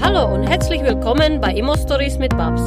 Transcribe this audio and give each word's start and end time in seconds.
Hallo 0.00 0.32
und 0.32 0.44
herzlich 0.44 0.82
willkommen 0.82 1.40
bei 1.40 1.52
Immo 1.52 1.76
Stories 1.76 2.18
mit 2.18 2.30
Babs. 2.30 2.62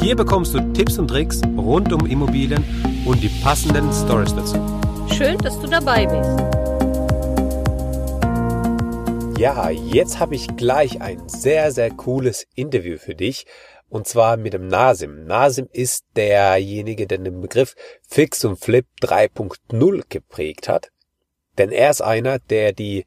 Hier 0.00 0.14
bekommst 0.14 0.52
du 0.52 0.60
Tipps 0.74 0.98
und 0.98 1.08
Tricks 1.08 1.40
rund 1.56 1.92
um 1.92 2.04
Immobilien 2.04 2.62
und 3.06 3.22
die 3.22 3.30
passenden 3.42 3.90
Stories 3.90 4.34
dazu. 4.34 4.56
Schön, 5.10 5.38
dass 5.38 5.58
du 5.58 5.66
dabei 5.66 6.04
bist. 6.06 6.30
Ja, 9.38 9.70
jetzt 9.70 10.20
habe 10.20 10.34
ich 10.34 10.46
gleich 10.56 11.00
ein 11.00 11.26
sehr, 11.26 11.72
sehr 11.72 11.90
cooles 11.90 12.46
Interview 12.54 12.98
für 12.98 13.14
dich. 13.14 13.46
Und 13.88 14.06
zwar 14.06 14.36
mit 14.36 14.52
dem 14.52 14.68
Nasim. 14.68 15.24
Nasim 15.24 15.68
ist 15.72 16.04
derjenige, 16.16 17.06
der 17.06 17.18
den 17.18 17.40
Begriff 17.40 17.74
Fix 18.06 18.44
und 18.44 18.58
Flip 18.58 18.86
3.0 19.00 20.02
geprägt 20.08 20.68
hat. 20.68 20.90
Denn 21.56 21.70
er 21.70 21.90
ist 21.90 22.02
einer, 22.02 22.38
der 22.38 22.72
die 22.72 23.04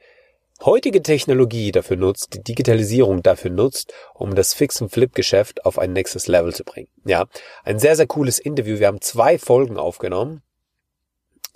heutige 0.65 1.01
Technologie 1.01 1.71
dafür 1.71 1.97
nutzt, 1.97 2.33
die 2.33 2.43
Digitalisierung 2.43 3.21
dafür 3.23 3.51
nutzt, 3.51 3.93
um 4.13 4.35
das 4.35 4.53
Fix- 4.53 4.81
und 4.81 4.89
Flip-Geschäft 4.89 5.65
auf 5.65 5.77
ein 5.77 5.93
nächstes 5.93 6.27
Level 6.27 6.53
zu 6.53 6.63
bringen. 6.63 6.89
Ja, 7.05 7.25
ein 7.63 7.79
sehr, 7.79 7.95
sehr 7.95 8.07
cooles 8.07 8.39
Interview. 8.39 8.79
Wir 8.79 8.87
haben 8.87 9.01
zwei 9.01 9.37
Folgen 9.37 9.77
aufgenommen, 9.77 10.41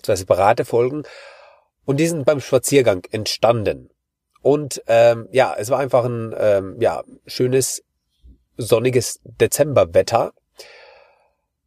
zwei 0.02 0.16
separate 0.16 0.66
Folgen, 0.66 1.04
und 1.86 1.98
die 1.98 2.08
sind 2.08 2.26
beim 2.26 2.40
Spaziergang 2.40 3.04
entstanden. 3.12 3.90
Und 4.42 4.82
ähm, 4.88 5.28
ja, 5.32 5.56
es 5.58 5.70
war 5.70 5.80
einfach 5.80 6.06
ein 6.06 6.34
ähm, 6.38 6.78
ja, 6.80 7.04
schönes, 7.26 7.84
sonniges 8.58 9.20
Dezemberwetter. 9.24 10.34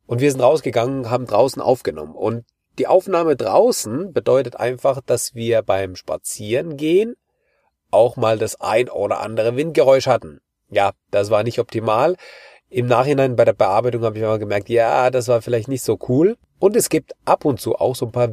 Und 0.06 0.20
wir 0.20 0.30
sind 0.30 0.40
rausgegangen, 0.40 1.10
haben 1.10 1.26
draußen 1.26 1.62
aufgenommen. 1.62 2.14
Und 2.14 2.44
die 2.78 2.86
Aufnahme 2.86 3.36
draußen 3.36 4.12
bedeutet 4.12 4.56
einfach, 4.56 5.00
dass 5.00 5.34
wir 5.34 5.62
beim 5.62 5.94
Spazierengehen 5.94 7.16
auch 7.94 8.16
mal 8.16 8.38
das 8.38 8.60
ein 8.60 8.88
oder 8.90 9.20
andere 9.20 9.56
Windgeräusch 9.56 10.06
hatten. 10.06 10.40
Ja, 10.70 10.92
das 11.10 11.30
war 11.30 11.42
nicht 11.44 11.58
optimal. 11.58 12.16
Im 12.68 12.86
Nachhinein 12.86 13.36
bei 13.36 13.44
der 13.44 13.52
Bearbeitung 13.52 14.02
habe 14.02 14.18
ich 14.18 14.24
mal 14.24 14.38
gemerkt, 14.38 14.68
ja, 14.68 15.10
das 15.10 15.28
war 15.28 15.40
vielleicht 15.40 15.68
nicht 15.68 15.84
so 15.84 15.98
cool. 16.08 16.36
Und 16.58 16.76
es 16.76 16.88
gibt 16.88 17.14
ab 17.24 17.44
und 17.44 17.60
zu 17.60 17.76
auch 17.76 17.94
so 17.94 18.06
ein 18.06 18.12
paar 18.12 18.30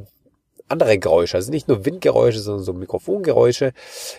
andere 0.68 0.98
Geräusche, 0.98 1.38
also 1.38 1.52
nicht 1.52 1.68
nur 1.68 1.86
Windgeräusche, 1.86 2.40
sondern 2.40 2.64
so 2.64 2.74
Mikrofongeräusche, 2.74 3.74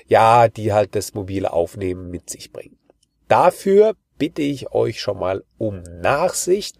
ja, 0.06 0.48
die 0.48 0.72
halt 0.72 0.94
das 0.94 1.14
mobile 1.14 1.52
Aufnehmen 1.52 2.10
mit 2.10 2.30
sich 2.30 2.52
bringen. 2.52 2.78
Dafür 3.26 3.94
bitte 4.18 4.42
ich 4.42 4.72
euch 4.72 5.00
schon 5.00 5.18
mal 5.18 5.42
um 5.58 5.82
Nachsicht. 5.82 6.76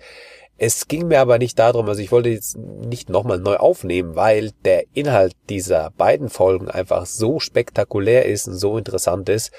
Es 0.64 0.86
ging 0.86 1.08
mir 1.08 1.20
aber 1.20 1.38
nicht 1.38 1.58
darum, 1.58 1.88
also 1.88 2.00
ich 2.00 2.12
wollte 2.12 2.28
jetzt 2.28 2.56
nicht 2.56 3.10
nochmal 3.10 3.40
neu 3.40 3.56
aufnehmen, 3.56 4.14
weil 4.14 4.52
der 4.64 4.84
Inhalt 4.94 5.34
dieser 5.48 5.90
beiden 5.90 6.28
Folgen 6.28 6.70
einfach 6.70 7.04
so 7.06 7.40
spektakulär 7.40 8.26
ist 8.26 8.46
und 8.46 8.54
so 8.54 8.78
interessant 8.78 9.28
ist, 9.28 9.50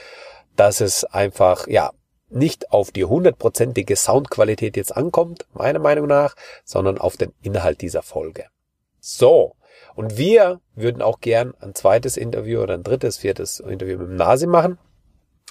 dass 0.56 0.80
es 0.80 1.04
einfach, 1.04 1.68
ja, 1.68 1.92
nicht 2.30 2.72
auf 2.72 2.92
die 2.92 3.04
hundertprozentige 3.04 3.98
Soundqualität 3.98 4.78
jetzt 4.78 4.96
ankommt, 4.96 5.46
meiner 5.54 5.80
Meinung 5.80 6.08
nach, 6.08 6.36
sondern 6.64 6.98
auf 6.98 7.18
den 7.18 7.34
Inhalt 7.42 7.82
dieser 7.82 8.02
Folge. 8.02 8.46
So. 9.02 9.58
Und 9.96 10.18
wir 10.18 10.62
würden 10.74 11.02
auch 11.02 11.20
gern 11.20 11.54
ein 11.60 11.76
zweites 11.76 12.16
Interview 12.16 12.62
oder 12.62 12.76
ein 12.76 12.84
drittes, 12.84 13.18
viertes 13.18 13.60
Interview 13.60 13.98
mit 13.98 14.08
dem 14.08 14.16
Nasi 14.16 14.48
machen. 14.48 14.78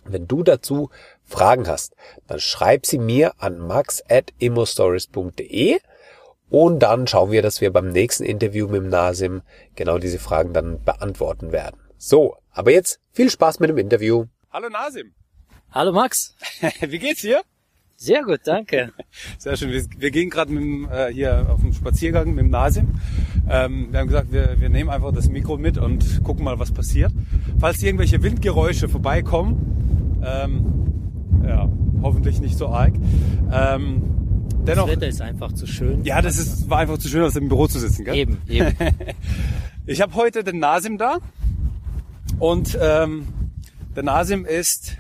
Wenn 0.07 0.27
du 0.27 0.43
dazu 0.43 0.89
Fragen 1.33 1.67
hast, 1.67 1.97
dann 2.27 2.39
schreib 2.39 2.87
sie 2.87 2.99
mir 2.99 3.33
an 3.39 3.59
max.immostories.de 3.59 5.81
und 6.51 6.81
dann 6.81 7.07
schauen 7.07 7.31
wir, 7.33 7.41
dass 7.41 7.63
wir 7.63 7.73
beim 7.73 7.89
nächsten 7.89 8.25
Interview 8.25 8.69
mit 8.69 8.83
dem 8.83 8.91
Nasim 8.91 9.41
genau 9.75 9.97
diese 9.99 10.19
Fragen 10.19 10.53
dann 10.53 10.85
beantworten 10.85 11.51
werden. 11.51 11.81
So, 11.97 12.37
aber 12.51 12.73
jetzt 12.73 13.01
viel 13.13 13.31
Spaß 13.31 13.59
mit 13.61 13.71
dem 13.71 13.79
Interview. 13.79 14.27
Hallo 14.51 14.69
Nasim. 14.69 15.15
Hallo 15.71 15.93
Max. 15.93 16.37
Wie 16.81 16.99
geht's 16.99 17.23
dir? 17.23 17.41
Sehr 17.97 18.23
gut, 18.25 18.41
danke. 18.45 18.93
Sehr 19.39 19.57
schön. 19.57 19.71
Wir, 19.71 19.87
wir 19.97 20.11
gehen 20.11 20.29
gerade 20.29 20.53
äh, 20.53 21.11
hier 21.13 21.47
auf 21.49 21.61
dem 21.61 21.73
Spaziergang 21.73 22.35
mit 22.35 22.45
dem 22.45 22.51
Nasim. 22.51 22.97
Ähm, 23.49 23.93
wir 23.93 24.01
haben 24.01 24.09
gesagt, 24.09 24.33
wir, 24.33 24.61
wir 24.61 24.69
nehmen 24.69 24.91
einfach 24.91 25.13
das 25.13 25.29
Mikro 25.29 25.57
mit 25.57 25.79
und 25.79 26.25
gucken 26.25 26.45
mal, 26.45 26.59
was 26.59 26.73
passiert. 26.73 27.13
Falls 27.61 27.81
irgendwelche 27.83 28.21
Windgeräusche 28.23 28.89
vorbeikommen, 28.89 30.21
ähm, 30.23 31.02
hoffentlich 32.03 32.41
nicht 32.41 32.57
so 32.57 32.69
arg. 32.69 32.95
Ähm, 33.53 34.03
dennoch, 34.67 34.87
das 34.87 34.97
Wetter 34.97 35.09
ist 35.09 35.21
einfach 35.21 35.53
zu 35.53 35.67
schön. 35.67 36.05
Ja, 36.05 36.23
das 36.23 36.37
ist, 36.39 36.69
war 36.69 36.79
einfach 36.79 36.99
zu 36.99 37.09
schön, 37.09 37.23
aus 37.23 37.35
dem 37.35 37.49
Büro 37.49 37.67
zu 37.67 37.79
sitzen. 37.79 38.05
Gell? 38.05 38.17
Eben, 38.17 38.39
eben. 38.49 38.77
ich 39.87 40.01
habe 40.01 40.15
heute 40.15 40.45
den 40.45 40.59
Nasim 40.59 40.99
da 40.99 41.19
und 42.39 42.79
ähm, 42.81 43.29
der 43.95 44.03
Nasim 44.03 44.45
ist 44.45 44.97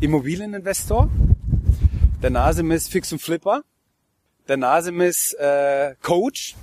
Immobilieninvestor 0.00 1.10
der 2.24 2.30
Nasim 2.30 2.70
ist 2.70 2.90
Fix 2.90 3.12
und 3.12 3.20
Flipper. 3.20 3.64
Der 4.48 4.56
Nasim 4.56 5.02
ist 5.02 5.34
äh, 5.34 5.94
Coach. 6.00 6.56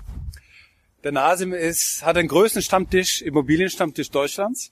Der 1.04 1.12
Nasim 1.12 1.54
ist, 1.54 2.04
hat 2.04 2.16
den 2.16 2.28
größten 2.28 2.64
Stammtisch, 2.64 3.22
Immobilienstammtisch 3.22 4.10
Deutschlands. 4.10 4.72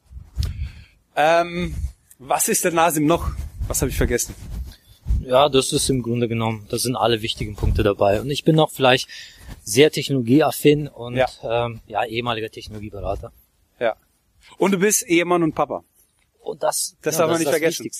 Ähm, 1.15 1.75
was 2.17 2.49
ist 2.49 2.63
der 2.63 2.71
Nasim 2.71 3.05
noch? 3.05 3.33
Was 3.69 3.83
habe 3.83 3.91
ich 3.91 3.97
vergessen? 3.97 4.33
Ja, 5.21 5.47
das 5.47 5.73
ist 5.73 5.91
im 5.91 6.01
Grunde 6.01 6.27
genommen, 6.27 6.65
das 6.71 6.81
sind 6.81 6.95
alle 6.95 7.21
wichtigen 7.21 7.55
Punkte 7.55 7.83
dabei. 7.83 8.19
Und 8.19 8.31
ich 8.31 8.43
bin 8.43 8.55
noch 8.55 8.71
vielleicht 8.71 9.07
sehr 9.63 9.91
technologieaffin 9.91 10.87
und 10.87 11.15
ja, 11.15 11.27
ähm, 11.43 11.79
ja 11.85 12.03
ehemaliger 12.03 12.49
Technologieberater. 12.49 13.31
Ja. 13.79 13.95
Und 14.57 14.71
du 14.71 14.79
bist 14.79 15.03
Ehemann 15.07 15.43
und 15.43 15.53
Papa. 15.53 15.83
Und 16.39 16.63
das, 16.63 16.97
das 17.03 17.13
ja, 17.13 17.19
darf 17.19 17.29
man 17.29 17.39
nicht 17.39 17.51
vergessen. 17.51 17.91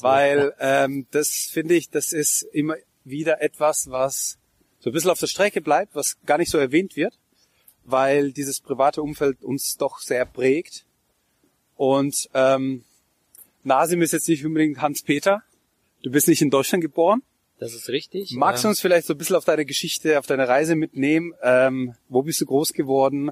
Weil 0.00 0.54
ähm, 0.58 1.06
das 1.10 1.50
finde 1.52 1.74
ich, 1.74 1.90
das 1.90 2.14
ist 2.14 2.40
immer 2.54 2.76
wieder 3.04 3.42
etwas, 3.42 3.90
was 3.90 4.38
so 4.78 4.88
ein 4.88 4.94
bisschen 4.94 5.10
auf 5.10 5.20
der 5.20 5.26
Strecke 5.26 5.60
bleibt, 5.60 5.94
was 5.94 6.16
gar 6.24 6.38
nicht 6.38 6.50
so 6.50 6.56
erwähnt 6.56 6.96
wird, 6.96 7.18
weil 7.84 8.32
dieses 8.32 8.60
private 8.60 9.02
Umfeld 9.02 9.42
uns 9.42 9.76
doch 9.76 9.98
sehr 9.98 10.24
prägt. 10.24 10.86
Und 11.76 12.26
ähm, 12.32 12.84
Nasim 13.62 14.02
ist 14.02 14.12
jetzt 14.12 14.28
nicht 14.28 14.44
unbedingt 14.44 14.80
Hans-Peter. 14.80 15.42
Du 16.02 16.10
bist 16.10 16.28
nicht 16.28 16.42
in 16.42 16.50
Deutschland 16.50 16.82
geboren. 16.82 17.22
Das 17.58 17.74
ist 17.74 17.90
richtig. 17.90 18.32
Magst 18.32 18.64
du 18.64 18.68
uns 18.68 18.80
vielleicht 18.80 19.06
so 19.06 19.12
ein 19.12 19.18
bisschen 19.18 19.36
auf 19.36 19.44
deine 19.44 19.66
Geschichte, 19.66 20.18
auf 20.18 20.26
deine 20.26 20.48
Reise 20.48 20.76
mitnehmen? 20.76 21.34
Ähm, 21.42 21.94
wo 22.08 22.22
bist 22.22 22.40
du 22.40 22.46
groß 22.46 22.72
geworden 22.72 23.30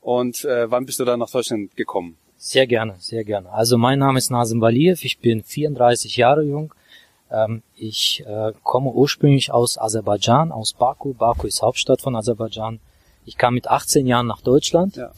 und 0.00 0.44
äh, 0.46 0.70
wann 0.70 0.86
bist 0.86 0.98
du 0.98 1.04
dann 1.04 1.18
nach 1.18 1.30
Deutschland 1.30 1.76
gekommen? 1.76 2.16
Sehr 2.38 2.66
gerne, 2.66 2.96
sehr 2.98 3.24
gerne. 3.24 3.50
Also 3.50 3.76
mein 3.76 3.98
Name 3.98 4.18
ist 4.18 4.30
Nazim 4.30 4.62
Valiev, 4.62 5.04
ich 5.04 5.18
bin 5.18 5.42
34 5.42 6.16
Jahre 6.16 6.42
jung. 6.42 6.72
Ähm, 7.30 7.62
ich 7.74 8.24
äh, 8.26 8.52
komme 8.62 8.90
ursprünglich 8.90 9.52
aus 9.52 9.78
Aserbaidschan, 9.78 10.52
aus 10.52 10.72
Baku. 10.72 11.12
Baku 11.12 11.46
ist 11.46 11.60
Hauptstadt 11.60 12.00
von 12.00 12.16
Aserbaidschan. 12.16 12.80
Ich 13.26 13.36
kam 13.36 13.54
mit 13.54 13.68
18 13.68 14.06
Jahren 14.06 14.26
nach 14.26 14.40
Deutschland 14.40 14.96
ja. 14.96 15.12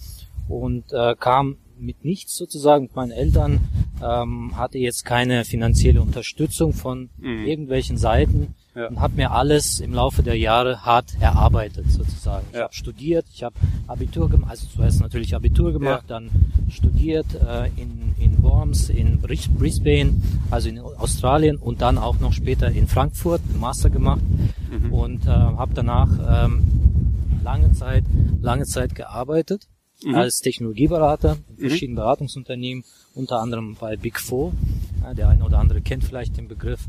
und 0.49 0.93
äh, 0.93 1.15
kam 1.15 1.59
mit 1.79 2.05
nichts 2.05 2.35
sozusagen 2.37 2.85
mit 2.85 2.97
meinen 2.97 3.13
Eltern, 3.13 3.61
ähm, 4.03 4.57
hatte 4.57 4.79
jetzt 4.79 5.05
keine 5.05 5.45
finanzielle 5.45 6.01
Unterstützung 6.01 6.73
von 6.73 7.11
mhm. 7.19 7.47
irgendwelchen 7.47 7.97
Seiten 7.97 8.55
ja. 8.75 8.89
und 8.89 9.01
habe 9.01 9.17
mir 9.17 9.33
alles 9.33 9.81
im 9.81 9.93
Laufe 9.93 10.23
der 10.23 10.37
Jahre 10.37 10.85
hart 10.85 11.17
erarbeitet 11.21 11.91
sozusagen. 11.91 12.47
Ich 12.51 12.57
ja. 12.57 12.65
habe 12.65 12.75
studiert, 12.75 13.27
ich 13.33 13.43
habe 13.43 13.55
Abitur 13.87 14.31
gemacht, 14.31 14.51
also 14.51 14.67
zuerst 14.69 15.01
natürlich 15.01 15.35
Abitur 15.35 15.73
gemacht, 15.73 16.05
ja. 16.09 16.19
dann 16.19 16.31
studiert 16.71 17.27
äh, 17.35 17.67
in, 17.77 18.15
in 18.19 18.43
Worms, 18.43 18.89
in 18.89 19.21
Brisbane, 19.21 20.21
also 20.51 20.69
in 20.69 20.79
Australien 20.79 21.57
und 21.57 21.83
dann 21.83 21.99
auch 21.99 22.21
noch 22.21 22.33
später 22.33 22.71
in 22.71 22.87
Frankfurt 22.87 23.41
einen 23.49 23.61
Master 23.61 23.91
gemacht 23.91 24.23
mhm. 24.71 24.93
und 24.93 25.27
äh, 25.27 25.31
habe 25.31 25.73
danach 25.75 26.45
ähm, 26.47 26.63
lange 27.43 27.73
Zeit, 27.73 28.05
lange 28.41 28.65
Zeit 28.65 28.95
gearbeitet 28.95 29.69
mhm. 30.05 30.15
als 30.15 30.41
Technologieberater 30.41 31.39
in 31.57 31.65
mhm. 31.65 31.69
verschiedenen 31.69 31.97
Beratungsunternehmen, 31.97 32.85
unter 33.15 33.41
anderem 33.41 33.77
bei 33.79 33.97
Big 33.97 34.21
Four. 34.21 34.53
Ja, 35.03 35.15
der 35.15 35.29
eine 35.29 35.45
oder 35.45 35.59
andere 35.59 35.81
kennt 35.81 36.05
vielleicht 36.05 36.37
den 36.37 36.49
Begriff. 36.49 36.81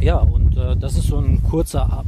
Ja, 0.00 0.18
und 0.18 0.56
äh, 0.56 0.76
das 0.76 0.96
ist 0.96 1.06
so 1.06 1.18
ein 1.18 1.42
kurzer, 1.42 2.04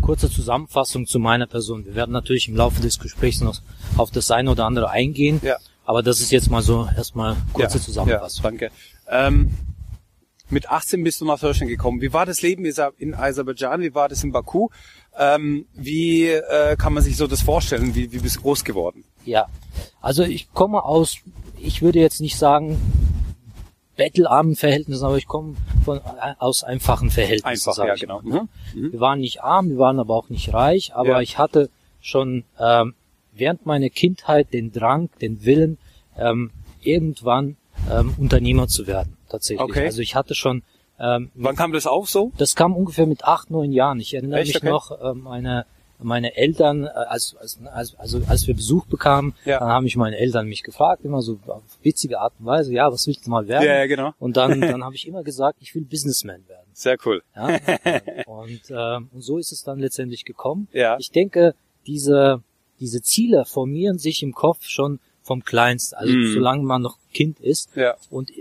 kurze 0.00 0.30
Zusammenfassung 0.30 1.06
zu 1.06 1.18
meiner 1.18 1.46
Person. 1.46 1.84
Wir 1.84 1.94
werden 1.94 2.12
natürlich 2.12 2.48
im 2.48 2.56
Laufe 2.56 2.80
des 2.80 2.98
Gesprächs 2.98 3.40
noch 3.40 3.60
auf 3.96 4.10
das 4.10 4.30
eine 4.30 4.50
oder 4.50 4.64
andere 4.64 4.90
eingehen. 4.90 5.40
Ja. 5.42 5.56
Aber 5.84 6.02
das 6.02 6.20
ist 6.20 6.30
jetzt 6.30 6.50
mal 6.50 6.62
so 6.62 6.88
erstmal 6.96 7.36
kurze 7.52 7.78
ja, 7.78 7.84
Zusammenfassung. 7.84 8.44
Ja, 8.44 8.50
danke. 8.50 8.70
Ähm, 9.08 9.50
mit 10.50 10.70
18 10.70 11.02
bist 11.04 11.20
du 11.20 11.24
nach 11.24 11.40
Deutschland 11.40 11.70
gekommen. 11.70 12.00
Wie 12.00 12.12
war 12.12 12.26
das 12.26 12.42
Leben 12.42 12.64
in 12.98 13.14
Aserbaidschan? 13.14 13.80
Wie 13.80 13.94
war 13.94 14.08
das 14.08 14.24
in 14.24 14.32
Baku? 14.32 14.68
Ähm, 15.18 15.66
wie 15.74 16.26
äh, 16.28 16.76
kann 16.76 16.92
man 16.92 17.02
sich 17.02 17.16
so 17.16 17.26
das 17.26 17.42
vorstellen? 17.42 17.94
Wie, 17.94 18.12
wie 18.12 18.18
bist 18.18 18.36
du 18.36 18.40
groß 18.42 18.64
geworden? 18.64 19.04
Ja, 19.24 19.46
also 20.00 20.22
ich 20.22 20.52
komme 20.52 20.84
aus, 20.84 21.18
ich 21.58 21.82
würde 21.82 21.98
jetzt 21.98 22.20
nicht 22.20 22.36
sagen 22.36 22.78
bettelarmen 23.96 24.56
Verhältnissen, 24.56 25.04
aber 25.04 25.18
ich 25.18 25.26
komme 25.26 25.56
von 25.84 25.98
äh, 25.98 26.34
aus 26.38 26.64
einfachen 26.64 27.10
Verhältnissen. 27.10 27.70
Einfach, 27.70 27.84
ja, 27.84 27.94
genau. 27.96 28.22
Ne? 28.22 28.48
Mhm. 28.74 28.92
Wir 28.92 29.00
waren 29.00 29.20
nicht 29.20 29.42
arm, 29.42 29.68
wir 29.68 29.78
waren 29.78 29.98
aber 29.98 30.14
auch 30.14 30.30
nicht 30.30 30.54
reich, 30.54 30.94
aber 30.94 31.10
ja. 31.10 31.20
ich 31.20 31.36
hatte 31.36 31.68
schon 32.00 32.44
ähm, 32.58 32.94
während 33.32 33.66
meiner 33.66 33.90
Kindheit 33.90 34.52
den 34.54 34.72
Drang, 34.72 35.10
den 35.20 35.44
Willen, 35.44 35.76
ähm, 36.16 36.50
irgendwann 36.80 37.56
ähm, 37.90 38.14
Unternehmer 38.18 38.68
zu 38.68 38.86
werden, 38.86 39.16
tatsächlich. 39.28 39.60
Okay. 39.68 39.84
Also 39.86 40.00
ich 40.02 40.14
hatte 40.14 40.34
schon 40.34 40.62
ähm, 40.98 41.30
Wann 41.34 41.56
kam 41.56 41.72
das 41.72 41.86
auf 41.86 42.10
so? 42.10 42.30
das 42.36 42.54
kam 42.54 42.76
ungefähr 42.76 43.06
mit 43.06 43.24
acht, 43.24 43.50
neun 43.50 43.72
Jahren. 43.72 44.00
Ich 44.00 44.12
erinnere 44.12 44.40
Echt? 44.40 44.48
mich 44.54 44.56
Okay. 44.62 44.68
noch, 44.70 44.90
äh, 45.00 45.14
meine, 45.14 45.64
meine 45.98 46.36
Eltern, 46.36 46.84
äh, 46.84 46.88
als, 46.88 47.34
als, 47.40 47.58
als, 47.72 47.94
also 47.98 48.20
als 48.26 48.46
wir 48.46 48.54
Besuch 48.54 48.84
bekamen, 48.86 49.34
Ja. 49.46 49.60
dann 49.60 49.68
haben 49.68 49.84
mich 49.84 49.96
meine 49.96 50.18
Eltern 50.18 50.46
mich 50.46 50.62
gefragt, 50.62 51.04
immer 51.04 51.22
so 51.22 51.38
auf 51.46 51.62
witzige 51.82 52.20
Art 52.20 52.34
und 52.38 52.46
Weise, 52.46 52.72
ja, 52.74 52.92
was 52.92 53.06
willst 53.06 53.26
du 53.26 53.30
mal 53.30 53.48
werden? 53.48 53.64
Ja, 53.66 53.78
ja, 53.78 53.86
genau. 53.86 54.12
Und 54.18 54.36
dann, 54.36 54.60
dann 54.60 54.84
habe 54.84 54.94
ich 54.94 55.06
immer 55.06 55.22
gesagt, 55.22 55.58
ich 55.60 55.74
will 55.74 55.84
Businessman 55.84 56.46
werden. 56.48 56.66
Sehr 56.74 56.98
cool. 57.06 57.22
Ja? 57.34 57.46
und, 58.26 58.60
ähm, 58.70 59.08
und 59.12 59.22
so 59.22 59.38
ist 59.38 59.52
es 59.52 59.62
dann 59.62 59.78
letztendlich 59.78 60.26
gekommen. 60.26 60.68
Ja. 60.72 60.96
Ich 60.98 61.10
denke, 61.10 61.54
diese, 61.86 62.42
diese 62.78 63.00
Ziele 63.00 63.46
formieren 63.46 63.98
sich 63.98 64.22
im 64.22 64.34
Kopf 64.34 64.66
schon 64.66 65.00
vom 65.30 65.44
Kleinsten, 65.44 65.94
also 65.94 66.12
Mhm. 66.12 66.32
solange 66.34 66.64
man 66.64 66.82
noch 66.82 66.96
Kind 67.14 67.38
ist. 67.38 67.68
Ja. 67.76 67.94
Und, 68.10 68.32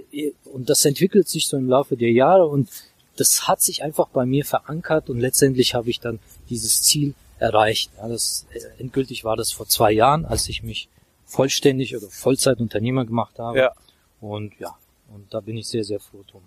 und 0.46 0.72
das 0.72 0.84
entwickelt 0.86 1.28
sich 1.30 1.48
so 1.48 1.56
im 1.56 1.70
Laufe 1.70 1.96
der 1.96 2.12
Jahre 2.12 2.48
und 2.48 2.68
das 3.16 3.48
hat 3.48 3.62
sich 3.62 3.84
einfach 3.84 4.08
bei 4.08 4.26
mir 4.26 4.44
verankert 4.44 5.08
und 5.12 5.20
letztendlich 5.20 5.76
habe 5.76 5.92
ich 5.92 6.00
dann 6.00 6.18
dieses 6.50 6.82
Ziel 6.82 7.14
erreicht. 7.38 7.92
Ja, 7.98 8.08
das, 8.08 8.48
äh, 8.56 8.82
endgültig 8.82 9.24
war 9.24 9.36
das 9.36 9.52
vor 9.52 9.68
zwei 9.68 9.92
Jahren, 9.92 10.26
als 10.26 10.50
ich 10.50 10.64
mich 10.64 10.90
vollständig 11.28 11.96
oder 11.96 12.08
Vollzeitunternehmer 12.10 13.06
gemacht 13.06 13.38
habe. 13.38 13.60
Ja. 13.60 13.72
Und 14.20 14.54
ja, 14.60 14.76
und 15.14 15.32
da 15.32 15.42
bin 15.42 15.58
ich 15.58 15.68
sehr, 15.68 15.84
sehr 15.84 16.00
froh 16.00 16.24
drum. 16.32 16.42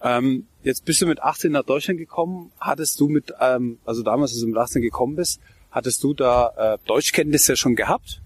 Ähm, 0.00 0.46
jetzt 0.62 0.84
bist 0.84 1.02
du 1.02 1.06
mit 1.06 1.20
18 1.20 1.50
nach 1.50 1.64
Deutschland 1.64 1.98
gekommen. 1.98 2.52
Hattest 2.60 3.00
du 3.00 3.08
mit, 3.08 3.34
ähm, 3.40 3.80
also 3.84 4.04
damals, 4.04 4.30
als 4.30 4.40
du 4.42 4.46
mit 4.46 4.58
18 4.58 4.80
gekommen 4.80 5.16
bist, 5.16 5.40
hattest 5.72 6.04
du 6.04 6.14
da 6.14 6.74
äh, 6.74 6.78
Deutschkenntnisse 6.86 7.56
schon 7.56 7.74
gehabt? 7.74 8.21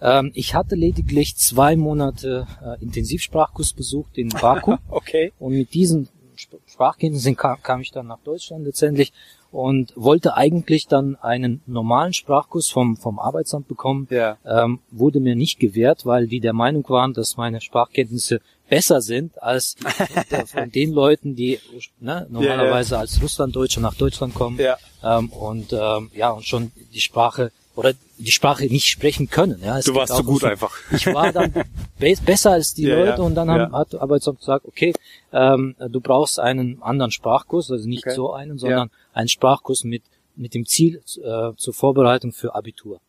Ähm, 0.00 0.30
ich 0.34 0.54
hatte 0.54 0.74
lediglich 0.74 1.36
zwei 1.36 1.76
Monate 1.76 2.46
äh, 2.62 2.82
Intensivsprachkurs 2.82 3.72
besucht 3.72 4.18
in 4.18 4.28
Baku. 4.28 4.76
Okay. 4.88 5.32
Und 5.38 5.52
mit 5.54 5.72
diesen 5.74 6.08
Sp- 6.36 6.60
Sprachkenntnissen 6.66 7.34
kam, 7.36 7.62
kam 7.62 7.80
ich 7.80 7.92
dann 7.92 8.06
nach 8.06 8.18
Deutschland 8.24 8.64
letztendlich 8.66 9.12
und 9.52 9.92
wollte 9.96 10.36
eigentlich 10.36 10.86
dann 10.86 11.16
einen 11.16 11.62
normalen 11.66 12.12
Sprachkurs 12.12 12.68
vom, 12.68 12.96
vom 12.98 13.18
Arbeitsamt 13.18 13.68
bekommen. 13.68 14.06
Ja. 14.10 14.36
Ähm, 14.44 14.80
wurde 14.90 15.20
mir 15.20 15.34
nicht 15.34 15.58
gewährt, 15.60 16.04
weil 16.04 16.26
die 16.26 16.40
der 16.40 16.52
Meinung 16.52 16.84
waren, 16.90 17.14
dass 17.14 17.38
meine 17.38 17.62
Sprachkenntnisse 17.62 18.40
besser 18.68 19.00
sind 19.00 19.40
als 19.42 19.76
von 20.46 20.70
den 20.70 20.92
Leuten, 20.92 21.36
die 21.36 21.58
ne, 22.00 22.26
normalerweise 22.28 22.98
als 22.98 23.22
Russlanddeutsche 23.22 23.80
nach 23.80 23.94
Deutschland 23.94 24.34
kommen 24.34 24.58
Ja. 24.58 24.76
ähm, 25.02 25.30
und 25.30 25.72
ähm, 25.72 26.10
ja 26.14 26.30
und 26.32 26.44
schon 26.44 26.72
die 26.92 27.00
Sprache 27.00 27.50
oder 27.76 27.92
die 28.18 28.32
Sprache 28.32 28.64
nicht 28.66 28.86
sprechen 28.86 29.30
können. 29.30 29.60
Ja, 29.62 29.78
Es 29.78 29.84
Du 29.84 29.94
warst 29.94 30.14
zu 30.16 30.24
gut 30.24 30.40
so- 30.40 30.46
einfach. 30.48 30.76
Ich 30.92 31.06
war 31.06 31.30
dann 31.32 31.52
be 31.52 32.14
besser 32.24 32.50
als 32.52 32.74
die 32.74 32.82
Ja, 32.88 32.96
Leute 32.96 33.08
ja, 33.20 33.26
und 33.26 33.34
dann 33.36 33.48
haben, 33.50 33.72
ja. 33.72 33.78
hat 33.78 33.92
der 33.92 34.02
Arbeitsamt 34.02 34.40
gesagt, 34.40 34.64
okay, 34.66 34.92
ähm, 35.32 35.76
du 35.78 36.00
brauchst 36.00 36.40
einen 36.40 36.82
anderen 36.82 37.10
Sprachkurs, 37.12 37.70
also 37.70 37.88
nicht 37.88 38.04
Okay. 38.06 38.16
so 38.16 38.32
einen, 38.32 38.58
sondern 38.58 38.90
einen 39.12 39.28
Sprachkurs 39.28 39.84
mit 39.84 40.02
mit 40.38 40.52
dem 40.52 40.66
Ziel 40.66 41.00
äh, 41.22 41.52
zur 41.56 41.72
Vorbereitung 41.72 42.30
für 42.32 42.54
Abitur. 42.54 43.00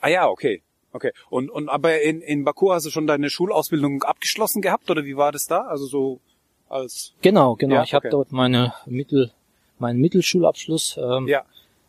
Ah 0.00 0.08
ja, 0.08 0.26
okay. 0.28 0.62
Okay. 0.92 1.12
Und, 1.30 1.48
und 1.48 1.68
aber 1.68 2.02
in, 2.02 2.20
in 2.20 2.44
Baku 2.44 2.72
hast 2.72 2.86
du 2.86 2.90
schon 2.90 3.06
deine 3.06 3.30
Schulausbildung 3.30 4.02
abgeschlossen 4.02 4.62
gehabt 4.62 4.90
oder 4.90 5.04
wie 5.04 5.16
war 5.16 5.30
das 5.30 5.46
da? 5.46 5.60
Also 5.62 5.86
so 5.86 6.20
als 6.68 7.12
Genau, 7.22 7.54
genau. 7.54 7.76
Ja, 7.76 7.82
ich 7.84 7.94
habe 7.94 8.06
okay. 8.08 8.10
dort 8.10 8.32
meine 8.32 8.74
Mittel, 8.86 9.30
meinen 9.78 10.00
Mittelschulabschluss 10.00 10.96
ähm, 11.00 11.28
Ja, 11.28 11.44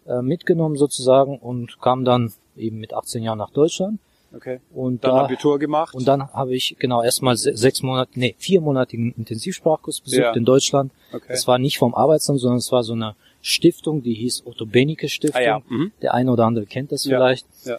äh, 0.07 0.21
mitgenommen 0.21 0.75
sozusagen 0.77 1.37
und 1.39 1.79
kam 1.81 2.05
dann 2.05 2.33
eben 2.57 2.79
mit 2.79 2.93
18 2.93 3.23
Jahren 3.23 3.37
nach 3.39 3.49
Deutschland 3.51 3.99
okay. 4.35 4.59
und 4.73 5.03
Dann 5.03 5.15
da 5.15 5.23
Abitur 5.25 5.57
gemacht. 5.59 5.95
und 5.95 6.07
dann 6.07 6.31
habe 6.33 6.53
ich 6.55 6.75
genau 6.79 7.01
erstmal 7.01 7.35
se 7.37 7.55
sechs 7.57 7.81
Monate, 7.81 8.11
nee, 8.15 8.35
viermonatigen 8.37 9.13
Intensivsprachkurs 9.17 10.01
besucht 10.01 10.19
Ja. 10.19 10.33
in 10.33 10.45
Deutschland. 10.45 10.91
Okay. 11.11 11.25
Das 11.29 11.47
war 11.47 11.57
nicht 11.57 11.77
vom 11.77 11.95
Arbeitsamt, 11.95 12.39
sondern 12.39 12.57
es 12.59 12.71
war 12.71 12.83
so 12.83 12.93
eine 12.93 13.15
Stiftung, 13.41 14.03
die 14.03 14.13
hieß 14.13 14.43
Otto 14.45 14.65
Benike 14.65 15.09
Stiftung. 15.09 15.41
Ah 15.41 15.43
ja, 15.43 15.61
mhm. 15.67 15.91
Der 16.01 16.13
eine 16.13 16.31
oder 16.31 16.45
andere 16.45 16.65
kennt 16.65 16.91
das 16.91 17.05
Ja, 17.05 17.17
vielleicht. 17.17 17.45
ja. 17.65 17.77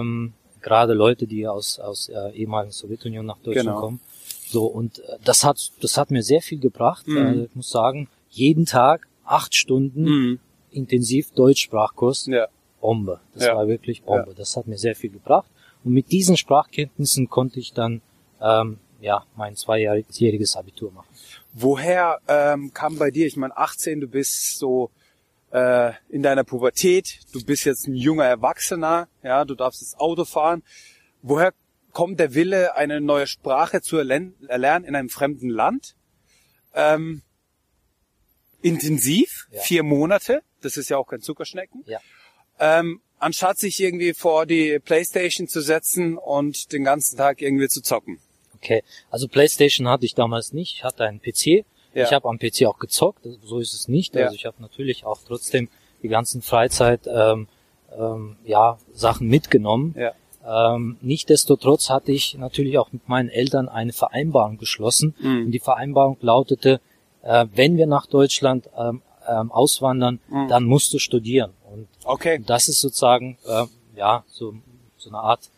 Ähm, 0.00 0.32
gerade 0.60 0.92
Leute, 0.94 1.26
die 1.26 1.46
aus 1.46 1.78
aus 1.78 2.08
äh, 2.08 2.30
ehemaligen 2.34 2.72
Sowjetunion 2.72 3.24
nach 3.24 3.38
Deutschland 3.38 3.68
Genau. 3.68 3.80
kommen. 3.80 4.00
So 4.50 4.64
und 4.66 4.98
äh, 5.00 5.18
das 5.24 5.44
hat 5.44 5.58
das 5.80 5.96
hat 5.96 6.10
mir 6.10 6.22
sehr 6.22 6.40
viel 6.42 6.58
gebracht. 6.58 7.06
Mhm. 7.06 7.16
Äh, 7.16 7.44
ich 7.44 7.54
muss 7.54 7.70
sagen, 7.70 8.08
jeden 8.30 8.66
Tag 8.66 9.06
acht 9.24 9.54
Stunden 9.54 10.02
Mhm. 10.04 10.38
Intensiv 10.70 11.30
Deutschsprachkurs. 11.32 12.26
Ja. 12.26 12.48
Bombe. 12.80 13.20
Das 13.34 13.44
Ja. 13.44 13.56
war 13.56 13.66
wirklich 13.68 14.02
Bombe. 14.02 14.34
Das 14.36 14.56
hat 14.56 14.66
mir 14.66 14.78
sehr 14.78 14.94
viel 14.94 15.10
gebracht. 15.10 15.50
Und 15.84 15.92
mit 15.92 16.12
diesen 16.12 16.36
Sprachkenntnissen 16.36 17.28
konnte 17.28 17.58
ich 17.60 17.72
dann 17.72 18.02
ähm, 18.40 18.78
ja 19.00 19.24
mein 19.36 19.56
zweijähriges 19.56 20.56
Abitur 20.56 20.92
machen. 20.92 21.08
Woher 21.52 22.20
ähm, 22.28 22.72
kam 22.72 22.96
bei 22.98 23.10
dir, 23.10 23.26
ich 23.26 23.36
meine 23.36 23.56
18, 23.56 24.00
du 24.00 24.06
bist 24.08 24.58
so 24.58 24.90
äh, 25.50 25.92
in 26.08 26.22
deiner 26.22 26.44
Pubertät, 26.44 27.20
du 27.32 27.44
bist 27.44 27.64
jetzt 27.64 27.88
ein 27.88 27.94
junger 27.94 28.24
Erwachsener, 28.26 29.08
ja, 29.22 29.44
du 29.44 29.54
darfst 29.54 29.80
jetzt 29.80 29.98
Auto 29.98 30.24
fahren. 30.24 30.62
Woher 31.22 31.52
kommt 31.92 32.20
der 32.20 32.34
Wille, 32.34 32.76
eine 32.76 33.00
neue 33.00 33.26
Sprache 33.26 33.80
zu 33.80 33.96
erlen- 33.96 34.34
erlernen 34.46 34.84
in 34.84 34.94
einem 34.94 35.08
fremden 35.08 35.48
Land? 35.48 35.96
Ähm, 36.74 37.22
intensiv, 38.62 39.48
Ja. 39.52 39.60
vier 39.62 39.82
Monate, 39.82 40.42
das 40.60 40.76
ist 40.76 40.88
ja 40.88 40.96
auch 40.96 41.06
kein 41.06 41.20
Zuckerschnecken. 41.20 41.84
Ja. 41.86 42.00
Ähm, 42.60 43.00
anstatt 43.18 43.58
sich 43.58 43.80
irgendwie 43.80 44.14
vor 44.14 44.46
die 44.46 44.78
Playstation 44.78 45.48
zu 45.48 45.60
setzen 45.60 46.16
und 46.16 46.72
den 46.72 46.84
ganzen 46.84 47.16
Tag 47.16 47.40
irgendwie 47.42 47.68
zu 47.68 47.82
zocken. 47.82 48.18
Okay, 48.56 48.82
also 49.10 49.28
PlayStation 49.28 49.88
hatte 49.88 50.04
ich 50.04 50.14
damals 50.14 50.52
nicht. 50.52 50.74
Ich 50.74 50.84
hatte 50.84 51.04
einen 51.04 51.20
PC. 51.20 51.64
Ja. 51.94 52.04
Ich 52.04 52.12
habe 52.12 52.28
am 52.28 52.38
PC 52.38 52.66
auch 52.66 52.78
gezockt. 52.78 53.24
Also 53.24 53.38
So 53.44 53.58
ist 53.60 53.72
es 53.72 53.88
nicht. 53.88 54.14
Ja. 54.14 54.24
Also 54.24 54.34
ich 54.34 54.46
habe 54.46 54.56
natürlich 54.60 55.04
auch 55.04 55.18
trotzdem 55.26 55.68
die 56.02 56.08
ganzen 56.08 56.42
Freizeit 56.42 57.00
ähm, 57.06 57.48
ähm, 57.96 58.36
ja 58.44 58.78
Sachen 58.92 59.28
mitgenommen. 59.28 59.94
Ja. 59.96 60.12
Ähm, 60.74 60.96
Nichtsdestotrotz 61.00 61.90
hatte 61.90 62.12
ich 62.12 62.36
natürlich 62.38 62.78
auch 62.78 62.92
mit 62.92 63.08
meinen 63.08 63.28
Eltern 63.28 63.68
eine 63.68 63.92
Vereinbarung 63.92 64.58
geschlossen. 64.58 65.14
Mhm. 65.20 65.46
Und 65.46 65.52
die 65.52 65.60
Vereinbarung 65.60 66.16
lautete, 66.20 66.80
äh, 67.22 67.46
wenn 67.54 67.76
wir 67.76 67.86
nach 67.86 68.06
Deutschland 68.06 68.68
ähm, 68.76 69.02
ähm, 69.28 69.50
auswandern, 69.52 70.20
Mhm. 70.28 70.48
dann 70.48 70.64
musst 70.64 70.92
du 70.92 70.98
studieren. 70.98 71.52
Und 71.72 71.88
Okay. 72.04 72.42
das 72.46 72.68
ist 72.68 72.80
sozusagen 72.80 73.38
äh, 73.46 73.64
ja 73.96 74.24
so, 74.28 74.54
so 74.96 75.10
eine 75.10 75.18
Art 75.18 75.50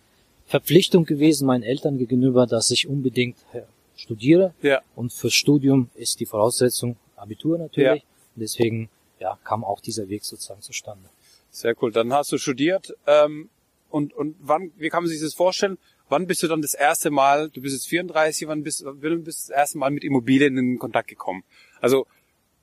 Verpflichtung 0.47 1.05
gewesen 1.05 1.47
meinen 1.47 1.63
Eltern 1.63 1.99
gegenüber, 1.99 2.47
dass 2.47 2.71
ich 2.71 2.89
unbedingt 2.89 3.37
äh, 3.53 3.63
studiere. 3.97 4.53
Ja. 4.63 4.81
Und 4.97 5.13
fürs 5.13 5.35
Studium 5.35 5.91
ist 5.95 6.21
die 6.21 6.27
Voraussetzung 6.27 6.97
Abitur 7.17 7.59
natürlich. 7.59 8.03
Und 8.35 8.41
deswegen 8.43 8.89
ja, 9.21 9.39
kam 9.45 9.65
auch 9.65 9.81
dieser 9.81 10.09
Weg 10.09 10.25
sozusagen 10.25 10.63
zustande. 10.63 11.09
Sehr 11.51 11.75
cool. 11.83 11.93
Dann 11.93 12.13
hast 12.13 12.33
du 12.33 12.39
studiert. 12.39 12.95
Ähm, 13.07 13.51
und, 13.91 14.15
und 14.15 14.37
wann, 14.41 14.73
wie 14.77 14.89
kann 14.89 15.03
man 15.03 15.11
sich 15.11 15.21
das 15.21 15.35
vorstellen? 15.35 15.77
Wann 16.09 16.27
bist 16.27 16.43
du 16.43 16.49
dann 16.49 16.63
das 16.63 16.75
erste 16.75 17.11
Mal, 17.11 17.51
du 17.51 17.61
bist 17.61 17.75
jetzt 17.75 17.89
34, 17.89 18.49
wann 18.49 18.63
bist, 18.65 18.85
wann 18.85 19.23
bist 19.25 19.49
du 19.49 19.53
das 19.53 19.57
erste 19.57 19.79
Mal 19.79 19.91
mit 19.91 20.03
Immobilien 20.03 20.57
in 20.57 20.79
Kontakt 20.79 21.09
gekommen? 21.09 21.45
Also, 21.81 22.07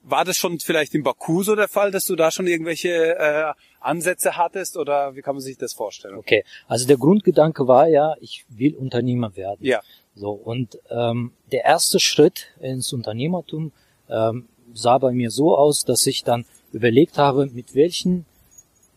war 0.10 0.26
das 0.26 0.38
schon 0.38 0.60
vielleicht 0.60 0.96
in 0.96 1.04
Baku 1.04 1.44
so 1.44 1.56
der 1.56 1.68
Fall, 1.68 1.92
dass 1.92 2.06
du 2.06 2.16
da 2.16 2.32
schon 2.32 2.48
irgendwelche 2.48 3.18
äh, 3.18 3.54
Ansätze 3.80 4.38
hattest 4.38 4.78
oder 4.78 5.16
wie 5.16 5.22
kann 5.22 5.36
man 5.36 5.42
sich 5.42 5.58
das 5.58 5.74
vorstellen? 5.74 6.16
Okay, 6.16 6.44
also 6.68 6.88
der 6.88 6.98
Grundgedanke 6.98 7.68
war 7.68 7.88
ja, 7.88 8.16
ich 8.22 8.46
will 8.50 8.76
Unternehmer 8.76 9.36
werden. 9.36 9.60
Ja. 9.66 9.82
So 10.16 10.32
und 10.32 10.80
ähm, 10.90 11.32
der 11.52 11.66
erste 11.66 12.00
Schritt 12.00 12.48
ins 12.60 12.94
Unternehmertum 12.94 13.72
ähm, 14.10 14.48
sah 14.74 14.98
bei 14.98 15.12
mir 15.12 15.30
so 15.30 15.58
aus, 15.58 15.84
dass 15.84 16.06
ich 16.08 16.24
dann 16.24 16.46
überlegt 16.72 17.18
habe, 17.18 17.48
mit 17.48 17.76
welchen 17.76 18.26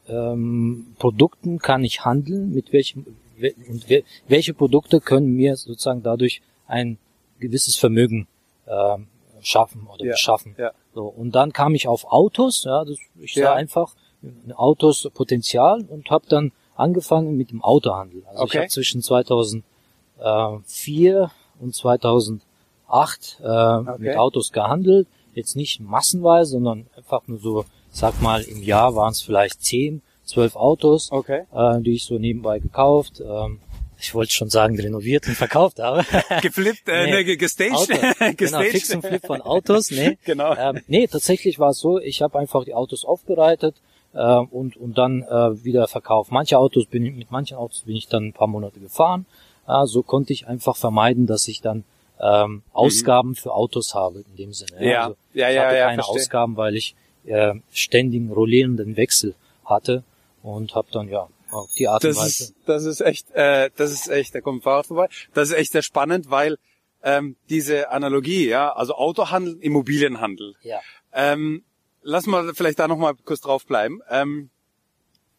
ähm, 0.09 0.95
Produkten 0.99 1.59
kann 1.59 1.85
ich 1.85 2.05
handeln, 2.05 2.52
mit 2.52 2.73
welchem 2.73 3.07
we- 3.37 3.55
und 3.69 3.88
we, 3.88 4.02
welche 4.29 4.55
Produkte 4.55 5.00
können 5.00 5.35
mir 5.35 5.57
sozusagen 5.57 6.02
dadurch 6.02 6.43
ein 6.67 6.99
gewisses 7.38 7.76
Vermögen 7.76 8.26
ähm, 8.67 9.07
schaffen 9.40 9.87
oder 9.93 10.05
Ja, 10.05 10.12
beschaffen. 10.12 10.55
ja. 10.59 10.73
So 10.95 11.07
und 11.07 11.33
dann 11.33 11.53
kam 11.53 11.75
ich 11.75 11.87
auf 11.89 12.05
Autos. 12.11 12.65
Ja, 12.65 12.85
das, 12.85 12.99
ich 13.21 13.35
sah 13.35 13.41
Ja. 13.43 13.55
einfach 13.55 13.93
in 14.23 14.53
Autos 14.53 15.09
Potenzial 15.15 15.83
und 15.89 16.11
habe 16.11 16.27
dann 16.29 16.53
angefangen 16.77 17.37
mit 17.37 17.51
dem 17.51 17.63
Autohandel. 17.63 18.23
Also 18.27 18.45
ich 18.45 18.51
Okay. 18.51 18.59
habe 18.59 18.69
zwischen 18.69 19.03
2004 19.03 21.31
und 21.61 21.75
2008 21.75 23.41
äh, 23.43 23.81
mit 23.99 24.17
Autos 24.17 24.53
gehandelt. 24.53 25.07
Jetzt 25.35 25.57
nicht 25.57 25.81
massenweise, 25.81 26.53
sondern 26.53 26.87
einfach 26.97 27.23
nur 27.27 27.39
so, 27.39 27.65
sag 27.91 28.21
mal, 28.21 28.43
im 28.43 28.63
Jahr 28.63 28.95
waren 28.97 29.13
es 29.13 29.23
vielleicht 29.23 29.63
10, 29.63 30.03
12 30.25 30.57
Autos, 30.57 31.11
Okay. 31.13 31.45
äh, 31.53 31.81
die 31.81 31.95
ich 31.95 32.05
so 32.05 32.19
nebenbei 32.19 32.59
gekauft. 32.59 33.23
Ähm, 33.25 33.61
ich 34.00 34.14
wollte 34.14 34.33
schon 34.33 34.50
sagen, 34.50 34.78
renoviert 34.78 35.26
und 35.28 35.35
verkauft 35.37 35.78
habe. 35.78 36.04
Geflippt, 36.42 36.88
äh, 36.88 37.07
Nee. 37.07 37.25
nee, 37.25 37.37
gestaged. 37.37 37.75
Autos. 37.75 37.88
Genau, 38.19 38.33
gestaged. 38.37 38.71
Fix 38.73 38.95
und 38.95 39.02
Flip 39.07 39.25
von 39.26 39.40
Autos. 39.42 39.90
Nee. 39.90 40.19
Genau. 40.25 40.54
Ähm, 40.54 40.80
nee, 40.87 41.07
tatsächlich 41.07 41.59
war 41.59 41.71
es 41.71 41.78
so, 41.78 41.99
ich 42.00 42.23
habe 42.23 42.38
einfach 42.38 42.64
die 42.64 42.75
Autos 42.75 43.04
aufbereitet 43.04 43.76
äh, 44.14 44.19
und, 44.37 44.76
und 44.76 44.99
dann 44.99 45.23
äh, 45.23 45.64
wieder 45.64 45.87
verkauft. 45.88 46.33
Manche 46.33 46.59
Autos 46.59 46.87
bin 46.87 47.04
ich, 47.07 47.14
mit 47.14 47.30
manchen 47.30 47.57
Autos 47.57 47.83
bin 47.83 47.97
ich 47.97 48.09
dann 48.09 48.28
ein 48.28 48.33
paar 48.33 48.49
Monate 48.49 48.80
gefahren. 48.80 49.26
Äh, 49.69 49.87
so 49.87 50.02
konnte 50.02 50.33
ich 50.33 50.47
einfach 50.47 50.76
vermeiden, 50.76 51.26
dass 51.26 51.47
ich 51.49 51.61
dann 51.61 51.85
ähm, 52.21 52.62
Ausgaben 52.73 53.35
für 53.35 53.52
Autos 53.54 53.95
habe 53.95 54.25
in 54.30 54.37
dem 54.37 54.52
Sinne. 54.52 54.85
Ja. 54.85 55.02
Also 55.04 55.16
Ja, 55.33 55.49
ich 55.49 55.54
ja, 55.57 55.62
hatte 55.64 55.76
ja, 55.76 55.87
keine 55.88 56.02
verstehe. 56.02 56.21
Ausgaben, 56.23 56.57
weil 56.57 56.76
ich 56.76 56.95
äh, 57.25 57.54
ständigen 57.73 58.30
rollierenden 58.33 58.97
Wechsel 58.97 59.35
hatte 59.64 60.02
und 60.42 60.75
habe 60.75 60.88
dann 60.92 61.09
ja 61.09 61.28
auf 61.50 61.71
die 61.78 61.88
Art 61.88 62.04
und 62.04 62.11
Das 62.11 62.16
Weise. 62.19 62.45
ist, 62.45 62.54
das 62.66 62.85
ist 62.85 63.00
echt, 63.00 63.30
äh, 63.33 63.71
das 63.76 63.92
ist 63.92 64.09
echt, 64.09 64.35
da 64.35 64.40
kommt 64.40 64.61
ein 64.61 64.62
Fahrrad 64.62 64.87
vorbei. 64.87 65.09
Das 65.35 65.49
ist 65.50 65.54
echt 65.57 65.73
sehr 65.73 65.83
spannend, 65.83 66.30
weil 66.30 66.59
ähm, 67.02 67.37
diese 67.49 67.90
Analogie, 67.90 68.49
ja, 68.49 68.73
also 68.73 68.95
Autohandel, 68.95 69.57
Immobilienhandel. 69.61 70.54
ja. 70.62 70.80
Ähm, 71.12 71.64
lass 72.02 72.26
mal 72.26 72.54
vielleicht 72.54 72.78
da 72.78 72.87
nochmal 72.88 73.14
kurz 73.25 73.40
drauf 73.40 73.66
bleiben. 73.66 74.00
Ähm, 74.09 74.50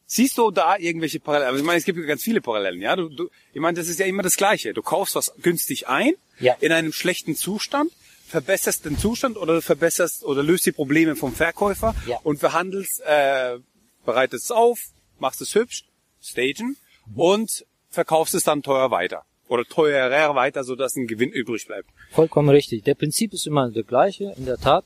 siehst 0.06 0.38
du 0.38 0.52
da 0.52 0.78
irgendwelche 0.78 1.20
Parallelen? 1.20 1.48
Also 1.50 1.60
ich 1.62 1.66
meine, 1.66 1.78
es 1.80 1.86
gibt 1.86 2.06
ganz 2.06 2.24
viele 2.24 2.42
Parallelen, 2.42 2.82
ja. 2.82 2.96
Du, 2.96 3.08
du, 3.10 3.30
ich 3.54 3.62
meine, 3.62 3.78
das 3.78 3.88
ist 3.88 4.00
ja 4.00 4.06
immer 4.06 4.24
das 4.24 4.36
Gleiche. 4.38 4.74
Du 4.74 4.82
kaufst 4.82 5.16
was 5.16 5.32
günstig 5.42 5.88
ein, 5.88 6.14
Ja. 6.40 6.56
in 6.60 6.72
einem 6.72 6.92
schlechten 6.92 7.36
Zustand, 7.36 7.92
verbesserst 8.28 8.86
den 8.86 8.98
Zustand 8.98 9.38
oder 9.38 9.62
verbesserst 9.62 10.24
oder 10.26 10.44
löst 10.44 10.66
die 10.66 10.72
Probleme 10.72 11.16
vom 11.16 11.34
Verkäufer 11.34 11.96
Ja. 12.06 12.20
und 12.24 12.40
verhandelst, 12.40 13.02
äh, 13.06 13.60
bereitest 14.06 14.46
es 14.46 14.52
auf, 14.52 14.80
machst 15.20 15.42
es 15.42 15.54
hübsch, 15.56 15.86
stagen 16.22 16.78
und 17.16 17.66
verkaufst 17.90 18.34
es 18.36 18.44
dann 18.44 18.64
teuer 18.64 18.92
weiter. 18.92 19.24
Oder 19.48 19.66
teurer 19.66 20.34
weiter, 20.36 20.64
sodass 20.64 20.96
ein 20.96 21.08
Gewinn 21.08 21.30
übrig 21.30 21.68
bleibt. 21.68 21.90
Vollkommen 22.12 22.48
richtig. 22.50 22.84
Der 22.84 22.96
Prinzip 22.96 23.34
ist 23.34 23.48
immer 23.48 23.70
der 23.70 23.84
gleiche, 23.84 24.34
in 24.38 24.46
der 24.46 24.58
Tat. 24.58 24.86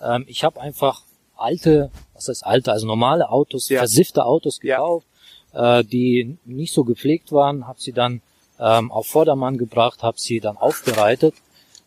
Ähm, 0.00 0.24
ich 0.28 0.44
habe 0.44 0.60
einfach 0.60 1.02
alte, 1.36 1.90
was 2.14 2.28
heißt 2.28 2.46
alte, 2.46 2.70
also 2.70 2.86
normale 2.86 3.28
Autos, 3.28 3.68
Ja. 3.68 3.78
versiffte 3.80 4.24
Autos 4.24 4.60
Ja. 4.62 4.76
gekauft, 4.76 5.06
äh, 5.52 5.82
die 5.82 6.36
nicht 6.44 6.72
so 6.72 6.84
gepflegt 6.84 7.32
waren, 7.32 7.66
habe 7.66 7.80
sie 7.80 7.92
dann 7.92 8.20
ähm, 8.60 8.92
auf 8.92 9.08
Vordermann 9.08 9.58
gebracht, 9.58 10.04
habe 10.04 10.20
sie 10.20 10.38
dann 10.38 10.56
aufbereitet. 10.56 11.34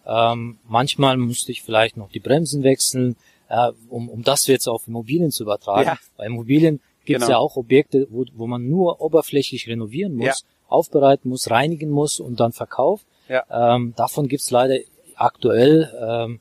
Ähm, 0.05 0.57
manchmal 0.67 1.15
musste 1.15 1.53
ich 1.53 1.61
vielleicht 1.63 1.95
noch 1.95 2.09
die 2.11 2.19
Bremsen 2.19 2.61
wechseln, 2.63 3.15
äh, 3.47 3.71
um, 3.87 4.09
um 4.09 4.23
das 4.23 4.47
jetzt 4.47 4.67
auf 4.67 4.85
Immobilien 4.87 5.31
zu 5.31 5.43
übertragen. 5.43 5.87
Ja. 5.87 5.97
Bei 6.17 6.25
Immobilien 6.25 6.81
gibt 7.07 7.21
es 7.21 7.25
Genau. 7.27 7.37
ja 7.39 7.43
auch 7.43 7.55
Objekte, 7.55 8.05
wo, 8.11 8.23
wo 8.35 8.45
man 8.45 8.69
nur 8.69 9.01
oberflächlich 9.01 9.67
renovieren 9.67 10.13
muss, 10.15 10.25
Ja. 10.27 10.33
aufbereiten 10.67 11.29
muss, 11.29 11.49
reinigen 11.49 11.89
muss 11.89 12.19
und 12.19 12.39
dann 12.39 12.51
verkauft. 12.51 13.05
Ja. 13.27 13.43
Ähm, 13.75 13.93
davon 13.97 14.27
gibt's 14.27 14.51
leider 14.51 14.77
aktuell 15.15 15.91
ähm, 15.99 16.39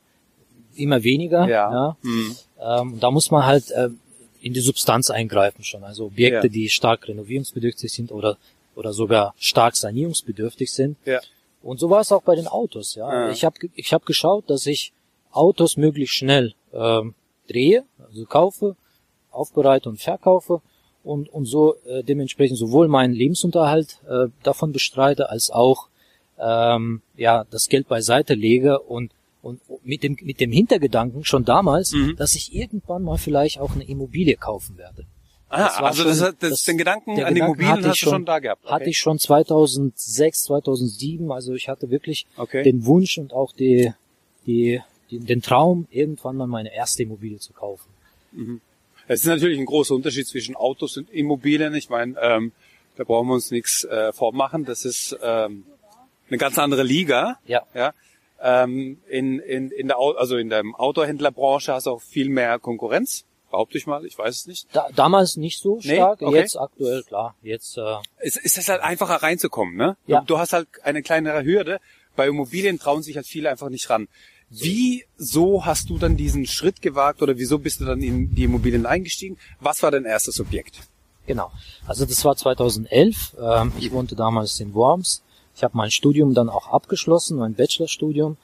immer 0.75 1.03
weniger. 1.03 1.47
Ja. 1.47 1.71
Ja. 1.71 1.97
Hm. 2.03 2.35
Ähm, 2.61 2.99
da 2.99 3.09
muss 3.11 3.31
man 3.31 3.45
halt 3.45 3.65
ähm, 3.75 3.99
in 4.41 4.53
die 4.53 4.59
Substanz 4.59 5.09
eingreifen 5.09 5.63
schon. 5.63 5.83
Also 5.83 6.05
Objekte, 6.05 6.47
Ja. 6.47 6.51
die 6.53 6.69
stark 6.69 7.07
renovierungsbedürftig 7.07 7.91
sind 7.91 8.11
oder 8.11 8.37
oder 8.75 8.93
sogar 8.93 9.33
stark 9.39 9.75
sanierungsbedürftig 9.75 10.71
sind. 10.71 10.97
Ja. 11.03 11.19
Und 11.63 11.79
so 11.79 11.89
war 11.89 12.01
es 12.01 12.11
auch 12.11 12.21
bei 12.21 12.35
den 12.35 12.47
Autos. 12.47 12.93
Ja, 12.93 13.11
Ja. 13.25 13.31
ich 13.31 13.43
habe 13.43 13.55
ich 13.73 13.91
hab 13.91 14.05
geschaut, 14.05 14.47
dass 14.51 14.67
ich 14.67 14.93
Autos 15.31 15.77
möglichst 15.77 16.13
schnell 16.15 16.53
ähm, 16.73 17.15
drehe, 17.49 17.83
also 18.07 18.25
kaufe, 18.25 18.75
aufbereite 19.31 19.89
und 19.89 19.99
verkaufe 20.01 20.61
und 21.03 21.29
und 21.29 21.45
so 21.45 21.75
äh, 21.85 22.03
dementsprechend 22.03 22.57
sowohl 22.57 22.87
meinen 22.87 23.13
Lebensunterhalt 23.13 23.99
äh, 24.09 24.27
davon 24.43 24.71
bestreite 24.71 25.29
als 25.29 25.49
auch 25.51 25.87
ähm, 26.39 27.01
ja 27.15 27.45
das 27.49 27.69
Geld 27.69 27.87
beiseite 27.87 28.33
lege 28.33 28.79
und 28.79 29.11
und 29.41 29.61
mit 29.85 30.03
dem 30.03 30.17
mit 30.21 30.39
dem 30.39 30.51
Hintergedanken 30.51 31.23
schon 31.23 31.45
damals, 31.45 31.93
Mhm. 31.93 32.15
dass 32.17 32.35
ich 32.35 32.53
irgendwann 32.53 33.03
mal 33.03 33.17
vielleicht 33.17 33.59
auch 33.59 33.73
eine 33.75 33.83
Immobilie 33.85 34.35
kaufen 34.35 34.77
werde. 34.77 35.05
Ah, 35.49 35.67
also 35.85 36.01
schon- 36.01 36.09
das, 36.11 36.21
hat- 36.21 36.35
das, 36.41 36.49
das- 36.49 36.63
den 36.63 36.77
Gedanken 36.77 37.11
an 37.11 37.15
die 37.15 37.21
Gedanken 37.23 37.37
Immobilien 37.45 37.71
hatte 37.71 37.81
ich 37.83 37.87
hast 37.91 38.01
du 38.01 38.09
schon 38.09 38.25
da 38.25 38.39
gehabt. 38.39 38.65
Okay. 38.65 38.73
Hatte 38.73 38.89
ich 38.89 38.97
schon 38.97 39.17
2006, 39.17 40.43
2007, 40.43 41.31
also 41.31 41.53
ich 41.53 41.69
hatte 41.69 41.89
wirklich 41.89 42.27
Okay. 42.35 42.63
den 42.63 42.85
Wunsch 42.85 43.17
und 43.17 43.31
auch 43.31 43.53
die, 43.53 43.93
die, 44.45 44.81
die, 45.09 45.19
den 45.19 45.41
Traum, 45.41 45.87
irgendwann 45.89 46.35
mal 46.35 46.47
meine 46.47 46.73
erste 46.75 47.03
Immobilie 47.03 47.39
zu 47.39 47.53
kaufen. 47.53 47.87
Es 49.07 49.21
ist 49.21 49.27
natürlich 49.27 49.57
ein 49.59 49.65
großer 49.65 49.95
Unterschied 49.95 50.27
zwischen 50.27 50.55
Autos 50.55 50.97
und 50.97 51.09
Immobilien. 51.11 51.73
Ich 51.75 51.89
meine, 51.89 52.15
ähm, 52.21 52.51
da 52.97 53.03
brauchen 53.03 53.27
wir 53.27 53.35
uns 53.35 53.51
nichts 53.51 53.83
äh, 53.85 54.11
vormachen. 54.13 54.65
Das 54.65 54.85
ist 54.85 55.17
ähm, 55.21 55.65
eine 56.29 56.37
ganz 56.37 56.57
andere 56.57 56.83
Liga. 56.83 57.37
Ja. 57.45 57.63
Ja. 57.73 57.93
Ähm, 58.41 58.99
in, 59.07 59.39
in, 59.39 59.71
in 59.71 59.87
der, 59.87 59.97
also 59.97 60.37
in 60.37 60.49
der 60.49 60.63
Autohändlerbranche 60.77 61.73
hast 61.73 61.85
du 61.87 61.91
auch 61.91 62.01
viel 62.01 62.29
mehr 62.29 62.59
Konkurrenz. 62.59 63.23
Behaupte 63.49 63.77
ich 63.77 63.87
mal, 63.87 64.05
ich 64.05 64.17
weiß 64.17 64.35
es 64.41 64.45
nicht. 64.45 64.67
Da, 64.73 64.87
damals 64.93 65.37
nicht 65.37 65.59
so 65.61 65.79
Nee? 65.83 65.95
stark, 65.95 66.21
Okay. 66.21 66.35
jetzt 66.35 66.57
aktuell 66.59 67.01
klar. 67.03 67.35
Jetzt 67.41 67.77
äh, 67.77 67.95
Es 68.17 68.35
ist 68.35 68.57
es 68.57 68.67
halt 68.67 68.81
einfacher 68.81 69.15
reinzukommen, 69.23 69.77
ne? 69.77 69.95
Ja. 70.05 70.19
Du, 70.19 70.25
du 70.33 70.37
hast 70.37 70.51
halt 70.51 70.67
eine 70.83 71.01
kleinere 71.01 71.45
Hürde. 71.45 71.79
Bei 72.17 72.27
Immobilien 72.27 72.77
trauen 72.77 73.03
sich 73.03 73.15
halt 73.15 73.25
viele 73.25 73.49
einfach 73.49 73.69
nicht 73.69 73.89
ran. 73.89 74.09
Wieso 74.49 75.65
hast 75.65 75.89
du 75.89 75.97
dann 75.97 76.15
diesen 76.15 76.45
Schritt 76.45 76.81
gewagt 76.81 77.21
oder 77.21 77.37
wieso 77.37 77.59
bist 77.59 77.81
du 77.81 77.85
dann 77.85 78.01
in 78.01 78.33
die 78.33 78.45
Immobilien 78.45 78.85
eingestiegen? 78.85 79.37
Was 79.59 79.83
war 79.83 79.91
dein 79.91 80.05
erstes 80.05 80.39
Objekt? 80.39 80.79
Genau. 81.25 81.51
Also 81.85 82.05
das 82.05 82.23
war 82.23 82.35
2011. 82.37 83.35
Ähm, 83.39 83.73
ich 83.77 83.91
wohnte 83.91 84.15
damals 84.15 84.59
in 84.59 84.73
Worms. 84.73 85.21
Ich 85.55 85.63
habe 85.63 85.75
mein 85.75 85.91
Studium 85.91 86.33
dann 86.33 86.49
auch 86.49 86.67
abgeschlossen, 86.67 87.37
mein 87.37 87.55
Bachelorstudium. 87.55 88.37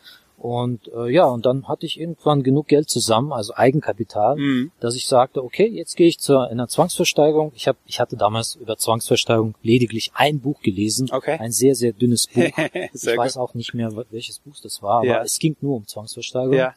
Und 0.43 0.89
äh, 0.93 1.09
ja, 1.09 1.23
und 1.25 1.45
dann 1.45 1.69
hatte 1.69 1.85
ich 1.85 1.97
irgendwann 1.97 2.43
genug 2.43 2.67
Geld 2.67 2.89
zusammen, 2.89 3.31
also 3.31 3.53
Eigenkapital, 3.55 4.35
Mhm. 4.35 4.71
dass 4.81 4.93
ich 4.93 5.07
sagte, 5.07 5.41
okay, 5.41 5.65
jetzt 5.65 5.95
gehe 5.95 6.07
ich 6.09 6.19
zu 6.19 6.37
einer 6.37 6.67
Zwangsversteigerung. 6.67 7.53
Ich, 7.55 7.69
hab, 7.69 7.77
ich 7.85 8.01
hatte 8.01 8.17
damals 8.17 8.55
über 8.55 8.75
Zwangsversteigerung 8.77 9.55
lediglich 9.63 10.11
ein 10.15 10.41
Buch 10.41 10.59
gelesen, 10.61 11.07
Okay. 11.13 11.37
ein 11.39 11.53
sehr, 11.53 11.75
sehr 11.75 11.93
dünnes 11.93 12.27
Buch. 12.27 12.41
Ich 12.93 13.05
weiß 13.17 13.37
auch 13.37 13.53
nicht 13.53 13.73
mehr, 13.73 13.89
welches 14.11 14.39
Buch 14.39 14.55
das 14.61 14.81
war, 14.83 14.97
aber 14.97 15.05
Ja. 15.07 15.21
es 15.23 15.39
ging 15.39 15.55
nur 15.61 15.77
um 15.77 15.87
Zwangsversteigerung. 15.87 16.57
Ja. 16.57 16.73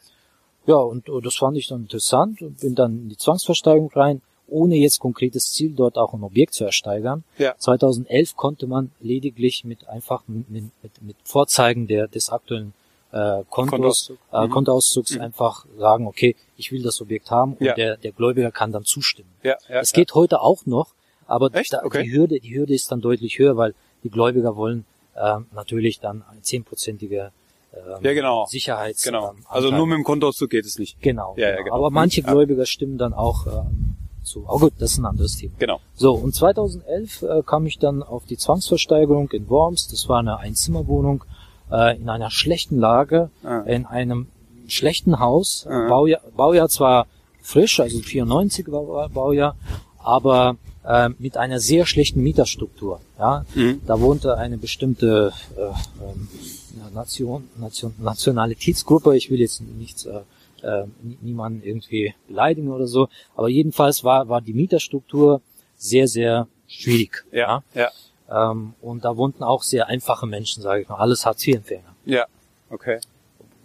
Ja, 0.65 0.75
und 0.77 1.09
äh, 1.09 1.19
das 1.21 1.35
fand 1.35 1.57
ich 1.57 1.67
dann 1.67 1.81
interessant 1.81 2.41
und 2.41 2.61
bin 2.61 2.73
dann 2.73 2.97
in 2.97 3.09
die 3.09 3.17
Zwangsversteigerung 3.17 3.91
rein, 3.93 4.21
ohne 4.47 4.75
jetzt 4.77 4.99
konkretes 5.01 5.51
Ziel, 5.51 5.73
dort 5.75 5.97
auch 5.97 6.13
ein 6.13 6.23
Objekt 6.23 6.53
zu 6.53 6.63
ersteigern. 6.63 7.25
Ja. 7.37 7.53
2011 7.57 8.37
konnte 8.37 8.65
man 8.65 8.91
lediglich 9.01 9.65
mit 9.65 9.89
einfach 9.89 10.23
mit, 10.27 10.49
mit, 10.49 10.63
mit 11.01 11.17
Vorzeigen 11.25 11.87
der, 11.87 12.07
des 12.07 12.29
aktuellen 12.29 12.71
äh, 13.17 13.43
Kontos, 13.49 14.07
Kontoauszug. 14.09 14.17
äh, 14.33 14.45
Mhm. 14.45 14.51
Kontoauszugs 14.51 15.15
Mhm. 15.15 15.21
einfach 15.21 15.65
sagen, 15.77 16.07
okay, 16.07 16.35
ich 16.57 16.71
will 16.71 16.83
das 16.83 17.01
Objekt 17.01 17.31
haben 17.31 17.53
und 17.53 17.65
Ja. 17.65 17.73
der, 17.75 17.97
der 17.97 18.11
Gläubiger 18.11 18.51
kann 18.51 18.71
dann 18.71 18.83
zustimmen. 18.85 19.29
Ja, 19.43 19.55
ja, 19.69 19.79
Es 19.79 19.91
geht 19.93 20.13
heute 20.15 20.41
auch 20.41 20.65
noch, 20.65 20.87
aber 21.27 21.49
da, 21.49 21.61
Okay. 21.83 22.03
die 22.03 22.11
Hürde, 22.11 22.39
die 22.39 22.55
Hürde 22.55 22.73
ist 22.73 22.91
dann 22.91 23.01
deutlich 23.01 23.39
höher, 23.39 23.57
weil 23.57 23.73
die 24.03 24.09
Gläubiger 24.09 24.55
wollen 24.55 24.85
ähm, 25.19 25.47
natürlich 25.51 25.99
dann 25.99 26.23
eine 26.29 26.41
zehnprozentige 26.43 27.31
ähm, 27.73 28.03
Ja, 28.03 28.13
genau. 28.13 28.45
Sicherheits 28.45 29.03
Genau. 29.03 29.31
ähm, 29.31 29.45
Also 29.49 29.71
nur 29.71 29.85
mit 29.87 29.97
dem 29.97 30.03
Kontoauszug 30.03 30.49
geht 30.49 30.65
es 30.65 30.77
nicht. 30.79 31.01
Genau. 31.01 31.33
Ja, 31.37 31.49
ja, 31.49 31.51
genau. 31.55 31.63
genau. 31.65 31.75
Aber 31.75 31.89
manche 31.89 32.21
Ja. 32.21 32.31
Gläubiger 32.31 32.65
stimmen 32.65 32.97
dann 32.99 33.13
auch 33.13 33.45
ähm, 33.47 33.95
zu. 34.23 34.45
Oh 34.47 34.59
gut, 34.59 34.73
das 34.79 34.91
ist 34.93 34.97
ein 34.99 35.05
anderes 35.05 35.37
Thema. 35.37 35.53
Genau. 35.59 35.79
So, 35.95 36.13
und 36.13 36.33
2011 36.35 37.21
äh, 37.23 37.41
kam 37.43 37.65
ich 37.65 37.77
dann 37.79 38.03
auf 38.03 38.25
die 38.25 38.37
Zwangsversteigerung 38.37 39.29
in 39.31 39.49
Worms. 39.49 39.87
Das 39.89 40.07
war 40.07 40.19
eine 40.19 40.37
Einzimmerwohnung 40.37 41.23
äh, 41.71 41.97
in 41.97 42.09
einer 42.09 42.31
schlechten 42.31 42.77
Lage, 42.79 43.29
Ah. 43.43 43.61
in 43.61 43.85
einem 43.85 44.27
schlechten 44.67 45.19
Haus. 45.19 45.65
Ah. 45.69 45.87
Baujahr, 45.89 46.21
Baujahr 46.35 46.69
zwar 46.69 47.07
frisch, 47.41 47.79
also 47.79 47.99
94 47.99 48.69
war 48.71 48.87
war 48.87 49.09
Baujahr, 49.09 49.55
aber 49.99 50.57
äh, 50.85 51.09
mit 51.19 51.37
einer 51.37 51.59
sehr 51.59 51.85
schlechten 51.85 52.21
Mieterstruktur. 52.21 52.99
Ja, 53.19 53.45
Mhm. 53.55 53.81
da 53.85 53.99
wohnte 53.99 54.37
eine 54.37 54.57
bestimmte 54.57 55.33
äh, 55.57 55.61
ja, 55.61 56.89
Nation, 56.93 57.49
Nation, 57.57 57.93
Nationalitätsgruppe. 57.97 59.15
Ich 59.17 59.29
will 59.29 59.39
jetzt 59.39 59.61
nichts, 59.61 60.05
äh, 60.05 60.19
äh, 60.63 60.85
nie- 61.03 61.17
niemanden 61.21 61.61
irgendwie 61.63 62.13
beleidigen 62.27 62.69
oder 62.71 62.87
so, 62.87 63.09
aber 63.35 63.49
jedenfalls 63.49 64.03
war 64.03 64.27
war 64.29 64.41
die 64.41 64.53
Mieterstruktur 64.53 65.41
sehr 65.77 66.07
sehr 66.07 66.47
schwierig. 66.67 67.25
Ja. 67.31 67.63
Ja. 67.73 67.89
Ähm, 68.29 68.73
und 68.81 69.05
da 69.05 69.15
wohnten 69.17 69.43
auch 69.43 69.63
sehr 69.63 69.87
einfache 69.87 70.25
Menschen, 70.27 70.61
sage 70.61 70.81
ich 70.81 70.89
mal, 70.89 70.95
alles 70.97 71.25
Hartz-IV-Empfänger. 71.25 71.95
Ja. 72.05 72.25
Okay. 72.69 72.99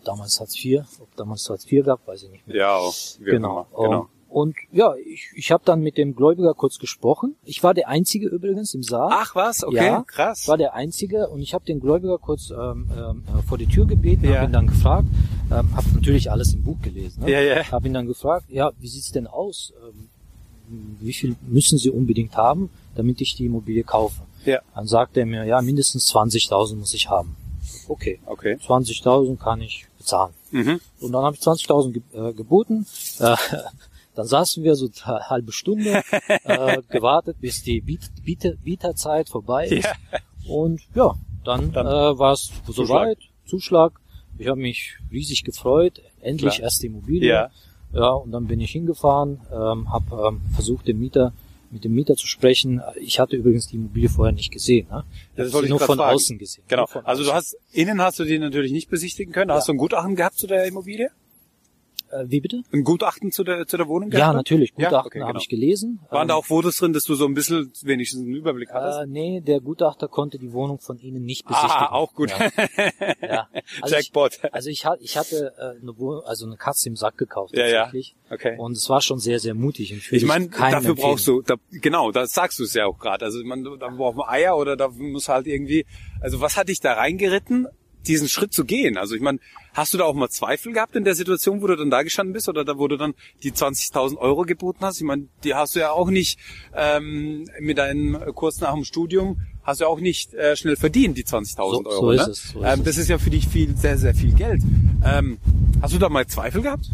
Damals 0.05 0.41
Hartz 0.41 0.57
IV, 0.65 0.83
ob 1.01 1.15
damals 1.17 1.49
Hartz 1.49 1.71
IV 1.71 1.85
gab, 1.85 2.07
weiß 2.07 2.25
ich 2.25 2.31
nicht 2.31 2.47
mehr. 2.47 2.57
Ja, 2.57 2.75
auch. 2.77 2.95
Genau. 3.21 3.67
immer. 3.73 3.87
Genau. 3.89 4.01
Um, 4.01 4.09
und 4.29 4.57
ja, 4.73 4.95
ich, 4.97 5.29
ich 5.35 5.53
habe 5.53 5.63
dann 5.67 5.81
mit 5.81 5.99
dem 5.99 6.17
Gläubiger 6.17 6.55
kurz 6.55 6.79
gesprochen. 6.79 7.37
Ich 7.45 7.63
war 7.63 7.75
der 7.75 7.89
Einzige 7.89 8.29
übrigens 8.29 8.73
im 8.73 8.83
Saal. 8.83 9.11
Ach 9.13 9.35
was, 9.35 9.63
okay, 9.63 9.77
Ja, 9.77 10.05
krass. 10.07 10.43
Ich 10.43 10.49
war 10.49 10.57
der 10.57 10.73
Einzige 10.75 11.29
und 11.29 11.41
ich 11.43 11.53
habe 11.53 11.67
den 11.67 11.81
Gläubiger 11.81 12.17
kurz 12.19 12.51
ähm, 12.51 12.91
ähm, 12.97 13.25
äh, 13.27 13.43
vor 13.43 13.59
die 13.59 13.67
Tür 13.67 13.87
gebeten, 13.87 14.25
Ja. 14.25 14.37
habe 14.37 14.47
ihn 14.47 14.53
dann 14.53 14.69
gefragt, 14.69 15.07
ähm, 15.51 15.77
habe 15.77 15.87
natürlich 15.95 16.31
alles 16.31 16.55
im 16.55 16.63
Buch 16.65 16.81
gelesen. 16.81 17.25
Ne? 17.25 17.31
Ja, 17.31 17.41
ja. 17.41 17.71
Habe 17.71 17.87
ihn 17.89 17.95
dann 17.95 18.07
gefragt, 18.07 18.47
ja, 18.49 18.71
wie 18.81 18.89
sieht's 18.89 19.13
denn 19.13 19.27
aus? 19.27 19.75
Ähm, 19.87 20.09
wie 21.01 21.13
viel 21.13 21.37
müssen 21.43 21.77
Sie 21.77 21.91
unbedingt 21.91 22.35
haben, 22.35 22.71
damit 22.95 23.21
ich 23.21 23.35
die 23.35 23.45
Immobilie 23.45 23.85
kaufe? 23.85 24.23
Ja. 24.45 24.61
Dann 24.75 24.87
sagte 24.87 25.21
er 25.21 25.27
mir, 25.27 25.45
ja, 25.45 25.61
mindestens 25.63 26.13
20.000 26.13 26.77
muss 26.77 26.95
ich 26.95 27.09
haben. 27.09 27.37
Okay, 27.89 28.21
Okay. 28.27 28.59
20.000 28.65 29.39
kann 29.39 29.61
ich 29.61 29.87
bezahlen. 29.99 30.35
Mhm. 30.51 30.81
Und 31.01 31.13
dann 31.13 31.25
habe 31.25 31.37
ich 31.37 31.43
20.000 31.43 31.93
ge 31.93 32.03
äh, 32.13 32.33
geboten. 32.33 32.87
Äh, 33.19 33.37
dann 34.15 34.27
saßen 34.27 34.63
wir 34.63 34.75
so 34.77 34.89
eine 35.05 35.31
halbe 35.31 35.53
Stunde, 35.53 36.03
äh, 36.45 36.83
gewartet, 36.91 37.37
bis 37.41 37.63
die 37.63 37.81
Biet 37.81 38.11
Biete 38.25 38.57
Bieterzeit 38.63 39.29
vorbei 39.29 39.67
ist. 39.67 39.85
Ja. 39.85 40.19
Und 40.49 40.81
ja, 40.95 41.15
dann, 41.45 41.73
Dann 41.73 41.87
äh, 41.87 42.19
war 42.19 42.33
es 42.33 42.51
soweit, 42.69 43.19
Zuschlag. 43.47 43.93
Ich 44.39 44.49
habe 44.49 44.61
mich 44.61 44.97
riesig 45.11 45.45
gefreut. 45.45 46.01
Endlich 46.21 46.55
Klar. 46.55 46.65
erste 46.65 46.87
Immobilie. 46.87 47.29
Ja. 47.29 47.51
Ja, 47.93 48.11
und 48.13 48.33
dann 48.33 48.47
bin 48.47 48.61
ich 48.61 48.71
hingefahren, 48.71 49.41
ähm, 49.53 49.93
habe 49.93 50.29
ähm, 50.29 50.41
versucht, 50.55 50.89
den 50.89 50.99
Mieter 50.99 51.33
mit 51.73 51.85
dem 51.85 51.93
Mieter 51.95 52.15
zu 52.17 52.27
sprechen. 52.27 52.81
Ich 53.01 53.19
hatte 53.19 53.37
übrigens 53.37 53.67
die 53.67 53.77
Immobilie 53.77 54.09
vorher 54.09 54.33
nicht 54.33 54.53
gesehen. 54.53 54.87
Ne? 54.91 55.05
Ich 55.11 55.37
Das 55.37 55.47
hab 55.49 55.55
wollte 55.55 55.67
sie 55.69 55.75
ich 55.75 55.79
nur 55.79 55.81
von 55.81 55.97
fragen. 55.99 56.15
außen 56.15 56.39
gesehen. 56.39 56.65
Genau. 56.69 56.83
Nur 56.83 56.89
von 56.89 57.07
Also 57.07 57.25
du 57.25 57.33
hast, 57.33 57.57
innen 57.73 58.01
hast 58.01 58.19
du 58.19 58.25
die 58.25 58.39
natürlich 58.39 58.73
nicht 58.73 58.91
besichtigen 58.91 59.33
können. 59.33 59.51
Hast 59.51 59.69
du 59.69 59.73
ein 59.73 59.79
Gutachten 59.79 60.15
gehabt 60.15 60.37
zu 60.39 60.47
der 60.47 60.65
Immobilie? 60.67 61.11
Äh, 62.13 62.25
wie 62.29 62.41
bitte? 62.41 62.63
Ein 62.73 62.85
Gutachten 62.85 63.33
zu 63.33 63.43
der, 63.43 63.67
zu 63.67 63.77
der 63.77 63.89
Wohnung 63.89 64.11
Ja, 64.13 64.33
natürlich. 64.33 64.73
Ja, 64.77 64.89
Gutachten 64.89 65.07
okay, 65.09 65.21
habe 65.21 65.33
genau. 65.33 65.41
ich 65.41 65.49
gelesen. 65.49 66.01
Waren 66.11 66.23
Ähm, 66.23 66.29
da 66.29 66.35
auch 66.35 66.45
Fotos 66.45 66.77
drin, 66.77 66.93
dass 66.93 67.05
du 67.05 67.15
so 67.15 67.25
ein 67.25 67.35
bisschen 67.35 67.73
wenigstens 67.83 68.21
einen 68.23 68.35
Überblick 68.35 68.71
hattest? 68.73 69.01
Äh, 69.01 69.07
nee, 69.07 69.41
der 69.41 69.61
Gutachter 69.61 70.09
konnte 70.09 70.39
die 70.39 70.53
Wohnung 70.53 70.79
von 70.79 70.99
Ihnen 70.99 71.25
nicht 71.25 71.47
besichtigen. 71.47 71.75
ah, 71.77 71.93
auch 71.93 72.13
gut. 72.15 72.31
Ja. 72.31 72.51
ja. 73.23 73.49
Also 73.81 73.97
ich, 73.97 74.05
Jackpot. 74.07 74.41
also 74.53 74.69
ich, 74.69 74.85
ich 75.01 75.17
hatte 75.17 75.53
äh, 75.59 75.81
eine, 75.81 75.97
Wohnung, 75.99 76.23
also 76.25 76.47
eine 76.47 76.57
Katze 76.57 76.89
im 76.89 76.97
Sack 76.97 77.17
gekauft 77.17 77.57
Ja, 77.57 77.67
ja. 77.67 77.85
tatsächlich. 77.85 78.15
Okay. 78.31 78.57
Und 78.59 78.73
es 78.77 78.89
war 78.89 79.01
schon 79.01 79.19
sehr, 79.19 79.39
sehr 79.39 79.55
mutig. 79.55 79.93
Und 79.93 80.13
Ich 80.13 80.25
meine, 80.25 80.49
dafür 80.49 80.95
brauchst 80.95 81.27
du, 81.27 81.43
da, 81.43 81.57
genau, 81.71 82.13
das 82.13 82.33
sagst 82.33 82.59
du 82.59 82.65
es 82.65 82.75
ja 82.75 82.87
auch 82.87 82.99
gerade. 82.99 83.25
Also 83.25 83.43
man, 83.45 83.63
da 83.65 83.89
braucht 83.89 84.17
man 84.17 84.29
Eier 84.29 84.57
oder 84.57 84.77
da 84.77 84.89
muss 84.89 85.29
halt 85.29 85.47
irgendwie, 85.47 85.85
also 86.21 86.41
was 86.41 86.57
hat 86.57 86.69
dich 86.69 86.81
da 86.81 86.95
reingeritten, 86.95 87.69
diesen 88.07 88.29
Schritt 88.29 88.53
zu 88.53 88.65
gehen? 88.65 88.97
Also 88.97 89.15
ich 89.15 89.21
meine, 89.21 89.39
hast 89.75 89.93
du 89.95 89.99
da 89.99 90.05
auch 90.05 90.15
mal 90.15 90.29
Zweifel 90.29 90.73
gehabt 90.73 90.97
in 90.97 91.05
der 91.05 91.15
Situation, 91.15 91.63
wo 91.63 91.67
du 91.67 91.77
dann 91.77 91.91
da 91.91 92.03
gestanden 92.03 92.33
bist 92.33 92.49
oder 92.49 92.65
da, 92.65 92.79
wo 92.79 92.89
du 92.89 92.97
dann 92.97 93.15
die 93.43 93.53
20.000 93.53 94.17
Euro 94.19 94.43
geboten 94.43 94.81
hast? 94.85 94.99
Ich 94.99 95.05
meine, 95.07 95.29
die 95.45 95.55
hast 95.55 95.75
du 95.77 95.81
ja 95.81 95.91
auch 95.93 96.11
nicht 96.11 96.39
ähm, 96.75 97.47
mit 97.61 97.79
deinem 97.79 98.19
Kurs 98.35 98.61
nach 98.61 98.75
dem 98.75 98.85
Studium, 98.85 99.41
hast 99.63 99.81
du 99.81 99.85
ja 99.85 99.89
auch 99.91 100.01
nicht 100.01 100.35
äh, 100.35 100.57
schnell 100.57 100.77
verdient, 100.77 101.17
die 101.19 101.25
20.000 101.25 101.55
So- 101.57 101.85
Euro. 101.87 102.01
so 102.01 102.11
ist 102.11 102.27
ne? 102.27 102.33
es, 102.33 102.43
so 102.53 102.61
ist 102.63 102.67
ähm, 102.79 102.85
das 102.85 102.97
ist 102.97 103.09
ja 103.09 103.19
für 103.19 103.31
dich 103.31 103.47
viel, 103.49 103.77
sehr, 103.77 103.99
sehr 103.99 104.15
viel 104.15 104.33
Geld. 104.33 104.63
Ähm, 105.05 105.39
hast 105.81 105.95
du 105.95 105.99
da 105.99 106.09
mal 106.09 106.27
Zweifel 106.27 106.63
gehabt? 106.63 106.87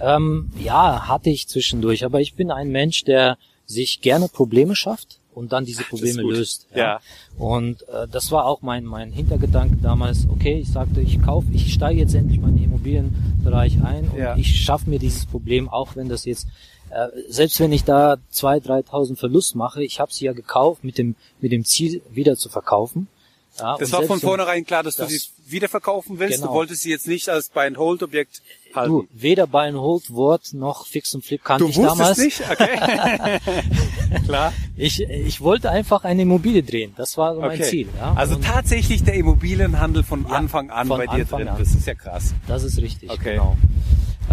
Ähm, 0.00 0.50
ja, 0.58 1.08
hatte 1.08 1.30
ich 1.30 1.48
zwischendurch. 1.48 2.04
Aber 2.04 2.20
ich 2.20 2.34
bin 2.34 2.50
ein 2.50 2.68
Mensch, 2.70 3.04
der 3.04 3.36
sich 3.66 4.00
gerne 4.00 4.28
Probleme 4.28 4.74
schafft 4.76 5.18
und 5.38 5.52
dann 5.52 5.64
diese 5.64 5.84
Probleme 5.84 6.22
löst. 6.22 6.66
Ja. 6.74 7.00
Und 7.38 7.82
äh, 7.88 8.06
das 8.10 8.30
war 8.32 8.44
auch 8.46 8.60
mein 8.62 8.84
mein 8.84 9.12
Hintergedanke 9.12 9.76
damals. 9.82 10.26
Okay, 10.28 10.58
ich 10.58 10.70
sagte, 10.72 11.00
ich 11.00 11.22
kaufe, 11.22 11.46
ich 11.52 11.72
steige 11.72 12.00
jetzt 12.00 12.14
endlich 12.14 12.40
mal 12.40 12.48
in 12.48 12.56
den 12.56 12.64
Immobilienbereich 12.64 13.82
ein 13.82 14.08
und 14.10 14.18
Ja. 14.18 14.36
ich 14.36 14.60
schaffe 14.64 14.90
mir 14.90 14.98
dieses 14.98 15.26
Problem, 15.26 15.68
auch 15.68 15.96
wenn 15.96 16.08
das 16.08 16.24
jetzt 16.24 16.46
äh, 16.90 17.08
selbst 17.28 17.60
wenn 17.60 17.72
ich 17.72 17.84
da 17.84 18.16
2.000, 18.32 18.86
3.000 18.88 19.16
Verlust 19.16 19.54
mache, 19.54 19.84
ich 19.84 20.00
habe 20.00 20.12
sie 20.12 20.24
ja 20.24 20.32
gekauft 20.32 20.84
mit 20.84 20.96
dem 20.98 21.14
mit 21.40 21.52
dem 21.52 21.64
Ziel 21.64 22.00
wieder 22.10 22.36
zu 22.36 22.48
verkaufen. 22.48 23.08
Ja, 23.58 23.76
Das 23.78 23.92
war 23.92 24.02
von 24.04 24.20
vornherein 24.20 24.64
klar, 24.64 24.82
dass 24.82 24.96
das- 24.96 25.08
du 25.08 25.14
sie 25.18 25.20
wiederverkaufen 25.50 26.18
willst. 26.18 26.36
Genau. 26.36 26.48
Du 26.48 26.54
wolltest 26.54 26.82
sie 26.82 26.90
jetzt 26.90 27.06
nicht 27.06 27.28
als 27.28 27.48
Buy-and-Hold-Objekt 27.50 28.42
halten. 28.74 28.90
Du, 28.90 29.08
weder 29.12 29.46
Buy 29.46 29.68
and 29.68 29.78
Hold 29.78 30.12
Wort 30.12 30.52
noch 30.52 30.86
Fix 30.86 31.14
und 31.14 31.24
Flip 31.24 31.42
kannte 31.42 31.64
Du 31.64 31.70
ich 31.70 31.76
wusstest 31.76 32.00
damals. 32.00 32.18
nicht? 32.18 32.40
Okay. 32.50 33.38
Klar. 34.26 34.52
Ich, 34.76 35.00
ich 35.02 35.40
wollte 35.40 35.70
einfach 35.70 36.04
eine 36.04 36.22
Immobilie 36.22 36.62
drehen. 36.62 36.92
Das 36.96 37.16
war 37.16 37.34
so 37.34 37.40
mein 37.40 37.52
Okay. 37.60 37.62
Ziel. 37.70 37.88
Ja? 37.98 38.12
Also 38.14 38.36
Und 38.36 38.44
tatsächlich 38.44 39.02
der 39.04 39.14
Immobilienhandel 39.14 40.02
von 40.02 40.24
Ja, 40.28 40.30
Anfang 40.36 40.70
an 40.70 40.86
von 40.88 40.98
bei 40.98 41.06
dir 41.06 41.22
Anfang 41.22 41.38
drin. 41.40 41.48
an. 41.48 41.58
Das 41.58 41.74
ist 41.74 41.86
ja 41.86 41.94
krass. 41.94 42.34
das 42.46 42.62
ist 42.64 42.78
richtig, 42.78 43.10
Okay. 43.10 43.32
genau. 43.32 43.56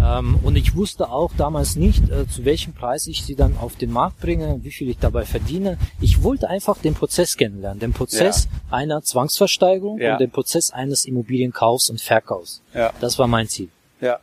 Ähm, 0.02 0.38
und 0.42 0.56
ich 0.56 0.74
wusste 0.76 1.08
auch 1.10 1.32
damals 1.36 1.76
nicht, 1.76 2.08
äh, 2.10 2.26
zu 2.28 2.44
welchem 2.44 2.74
Preis 2.74 3.06
ich 3.06 3.24
sie 3.24 3.34
dann 3.34 3.56
auf 3.56 3.76
den 3.76 3.90
Markt 3.90 4.20
bringe, 4.20 4.60
wie 4.62 4.70
viel 4.70 4.88
ich 4.90 4.98
dabei 4.98 5.24
verdiene. 5.24 5.78
Ich 6.00 6.22
wollte 6.22 6.48
einfach 6.48 6.78
den 6.78 6.94
Prozess 6.94 7.36
kennenlernen, 7.36 7.80
den 7.80 7.92
Prozess 7.92 8.48
einer 8.70 9.02
Zwangsversteigerung 9.02 9.98
Ja. 9.98 10.12
und 10.12 10.20
den 10.20 10.30
Prozess 10.30 10.70
eines 10.70 11.04
Immobilienkaufs 11.06 11.90
und 11.90 12.00
Verkaufs. 12.00 12.62
Ja. 12.74 12.92
Das 13.00 13.18
war 13.18 13.26
mein 13.26 13.48
Ziel. 13.48 13.68
Ja. 14.00 14.18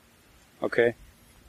Okay. 0.62 0.96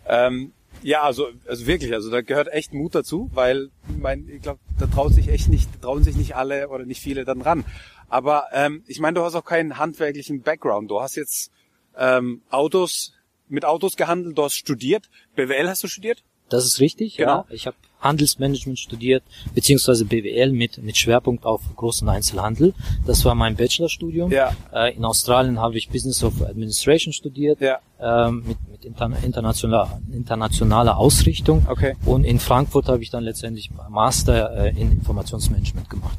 Ähm, 0.06 0.52
ja, 0.82 1.02
also, 1.02 1.28
also 1.48 1.66
wirklich, 1.66 1.92
also 1.94 2.10
da 2.10 2.20
gehört 2.20 2.48
echt 2.52 2.74
Mut 2.74 2.94
dazu, 2.94 3.30
weil 3.32 3.70
mein, 3.86 4.28
ich 4.28 4.42
glaube, 4.42 4.58
da 4.78 4.86
traut 4.86 5.14
sich 5.14 5.28
echt 5.28 5.48
nicht, 5.48 5.68
trauen 5.80 6.02
sich 6.04 6.16
nicht 6.16 6.36
alle 6.36 6.68
oder 6.68 6.84
nicht 6.84 7.00
viele 7.00 7.24
dann 7.24 7.40
ran. 7.42 7.64
Aber 8.08 8.46
ähm, 8.52 8.82
ich 8.86 9.00
meine, 9.00 9.14
du 9.14 9.24
hast 9.24 9.34
auch 9.34 9.44
keinen 9.44 9.78
handwerklichen 9.78 10.42
Background. 10.42 10.90
Du 10.90 11.00
hast 11.00 11.14
jetzt 11.16 11.50
ähm, 11.96 12.42
Autos 12.50 13.12
mit 13.54 13.64
Autos 13.64 13.96
gehandelt, 13.96 14.36
du 14.36 14.42
hast 14.44 14.54
studiert. 14.54 15.08
BWL 15.36 15.68
hast 15.68 15.82
du 15.82 15.88
studiert? 15.88 16.22
Das 16.50 16.66
ist 16.66 16.78
richtig, 16.80 17.16
Genau. 17.16 17.30
ja. 17.38 17.44
Ich 17.50 17.66
habe 17.66 17.76
Handelsmanagement 18.00 18.78
studiert, 18.78 19.22
beziehungsweise 19.54 20.04
BWL 20.04 20.52
mit, 20.52 20.76
mit 20.82 20.98
Schwerpunkt 20.98 21.46
auf 21.46 21.62
Groß- 21.74 22.02
und 22.02 22.10
Einzelhandel. 22.10 22.74
Das 23.06 23.24
war 23.24 23.34
mein 23.34 23.56
Bachelorstudium. 23.56 24.30
Ja. 24.30 24.54
Äh, 24.74 24.94
in 24.94 25.06
Australien 25.06 25.58
habe 25.58 25.78
ich 25.78 25.88
Business 25.88 26.22
of 26.22 26.42
Administration 26.42 27.14
studiert, 27.14 27.60
Ja. 27.62 27.78
ähm, 27.98 28.44
mit, 28.46 28.58
mit 28.70 28.84
inter, 28.84 29.10
internationaler, 29.24 30.02
internationaler 30.12 30.98
Ausrichtung. 30.98 31.66
Okay. 31.66 31.96
Und 32.04 32.24
in 32.24 32.38
Frankfurt 32.40 32.88
habe 32.88 33.02
ich 33.02 33.08
dann 33.08 33.24
letztendlich 33.24 33.70
Master 33.88 34.54
äh, 34.66 34.68
in 34.78 34.92
Informationsmanagement 34.92 35.88
gemacht. 35.88 36.18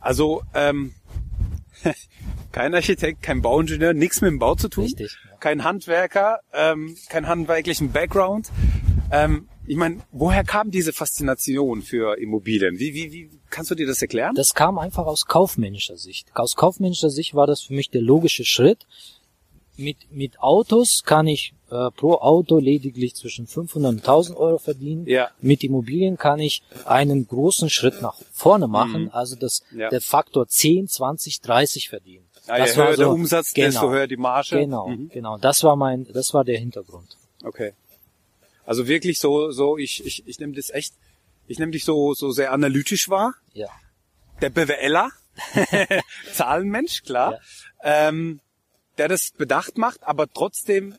Also 0.00 0.42
ähm, 0.54 0.94
kein 2.52 2.74
Architekt, 2.74 3.22
kein 3.22 3.42
Bauingenieur, 3.42 3.94
nichts 3.94 4.20
mit 4.20 4.30
dem 4.30 4.38
Bau 4.38 4.54
zu 4.54 4.68
tun. 4.68 4.84
Richtig, 4.84 5.16
ja. 5.24 5.36
Kein 5.38 5.64
Handwerker, 5.64 6.40
ähm, 6.52 6.96
kein 7.08 7.26
handwerklichen 7.26 7.92
Background. 7.92 8.50
Ähm, 9.10 9.48
ich 9.66 9.76
meine, 9.76 9.98
woher 10.10 10.42
kam 10.42 10.70
diese 10.70 10.92
Faszination 10.92 11.82
für 11.82 12.18
Immobilien? 12.18 12.78
Wie, 12.78 12.94
wie, 12.94 13.12
wie 13.12 13.30
kannst 13.50 13.70
du 13.70 13.74
dir 13.74 13.86
das 13.86 14.02
erklären? 14.02 14.34
Das 14.34 14.54
kam 14.54 14.78
einfach 14.78 15.06
aus 15.06 15.26
kaufmännischer 15.26 15.96
Sicht. 15.96 16.28
Aus 16.34 16.56
kaufmännischer 16.56 17.10
Sicht 17.10 17.34
war 17.34 17.46
das 17.46 17.62
für 17.62 17.74
mich 17.74 17.90
der 17.90 18.02
logische 18.02 18.44
Schritt. 18.44 18.86
Mit, 19.76 20.10
mit 20.10 20.40
Autos 20.40 21.02
kann 21.04 21.26
ich 21.26 21.54
äh, 21.70 21.90
pro 21.90 22.14
Auto 22.14 22.58
lediglich 22.58 23.14
zwischen 23.14 23.46
500 23.46 23.90
und 23.92 23.98
1000 24.00 24.36
Euro 24.38 24.58
verdienen. 24.58 25.06
Ja. 25.06 25.30
Mit 25.40 25.62
Immobilien 25.64 26.16
kann 26.16 26.38
ich 26.40 26.62
einen 26.84 27.26
großen 27.28 27.70
Schritt 27.70 28.02
nach 28.02 28.16
vorne 28.32 28.66
machen, 28.68 29.10
also 29.12 29.36
das, 29.36 29.62
Ja. 29.74 29.88
der 29.88 30.00
Faktor 30.00 30.48
10, 30.48 30.88
20, 30.88 31.40
30 31.40 31.88
verdienen. 31.88 32.26
Ja, 32.48 32.58
das 32.58 32.72
je 32.72 32.76
war 32.78 32.86
höher 32.88 32.94
so- 32.96 33.02
der 33.02 33.10
Umsatz, 33.10 33.52
desto 33.52 33.80
genau, 33.82 33.92
höher 33.92 34.06
die 34.06 34.16
Marge. 34.16 34.58
Genau, 34.58 34.88
Mhm. 34.88 35.08
genau. 35.10 35.38
Das 35.38 35.62
war 35.62 35.76
mein, 35.76 36.06
das 36.12 36.34
war 36.34 36.44
der 36.44 36.58
Hintergrund. 36.58 37.16
Okay. 37.44 37.72
Also 38.66 38.86
wirklich 38.88 39.18
so, 39.18 39.50
so 39.52 39.76
ich, 39.78 40.04
ich, 40.06 40.26
ich 40.26 40.38
nehme 40.38 40.54
das 40.54 40.70
echt, 40.70 40.94
ich 41.46 41.58
nehme 41.58 41.72
dich 41.72 41.84
so, 41.84 42.14
so 42.14 42.30
sehr 42.30 42.52
analytisch 42.52 43.08
wahr. 43.08 43.34
Ja. 43.52 43.68
Der 44.40 44.50
BWLer, 44.50 45.10
Zahlenmensch, 46.32 47.02
klar, 47.02 47.38
ähm, 47.82 48.40
der 48.98 49.08
das 49.08 49.30
bedacht 49.36 49.78
macht, 49.78 50.02
aber 50.02 50.28
trotzdem 50.32 50.94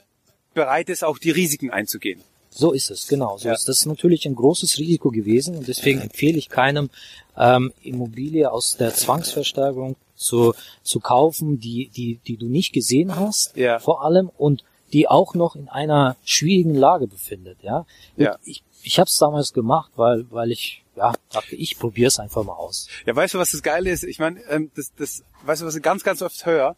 bereit 0.54 0.90
ist, 0.90 1.04
auch 1.04 1.18
die 1.18 1.32
Risiken 1.32 1.70
einzugehen. 1.72 2.22
So 2.50 2.74
ist 2.74 2.92
es, 2.92 3.08
genau. 3.08 3.38
So 3.38 3.48
Ja. 3.48 3.54
ist 3.54 3.68
das 3.70 3.78
ist 3.80 3.86
natürlich 3.86 4.26
ein 4.26 4.36
großes 4.36 4.78
Risiko 4.78 5.10
gewesen 5.10 5.56
und 5.56 5.68
deswegen 5.68 6.02
empfehle 6.02 6.38
ich 6.38 6.50
keinem 6.50 6.90
ähm, 7.38 7.72
Immobilie 7.82 8.52
aus 8.52 8.76
der 8.78 8.94
Zwangsversteigerung 8.94 9.96
zu, 10.16 10.54
zu 10.84 11.00
kaufen, 11.00 11.60
die, 11.60 11.90
die, 11.96 12.20
die 12.28 12.36
du 12.38 12.48
nicht 12.48 12.74
gesehen 12.74 13.16
hast, 13.16 13.56
Ja. 13.56 13.80
vor 13.80 14.04
allem 14.04 14.30
und 14.38 14.64
die 14.92 15.08
auch 15.08 15.34
noch 15.36 15.56
in 15.56 15.70
einer 15.70 16.18
schwierigen 16.26 16.76
Lage 16.76 17.08
befindet. 17.08 17.60
Ja, 17.64 17.86
Ja. 18.18 18.38
ich, 18.44 18.62
ich 18.84 19.00
habe 19.00 19.08
es 19.08 19.18
damals 19.18 19.54
gemacht, 19.54 19.92
weil, 19.96 20.26
weil 20.32 20.52
ich 20.52 20.84
ja 20.98 21.14
dachte, 21.32 21.56
ich 21.56 21.80
probiere 21.80 22.10
es 22.10 22.20
einfach 22.20 22.44
mal 22.44 22.54
aus. 22.56 22.88
Ja, 23.06 23.16
weißt 23.16 23.34
du, 23.34 23.38
was 23.40 23.52
das 23.52 23.64
Geile 23.64 23.90
ist? 23.90 24.04
Ich 24.04 24.20
meine, 24.20 24.42
ähm, 24.50 24.70
das, 24.76 24.92
das, 24.98 25.24
weißt 25.46 25.62
du, 25.62 25.66
was 25.68 25.76
ich 25.78 25.82
ganz, 25.82 26.04
ganz 26.04 26.22
oft 26.22 26.46
höre? 26.46 26.76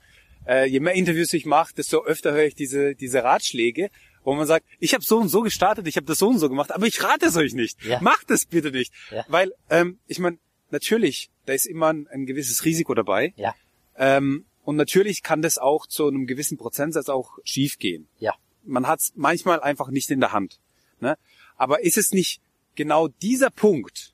Äh, 0.47 0.65
je 0.65 0.79
mehr 0.79 0.93
Interviews 0.93 1.33
ich 1.33 1.45
mache, 1.45 1.73
desto 1.75 2.03
öfter 2.03 2.31
höre 2.33 2.45
ich 2.45 2.55
diese, 2.55 2.95
diese 2.95 3.23
Ratschläge, 3.23 3.89
wo 4.23 4.33
man 4.33 4.47
sagt, 4.47 4.65
ich 4.79 4.93
habe 4.93 5.03
so 5.03 5.17
und 5.19 5.29
so 5.29 5.41
gestartet, 5.41 5.87
ich 5.87 5.95
habe 5.97 6.05
das 6.05 6.19
so 6.19 6.29
und 6.29 6.39
so 6.39 6.49
gemacht, 6.49 6.71
aber 6.71 6.85
ich 6.85 7.01
rate 7.03 7.25
es 7.25 7.35
euch 7.35 7.53
nicht. 7.53 7.83
Ja. 7.83 7.99
Macht 8.01 8.31
es 8.31 8.45
bitte 8.45 8.71
nicht. 8.71 8.93
Ja. 9.11 9.25
Weil, 9.27 9.53
ähm, 9.69 9.99
ich 10.07 10.19
meine, 10.19 10.37
natürlich, 10.71 11.29
da 11.45 11.53
ist 11.53 11.65
immer 11.65 11.87
ein, 11.91 12.07
ein 12.07 12.25
gewisses 12.25 12.65
Risiko 12.65 12.93
dabei. 12.93 13.33
Ja, 13.35 13.53
Ähm, 13.95 14.45
und 14.63 14.75
natürlich 14.77 15.23
kann 15.23 15.41
das 15.41 15.57
auch 15.57 15.87
zu 15.87 16.07
einem 16.07 16.25
gewissen 16.25 16.57
Prozentsatz 16.57 17.09
auch 17.09 17.37
schief 17.43 17.77
gehen. 17.79 18.07
ja, 18.19 18.33
Man 18.63 18.87
hat 18.87 19.01
es 19.01 19.11
manchmal 19.15 19.59
einfach 19.59 19.89
nicht 19.89 20.09
in 20.09 20.21
der 20.21 20.31
Hand. 20.31 20.59
Ne? 21.01 21.17
Aber 21.57 21.83
ist 21.83 21.97
es 21.97 22.11
nicht 22.11 22.41
genau 22.75 23.09
dieser 23.09 23.49
Punkt, 23.49 24.13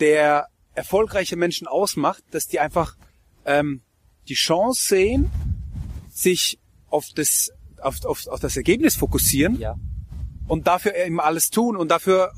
der 0.00 0.48
erfolgreiche 0.74 1.36
Menschen 1.36 1.66
ausmacht, 1.66 2.22
dass 2.30 2.46
die 2.46 2.60
einfach 2.60 2.96
ähm, 3.46 3.80
die 4.28 4.34
Chance 4.34 4.88
sehen, 4.88 5.30
sich 6.10 6.58
auf 6.88 7.06
das, 7.14 7.50
auf, 7.80 8.04
auf, 8.04 8.26
auf 8.28 8.40
das 8.40 8.56
Ergebnis 8.56 8.96
fokussieren 8.96 9.58
ja. 9.58 9.76
und 10.48 10.66
dafür 10.66 10.94
eben 10.96 11.20
alles 11.20 11.50
tun 11.50 11.76
und 11.76 11.90
dafür 11.90 12.32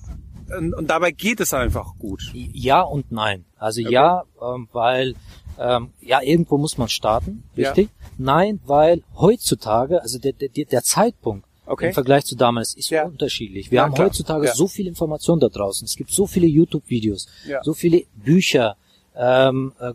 und, 0.57 0.75
und 0.75 0.87
dabei 0.89 1.11
geht 1.11 1.41
es 1.41 1.53
einfach 1.53 1.97
gut. 1.99 2.31
Ja 2.33 2.83
und 2.83 3.11
nein. 3.11 3.45
Also 3.59 3.81
ja, 3.81 4.23
ähm, 4.41 4.69
weil 4.73 5.15
ähm, 5.59 5.91
ja 6.01 6.23
irgendwo 6.23 6.57
muss 6.57 6.79
man 6.79 6.89
starten, 6.89 7.43
Ja. 7.57 7.71
richtig? 7.71 7.91
Nein, 8.19 8.61
weil 8.65 9.03
heutzutage, 9.17 10.01
also 10.03 10.19
der, 10.19 10.33
der, 10.33 10.49
der 10.49 10.83
Zeitpunkt 10.83 11.47
Okay. 11.69 11.89
im 11.89 11.95
Vergleich 11.95 12.25
zu 12.25 12.37
damals 12.37 12.75
ist 12.75 12.91
Ja. 12.91 13.07
unterschiedlich. 13.07 13.73
Wir 13.73 13.79
Ja, 13.79 13.83
haben 13.87 13.95
klar. 13.95 14.07
heutzutage 14.07 14.47
Ja. 14.47 14.55
so 14.55 14.69
viel 14.69 14.87
Information 14.87 15.41
da 15.41 15.49
draußen. 15.49 15.85
Es 15.85 15.97
gibt 15.97 16.13
so 16.13 16.29
viele 16.29 16.47
YouTube-Videos, 16.47 17.27
Ja. 17.49 17.61
so 17.65 17.75
viele 17.75 18.05
Bücher, 18.15 18.77
ähm, 19.17 19.73
äh, 19.81 19.93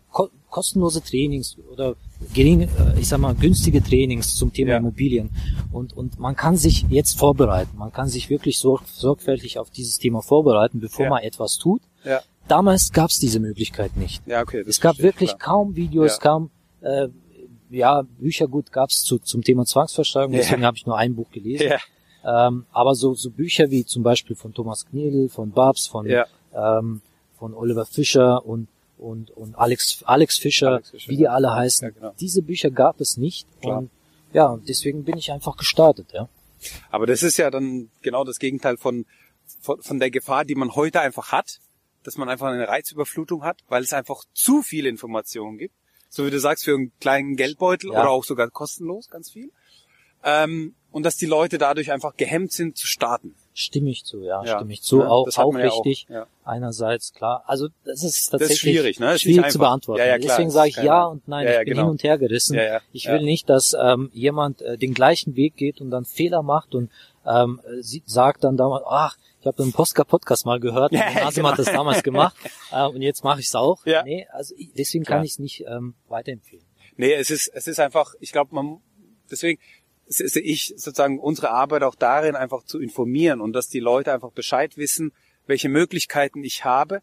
kostenlose 0.52 1.02
Trainings 1.02 1.58
oder 1.72 1.96
gering, 2.34 2.62
äh, 2.62 2.68
ich 3.00 3.08
sag 3.08 3.20
mal, 3.20 3.34
günstige 3.34 3.82
Trainings 3.82 4.36
zum 4.36 4.54
Thema 4.54 4.72
Ja. 4.72 4.78
Immobilien. 4.78 5.32
Und, 5.72 5.98
und 5.98 6.20
man 6.20 6.36
kann 6.36 6.56
sich 6.58 6.86
jetzt 6.90 7.18
vorbereiten. 7.18 7.76
Man 7.78 7.92
kann 7.92 8.08
sich 8.10 8.30
wirklich 8.30 8.60
sorg 8.60 8.84
sorgfältig 8.88 9.58
auf 9.58 9.72
dieses 9.72 9.98
Thema 9.98 10.22
vorbereiten, 10.22 10.80
bevor 10.80 11.06
Ja. 11.06 11.10
man 11.10 11.24
etwas 11.24 11.58
tut. 11.58 11.82
Ja. 12.04 12.22
Damals 12.48 12.92
gab 12.92 13.10
es 13.10 13.18
diese 13.18 13.40
Möglichkeit 13.40 13.98
nicht. 13.98 14.22
Ja, 14.28 14.42
okay. 14.42 14.64
Es 14.68 14.80
gab 14.82 15.00
wirklich 15.00 15.30
klar. 15.30 15.40
kaum 15.40 15.76
Videos, 15.76 16.20
kaum 16.20 16.52
äh, 16.82 17.08
ja, 17.70 18.04
Bücher 18.20 18.48
gut 18.48 18.72
gab 18.72 18.90
es 18.90 19.02
zu, 19.04 19.18
zum 19.20 19.44
Thema 19.44 19.66
Zwangsversteigerung, 19.66 20.34
deswegen 20.34 20.66
habe 20.66 20.76
ich 20.78 20.86
nur 20.86 20.98
ein 20.98 21.16
Buch 21.16 21.32
gelesen. 21.32 21.72
Ähm, 22.24 22.66
aber 22.72 22.94
so, 22.94 23.14
so 23.16 23.32
Bücher 23.32 23.72
wie 23.72 23.86
zum 23.86 24.04
Beispiel 24.04 24.36
von 24.36 24.54
Thomas 24.54 24.86
Knedel, 24.86 25.30
von 25.30 25.52
Babs, 25.52 25.88
von, 25.88 26.06
ähm, 26.54 27.02
von 27.40 27.54
Oliver 27.56 27.86
Fischer 27.86 28.46
und, 28.46 28.68
und, 29.02 29.32
und 29.32 29.56
Alex, 29.56 30.04
Alex 30.06 30.38
Fischer, 30.38 30.70
Alex 30.74 30.92
Fischer, 30.92 31.10
wie 31.10 31.18
die 31.18 31.28
alle 31.28 31.54
heißen. 31.54 31.88
Ja, 31.88 31.94
genau. 31.94 32.16
Diese 32.20 32.42
Bücher 32.42 32.70
gab 32.70 33.02
es 33.02 33.18
nicht. 33.18 33.48
Klar. 33.62 33.80
Und 33.80 33.90
ja, 34.34 34.58
deswegen 34.68 35.04
bin 35.04 35.18
ich 35.18 35.32
einfach 35.32 35.58
gestartet, 35.58 36.14
ja. 36.14 36.30
Aber 36.92 37.08
das 37.08 37.24
ist 37.24 37.38
ja 37.38 37.50
dann 37.50 37.90
genau 38.02 38.24
das 38.24 38.38
Gegenteil 38.38 38.78
von, 38.78 39.06
von, 39.62 39.82
von 39.82 40.00
der 40.00 40.12
Gefahr, 40.12 40.46
die 40.46 40.56
man 40.56 40.76
heute 40.76 41.02
einfach 41.02 41.32
hat, 41.32 41.60
dass 42.04 42.18
man 42.18 42.30
einfach 42.30 42.48
eine 42.48 42.68
Reizüberflutung 42.68 43.44
hat, 43.44 43.58
weil 43.68 43.84
es 43.84 43.94
einfach 43.94 44.24
zu 44.34 44.62
viele 44.62 44.88
Informationen 44.90 45.58
gibt. 45.58 45.76
So 46.10 46.26
wie 46.26 46.32
du 46.32 46.40
sagst, 46.40 46.66
für 46.66 46.76
einen 46.76 46.92
kleinen 47.00 47.36
Geldbeutel 47.36 47.92
Ja. 47.92 48.02
oder 48.02 48.10
auch 48.12 48.24
sogar 48.24 48.50
kostenlos, 48.50 49.10
ganz 49.10 49.32
viel. 49.32 49.52
Ähm, 50.24 50.76
und 50.92 51.04
dass 51.04 51.18
die 51.18 51.26
Leute 51.26 51.58
dadurch 51.58 51.92
einfach 51.92 52.16
gehemmt 52.18 52.52
sind 52.52 52.78
zu 52.78 52.86
starten. 52.86 53.36
Stimme 53.54 53.90
ich 53.90 54.06
zu, 54.06 54.22
ja, 54.24 54.44
Ja. 54.44 54.56
stimme 54.58 54.74
ich 54.74 54.82
zu. 54.82 55.00
Ja, 55.00 55.08
auch 55.10 55.28
auch 55.38 55.52
man 55.52 55.64
ja 55.64 55.72
auch. 55.72 56.28
Einerseits, 56.46 57.14
klar. 57.14 57.44
Also 57.48 57.68
das 57.84 57.96
ist 57.98 58.04
Das 58.04 58.18
ist 58.18 58.30
tatsächlich 58.30 58.60
schwierig, 58.60 59.00
ne? 59.00 59.20
Schwierig 59.20 59.42
zu 59.42 59.46
einfach. 59.46 59.60
beantworten. 59.60 60.22
Deswegen 60.24 60.50
sage 60.50 60.70
ich 60.70 60.78
ja 60.78 61.06
und 61.06 61.28
nein. 61.28 61.48
Ich 61.48 61.58
bin 61.58 61.66
genau. 61.66 61.82
hin 61.82 61.90
und 61.90 62.04
her 62.04 62.18
gerissen. 62.18 62.58
Ich 62.94 63.08
will 63.08 63.22
nicht, 63.24 63.50
dass 63.50 63.76
ähm, 63.80 64.10
jemand 64.14 64.62
äh, 64.62 64.78
den 64.78 64.94
gleichen 64.94 65.36
Weg 65.36 65.56
geht 65.58 65.82
und 65.82 65.92
dann 65.92 66.06
Fehler 66.06 66.44
macht 66.44 66.76
und 66.76 66.90
ähm, 67.26 67.62
sagt 68.06 68.44
dann 68.44 68.58
damals, 68.58 68.84
ach, 68.88 69.18
ich 69.42 69.48
habe 69.48 69.62
einen 69.64 69.74
Postka 69.74 70.04
Podcast 70.04 70.46
mal 70.46 70.60
gehört, 70.60 70.92
Ja, 70.94 71.08
und 71.08 71.16
Nasim 71.16 71.44
genau. 71.44 71.52
hat 71.52 71.60
das 71.60 71.68
damals 71.68 72.04
gemacht 72.04 72.36
äh, 72.72 72.86
und 72.86 73.02
jetzt 73.02 73.24
mache 73.24 73.40
ich 73.40 73.48
es 73.48 73.56
auch. 73.56 73.86
Ja. 73.86 74.04
Nee, 74.04 74.28
also 74.32 74.56
deswegen 74.78 75.04
kann 75.04 75.24
ich 75.24 75.32
es 75.32 75.40
nicht 75.40 75.66
ähm, 75.68 75.96
weiterempfehlen. 76.08 76.66
Nee, 76.98 77.14
es 77.14 77.30
ist, 77.32 77.48
es 77.54 77.68
ist 77.68 77.80
einfach, 77.80 78.14
ich 78.20 78.32
glaube, 78.32 78.54
man, 78.54 78.82
deswegen 79.30 79.60
sehe 80.12 80.42
ich 80.42 80.74
sozusagen 80.78 81.20
unsere 81.20 81.52
Arbeit 81.52 81.84
auch 81.84 81.96
darin, 81.96 82.36
einfach 82.36 82.64
zu 82.64 82.80
informieren 82.80 83.42
und 83.42 83.54
dass 83.54 83.68
die 83.68 83.80
Leute 83.80 84.14
einfach 84.14 84.32
Bescheid 84.32 84.78
wissen, 84.78 85.14
welche 85.48 85.70
Möglichkeiten 85.70 86.44
ich 86.44 86.66
habe 86.66 87.02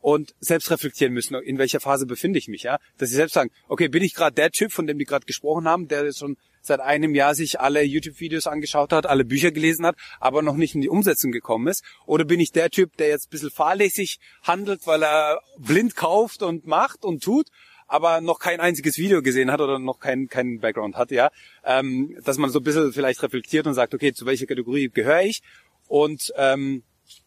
und 0.00 0.34
selbst 0.40 0.70
reflektieren 0.70 1.12
müssen, 1.12 1.34
in 1.34 1.58
welcher 1.58 1.80
Phase 1.80 2.06
befinde 2.06 2.38
ich 2.38 2.48
mich, 2.48 2.62
ja. 2.62 2.78
Dass 2.98 3.10
sie 3.10 3.16
selbst 3.16 3.34
sagen, 3.34 3.50
okay, 3.68 3.88
bin 3.88 4.02
ich 4.02 4.14
gerade 4.14 4.34
der 4.34 4.50
Typ, 4.50 4.72
von 4.72 4.86
dem 4.86 4.98
die 4.98 5.04
gerade 5.04 5.26
gesprochen 5.26 5.68
haben, 5.68 5.88
der 5.88 6.10
schon 6.12 6.36
seit 6.62 6.80
einem 6.80 7.14
Jahr 7.14 7.34
sich 7.34 7.60
alle 7.60 7.82
YouTube-Videos 7.82 8.46
angeschaut 8.46 8.92
hat, 8.92 9.06
alle 9.06 9.24
Bücher 9.24 9.50
gelesen 9.50 9.86
hat, 9.86 9.96
aber 10.18 10.42
noch 10.42 10.56
nicht 10.56 10.74
in 10.74 10.80
die 10.80 10.88
Umsetzung 10.88 11.32
gekommen 11.32 11.68
ist? 11.68 11.84
Oder 12.06 12.24
bin 12.24 12.40
ich 12.40 12.52
der 12.52 12.70
Typ, 12.70 12.96
der 12.96 13.08
jetzt 13.08 13.26
ein 13.26 13.30
bisschen 13.30 13.50
fahrlässig 13.50 14.18
handelt, 14.42 14.86
weil 14.86 15.02
er 15.02 15.40
blind 15.58 15.96
kauft 15.96 16.42
und 16.42 16.66
macht 16.66 17.04
und 17.04 17.22
tut, 17.22 17.48
aber 17.90 18.20
noch 18.20 18.38
kein 18.38 18.60
einziges 18.60 18.98
Video 18.98 19.20
gesehen 19.20 19.50
hat 19.50 19.60
oder 19.60 19.78
noch 19.78 19.98
keinen 19.98 20.28
keinen 20.28 20.60
Background 20.60 20.96
hat, 20.96 21.10
ja, 21.10 21.30
ähm, 21.64 22.16
dass 22.24 22.38
man 22.38 22.50
so 22.50 22.60
ein 22.60 22.62
bisschen 22.62 22.92
vielleicht 22.92 23.22
reflektiert 23.22 23.66
und 23.66 23.74
sagt, 23.74 23.94
okay, 23.94 24.12
zu 24.12 24.26
welcher 24.26 24.46
Kategorie 24.46 24.88
gehöre 24.88 25.22
ich 25.22 25.42
und 25.88 26.32
ähm, 26.36 26.84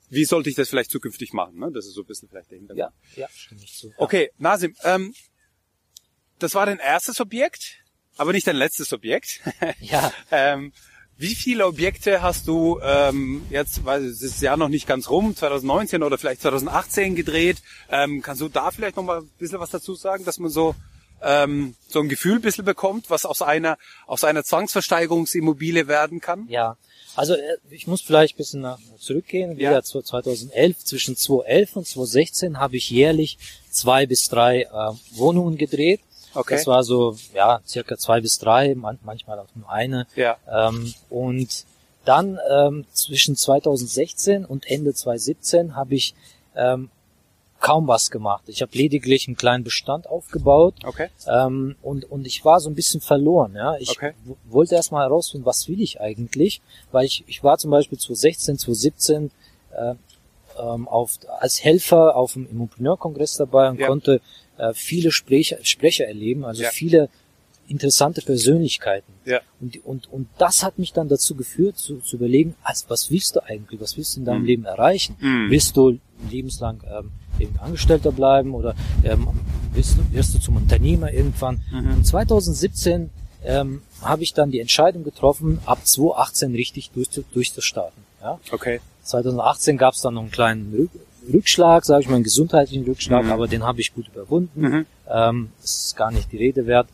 wie 0.09 0.25
sollte 0.25 0.49
ich 0.49 0.55
das 0.55 0.69
vielleicht 0.69 0.91
zukünftig 0.91 1.33
machen? 1.33 1.59
Ne? 1.59 1.71
Das 1.73 1.85
ist 1.85 1.95
so 1.95 2.01
ein 2.01 2.07
bisschen 2.07 2.29
vielleicht 2.29 2.51
der 2.51 2.59
Hintergrund. 2.59 2.93
Ja, 3.15 3.21
ja, 3.21 3.27
stimme 3.29 3.61
ich 3.61 3.73
zu. 3.73 3.91
Okay, 3.97 4.31
Nasim, 4.37 4.73
ähm, 4.83 5.13
das 6.39 6.55
war 6.55 6.65
dein 6.65 6.79
erstes 6.79 7.19
Objekt, 7.19 7.83
aber 8.15 8.31
nicht 8.31 8.47
dein 8.47 8.55
letztes 8.55 8.93
Objekt. 8.93 9.41
Ja. 9.81 10.13
ähm, 10.31 10.71
wie 11.17 11.35
viele 11.35 11.65
Objekte 11.65 12.21
hast 12.21 12.47
du 12.47 12.79
ähm, 12.83 13.43
jetzt, 13.49 13.85
weil 13.85 14.05
es 14.05 14.21
ist 14.21 14.41
ja 14.41 14.57
noch 14.57 14.69
nicht 14.69 14.87
ganz 14.87 15.09
rum, 15.09 15.35
2019 15.35 16.03
oder 16.03 16.17
vielleicht 16.17 16.41
2018 16.41 17.15
gedreht? 17.15 17.57
Ähm, 17.89 18.21
kannst 18.21 18.41
du 18.41 18.49
da 18.49 18.71
vielleicht 18.71 18.97
noch 18.97 19.03
mal 19.03 19.19
ein 19.19 19.29
bisschen 19.37 19.59
was 19.59 19.69
dazu 19.69 19.95
sagen, 19.95 20.25
dass 20.25 20.39
man 20.39 20.49
so 20.49 20.75
ähm, 21.21 21.75
so 21.87 21.99
ein 21.99 22.09
Gefühl 22.09 22.35
ein 22.35 22.41
bisschen 22.41 22.65
bekommt, 22.65 23.09
was 23.09 23.25
aus 23.25 23.41
einer 23.41 23.77
aus 24.07 24.23
einer 24.23 24.43
Zwangsversteigerungsimmobilie 24.43 25.87
werden 25.87 26.19
kann? 26.19 26.47
Ja, 26.49 26.77
also 27.15 27.35
äh, 27.35 27.57
ich 27.69 27.87
muss 27.87 28.01
vielleicht 28.01 28.35
ein 28.35 28.37
bisschen 28.37 28.61
nach, 28.61 28.79
zurückgehen. 28.99 29.51
Ja. 29.51 29.69
Wieder 29.69 29.83
zu 29.83 30.01
2011, 30.01 30.83
zwischen 30.83 31.15
2011 31.15 31.75
und 31.75 31.87
2016 31.87 32.59
habe 32.59 32.77
ich 32.77 32.89
jährlich 32.89 33.37
zwei 33.69 34.05
bis 34.05 34.27
drei 34.27 34.63
äh, 34.63 34.67
Wohnungen 35.11 35.57
gedreht. 35.57 36.01
Okay. 36.35 36.55
Das 36.55 36.67
war 36.67 36.83
so, 36.83 37.15
ja, 37.33 37.61
circa 37.65 37.97
zwei 37.97 38.21
bis 38.21 38.39
drei, 38.39 38.75
man, 38.75 38.99
manchmal 39.03 39.39
auch 39.39 39.47
nur 39.55 39.69
eine. 39.69 40.07
Ja. 40.15 40.37
Ähm, 40.49 40.93
und 41.09 41.65
dann 42.05 42.39
ähm, 42.51 42.85
zwischen 42.93 43.35
2016 43.35 44.45
und 44.45 44.69
Ende 44.69 44.93
2017 44.93 45.75
habe 45.75 45.95
ich 45.95 46.13
ähm, 46.55 46.89
kaum 47.59 47.87
was 47.87 48.11
gemacht. 48.11 48.43
Ich 48.47 48.61
habe 48.61 48.77
lediglich 48.77 49.27
einen 49.27 49.37
kleinen 49.37 49.63
Bestand 49.63 50.05
aufgebaut 50.07 50.75
Okay. 50.83 51.07
ähm, 51.27 51.77
und, 51.81 52.03
und 52.11 52.27
ich 52.27 52.43
war 52.43 52.59
so 52.59 52.69
ein 52.69 52.75
bisschen 52.75 52.99
verloren. 52.99 53.55
Ja, 53.55 53.77
Ich 53.77 53.91
Okay. 53.91 54.13
wollte 54.49 54.75
erstmal 54.75 55.03
herausfinden, 55.05 55.45
was 55.45 55.69
will 55.69 55.81
ich 55.81 56.01
eigentlich, 56.01 56.61
weil 56.91 57.05
ich, 57.05 57.23
ich 57.27 57.41
war 57.41 57.57
zum 57.57 57.71
Beispiel 57.71 57.97
2016, 57.97 58.57
2017 58.59 59.31
äh, 59.71 59.95
ähm, 60.59 60.87
auf, 60.89 61.13
als 61.39 61.63
Helfer 61.63 62.17
auf 62.17 62.33
dem 62.33 62.49
Immopreneur-Kongress 62.49 63.37
dabei 63.37 63.69
und 63.69 63.79
Ja. 63.79 63.87
konnte 63.87 64.19
äh, 64.57 64.73
viele 64.73 65.11
Sprecher, 65.11 65.57
Sprecher 65.63 66.05
erleben, 66.05 66.45
also 66.45 66.63
Ja. 66.63 66.69
viele 66.69 67.09
interessante 67.67 68.21
Persönlichkeiten. 68.21 69.13
Ja. 69.25 69.39
Und, 69.61 69.83
und, 69.85 70.11
und 70.11 70.27
das 70.37 70.63
hat 70.63 70.77
mich 70.79 70.91
dann 70.91 71.07
dazu 71.07 71.33
geführt, 71.35 71.77
zu, 71.77 71.99
zu 72.01 72.17
überlegen, 72.17 72.55
also 72.63 72.85
was 72.89 73.09
willst 73.09 73.35
du 73.35 73.43
eigentlich, 73.43 73.79
was 73.79 73.95
willst 73.97 74.15
du 74.15 74.19
in 74.19 74.25
deinem 74.25 74.41
Mhm. 74.41 74.47
Leben 74.47 74.65
erreichen? 74.65 75.15
Mhm. 75.19 75.49
Willst 75.49 75.77
du 75.77 75.97
lebenslang 76.29 76.81
ähm, 76.85 77.11
eben 77.39 77.57
Angestellter 77.59 78.11
bleiben 78.11 78.53
oder 78.53 78.75
ähm, 79.03 79.27
wirst, 79.73 79.97
du, 79.97 80.13
wirst 80.13 80.35
du 80.35 80.39
zum 80.39 80.57
Unternehmer 80.57 81.11
irgendwann? 81.13 81.61
Mhm. 81.71 81.93
Und 81.95 82.05
2017 82.05 83.09
ähm, 83.45 83.81
habe 84.01 84.23
ich 84.23 84.33
dann 84.33 84.51
die 84.51 84.59
Entscheidung 84.59 85.03
getroffen, 85.05 85.59
ab 85.65 85.85
2018 85.87 86.53
richtig 86.55 86.91
durch, 86.91 87.07
durchzustarten. 87.33 88.03
Ja? 88.21 88.39
Okay. 88.51 88.81
2018 89.03 89.77
gab 89.77 89.93
es 89.93 90.01
dann 90.01 90.13
noch 90.15 90.21
einen 90.21 90.31
kleinen 90.31 90.73
Rück, 90.73 90.91
Rückschlag, 91.31 91.85
sage 91.85 92.01
ich 92.03 92.07
mal, 92.09 92.15
einen 92.15 92.23
gesundheitlichen 92.23 92.85
Rückschlag, 92.85 93.25
Mhm. 93.25 93.31
aber 93.31 93.47
den 93.47 93.63
habe 93.63 93.81
ich 93.81 93.93
gut 93.93 94.07
überwunden. 94.07 94.61
Mhm. 94.61 94.85
Ähm, 95.09 95.49
das 95.61 95.85
ist 95.85 95.95
gar 95.95 96.11
nicht 96.11 96.31
die 96.31 96.37
Rede 96.37 96.65
wert. 96.65 96.87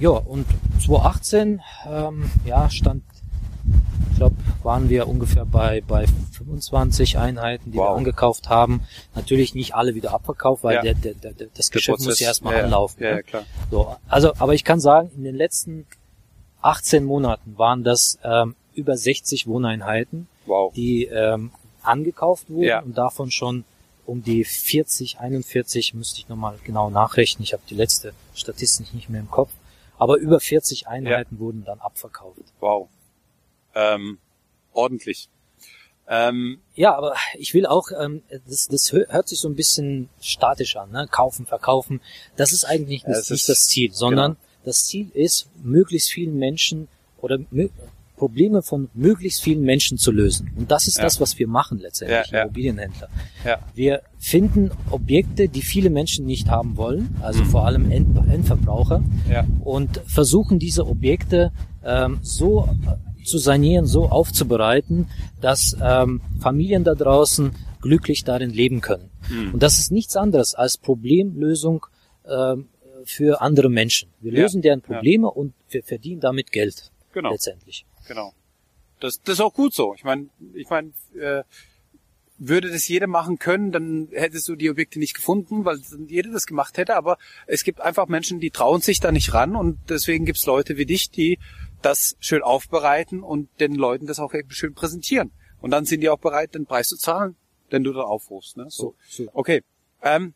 Ja, 0.00 0.10
und 0.10 0.46
2018 0.84 1.60
ähm, 1.90 2.30
ja, 2.46 2.70
stand, 2.70 3.02
ich 4.12 4.16
glaube, 4.16 4.34
waren 4.62 4.88
wir 4.88 5.06
ungefähr 5.08 5.44
bei, 5.44 5.82
bei 5.86 6.06
25 6.32 7.18
Einheiten, 7.18 7.70
die 7.70 7.76
wir 7.76 7.82
Wow. 7.84 7.98
angekauft 7.98 8.48
haben. 8.48 8.80
Natürlich 9.14 9.54
nicht 9.54 9.74
alle 9.74 9.94
wieder 9.94 10.12
abverkauft, 10.14 10.64
weil 10.64 10.76
Ja. 10.76 10.82
der, 10.82 10.94
der, 10.94 11.32
der, 11.32 11.48
das 11.54 11.70
Geschäft 11.70 12.00
muss 12.00 12.18
ja 12.18 12.28
erstmal 12.28 12.56
ja. 12.56 12.64
anlaufen. 12.64 13.02
Ja, 13.02 13.10
ne? 13.10 13.16
ja, 13.16 13.22
klar. 13.22 13.42
So, 13.70 13.96
also, 14.08 14.32
aber 14.38 14.54
ich 14.54 14.64
kann 14.64 14.80
sagen, 14.80 15.10
in 15.16 15.24
den 15.24 15.34
letzten 15.36 15.86
18 16.62 17.04
Monaten 17.04 17.56
waren 17.58 17.84
das 17.84 18.18
ähm, 18.24 18.54
über 18.74 18.96
60 18.96 19.46
Wohneinheiten, 19.46 20.28
Wow. 20.46 20.72
die 20.72 21.04
ähm, 21.04 21.50
angekauft 21.82 22.48
wurden 22.50 22.64
Ja. 22.64 22.80
und 22.80 22.96
davon 22.96 23.30
schon 23.30 23.64
um 24.06 24.22
die 24.22 24.44
40, 24.44 25.18
41 25.20 25.94
müsste 25.94 26.18
ich 26.20 26.28
nochmal 26.28 26.58
genau 26.64 26.88
nachrechnen. 26.90 27.42
Ich 27.44 27.52
habe 27.52 27.62
die 27.68 27.74
letzte 27.74 28.12
Statistik 28.34 28.94
nicht 28.94 29.08
mehr 29.10 29.20
im 29.20 29.30
Kopf. 29.30 29.50
Aber 29.98 30.16
über 30.16 30.40
40 30.40 30.86
Einheiten 30.86 31.38
wurden 31.40 31.64
dann 31.64 31.80
abverkauft. 31.80 32.38
Wow. 32.60 32.88
Ähm, 33.74 34.18
ordentlich. 34.72 35.28
Ähm, 36.06 36.60
Ja, 36.74 36.94
aber 36.96 37.14
ich 37.36 37.52
will 37.52 37.66
auch, 37.66 37.88
ähm, 38.00 38.22
das, 38.48 38.68
das 38.68 38.92
hö- 38.92 39.08
hört 39.10 39.28
sich 39.28 39.40
so 39.40 39.48
ein 39.48 39.56
bisschen 39.56 40.08
statisch 40.22 40.76
an, 40.76 40.90
ne? 40.90 41.06
kaufen, 41.10 41.44
verkaufen. 41.44 42.00
Das 42.36 42.52
ist 42.52 42.64
eigentlich 42.64 43.02
Ja, 43.02 43.08
nicht, 43.10 43.18
es 43.18 43.30
nicht 43.30 43.40
ist- 43.42 43.48
das 43.50 43.66
Ziel, 43.68 43.92
sondern 43.92 44.32
genau. 44.34 44.44
das 44.64 44.86
Ziel 44.86 45.10
ist, 45.12 45.48
möglichst 45.62 46.10
vielen 46.10 46.38
Menschen 46.38 46.88
oder 47.18 47.38
Probleme 48.18 48.62
von 48.62 48.90
möglichst 48.94 49.40
vielen 49.42 49.62
Menschen 49.62 49.96
zu 49.96 50.10
lösen. 50.12 50.50
Und 50.58 50.70
das 50.70 50.86
ist 50.88 50.98
Ja. 50.98 51.04
das, 51.04 51.20
was 51.20 51.38
wir 51.38 51.48
machen 51.48 51.78
letztendlich, 51.78 52.30
Ja, 52.30 52.38
ja. 52.38 52.42
Immobilienhändler. 52.44 53.08
ja. 53.44 53.58
Wir 53.74 54.02
finden 54.18 54.70
Objekte, 54.90 55.48
die 55.48 55.62
viele 55.62 55.90
Menschen 55.90 56.26
nicht 56.26 56.48
haben 56.48 56.76
wollen, 56.76 57.16
also 57.22 57.42
Mhm. 57.44 57.46
vor 57.54 57.64
allem 57.66 57.90
End 57.90 58.08
Endverbraucher, 58.30 59.02
Ja. 59.30 59.46
und 59.64 60.02
versuchen 60.06 60.58
diese 60.58 60.86
Objekte 60.86 61.52
ähm, 61.84 62.18
so 62.22 62.68
äh, 62.86 63.24
zu 63.24 63.38
sanieren, 63.38 63.86
so 63.86 64.08
aufzubereiten, 64.08 65.06
dass 65.40 65.76
ähm, 65.80 66.20
Familien 66.40 66.82
da 66.84 66.94
draußen 66.94 67.52
glücklich 67.80 68.24
darin 68.24 68.50
leben 68.50 68.80
können. 68.80 69.10
Mhm. 69.30 69.54
Und 69.54 69.62
das 69.62 69.78
ist 69.78 69.90
nichts 69.92 70.16
anderes 70.16 70.54
als 70.54 70.76
Problemlösung 70.76 71.86
ähm, 72.28 72.66
für 73.04 73.40
andere 73.40 73.70
Menschen. 73.70 74.08
Wir 74.20 74.32
lösen 74.32 74.60
deren. 74.60 74.82
Probleme 74.82 75.30
und 75.30 75.54
wir 75.70 75.82
verdienen 75.82 76.20
damit 76.20 76.50
Geld 76.52 76.90
Genau. 77.12 77.30
letztendlich. 77.30 77.86
Genau. 78.08 78.34
Das, 79.00 79.22
das 79.22 79.34
ist 79.34 79.40
auch 79.40 79.54
gut 79.54 79.74
so. 79.74 79.94
Ich 79.94 80.02
meine, 80.02 80.28
ich 80.54 80.68
meine, 80.68 80.92
äh, 81.14 81.44
würde 82.38 82.70
das 82.70 82.86
jeder 82.86 83.06
machen 83.06 83.38
können, 83.38 83.72
dann 83.72 84.08
hättest 84.12 84.48
du 84.48 84.54
die 84.54 84.70
Objekte 84.70 84.98
nicht 84.98 85.14
gefunden, 85.14 85.64
weil 85.64 85.80
jeder 86.06 86.30
das 86.30 86.46
gemacht 86.46 86.78
hätte. 86.78 86.96
Aber 86.96 87.18
es 87.46 87.64
gibt 87.64 87.80
einfach 87.80 88.06
Menschen, 88.06 88.40
die 88.40 88.50
trauen 88.50 88.80
sich 88.80 89.00
da 89.00 89.12
nicht 89.12 89.34
ran 89.34 89.56
und 89.56 89.78
deswegen 89.88 90.24
gibt 90.24 90.38
es 90.38 90.46
Leute 90.46 90.76
wie 90.76 90.86
dich, 90.86 91.10
die 91.10 91.38
das 91.82 92.16
schön 92.20 92.42
aufbereiten 92.42 93.22
und 93.22 93.48
den 93.60 93.74
Leuten 93.74 94.06
das 94.06 94.20
auch 94.20 94.32
schön 94.48 94.74
präsentieren. 94.74 95.32
Und 95.60 95.72
dann 95.72 95.84
sind 95.84 96.00
die 96.00 96.08
auch 96.08 96.18
bereit, 96.18 96.54
den 96.54 96.66
Preis 96.66 96.88
zu 96.88 96.96
zahlen, 96.96 97.36
den 97.72 97.82
du 97.84 97.92
da 97.92 98.02
aufrufst. 98.02 98.56
Ne? 98.56 98.66
So. 98.68 98.94
Okay. 99.32 99.62
Ähm, 100.02 100.34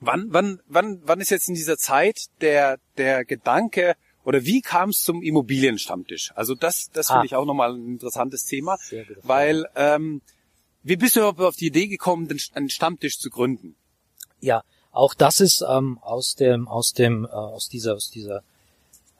wann, 0.00 0.26
wann, 0.30 0.60
wann, 0.66 1.00
wann 1.04 1.20
ist 1.20 1.30
jetzt 1.30 1.48
in 1.48 1.54
dieser 1.54 1.76
Zeit 1.76 2.26
der, 2.40 2.78
der 2.96 3.26
Gedanke, 3.26 3.96
oder 4.24 4.44
wie 4.44 4.60
kam 4.60 4.90
es 4.90 5.00
zum 5.02 5.22
Immobilienstammtisch? 5.22 6.32
Also 6.34 6.54
das, 6.54 6.90
das 6.92 7.10
Ah. 7.10 7.14
finde 7.14 7.26
ich 7.26 7.34
auch 7.36 7.44
nochmal 7.44 7.74
ein 7.74 7.86
interessantes 7.86 8.44
Thema, 8.44 8.78
weil 9.22 9.66
ähm, 9.76 10.20
wie 10.82 10.96
bist 10.96 11.16
du 11.16 11.20
überhaupt 11.20 11.40
auf 11.40 11.56
die 11.56 11.66
Idee 11.66 11.86
gekommen, 11.88 12.28
den, 12.28 12.40
einen 12.54 12.68
Stammtisch 12.70 13.18
zu 13.18 13.30
gründen? 13.30 13.74
Ja, 14.40 14.62
auch 14.90 15.14
das 15.14 15.40
ist 15.40 15.64
ähm, 15.68 15.98
aus 16.02 16.34
dem, 16.34 16.68
aus 16.68 16.92
dem, 16.92 17.24
äh, 17.24 17.28
aus 17.28 17.68
dieser, 17.68 17.94
aus 17.94 18.10
dieser 18.10 18.42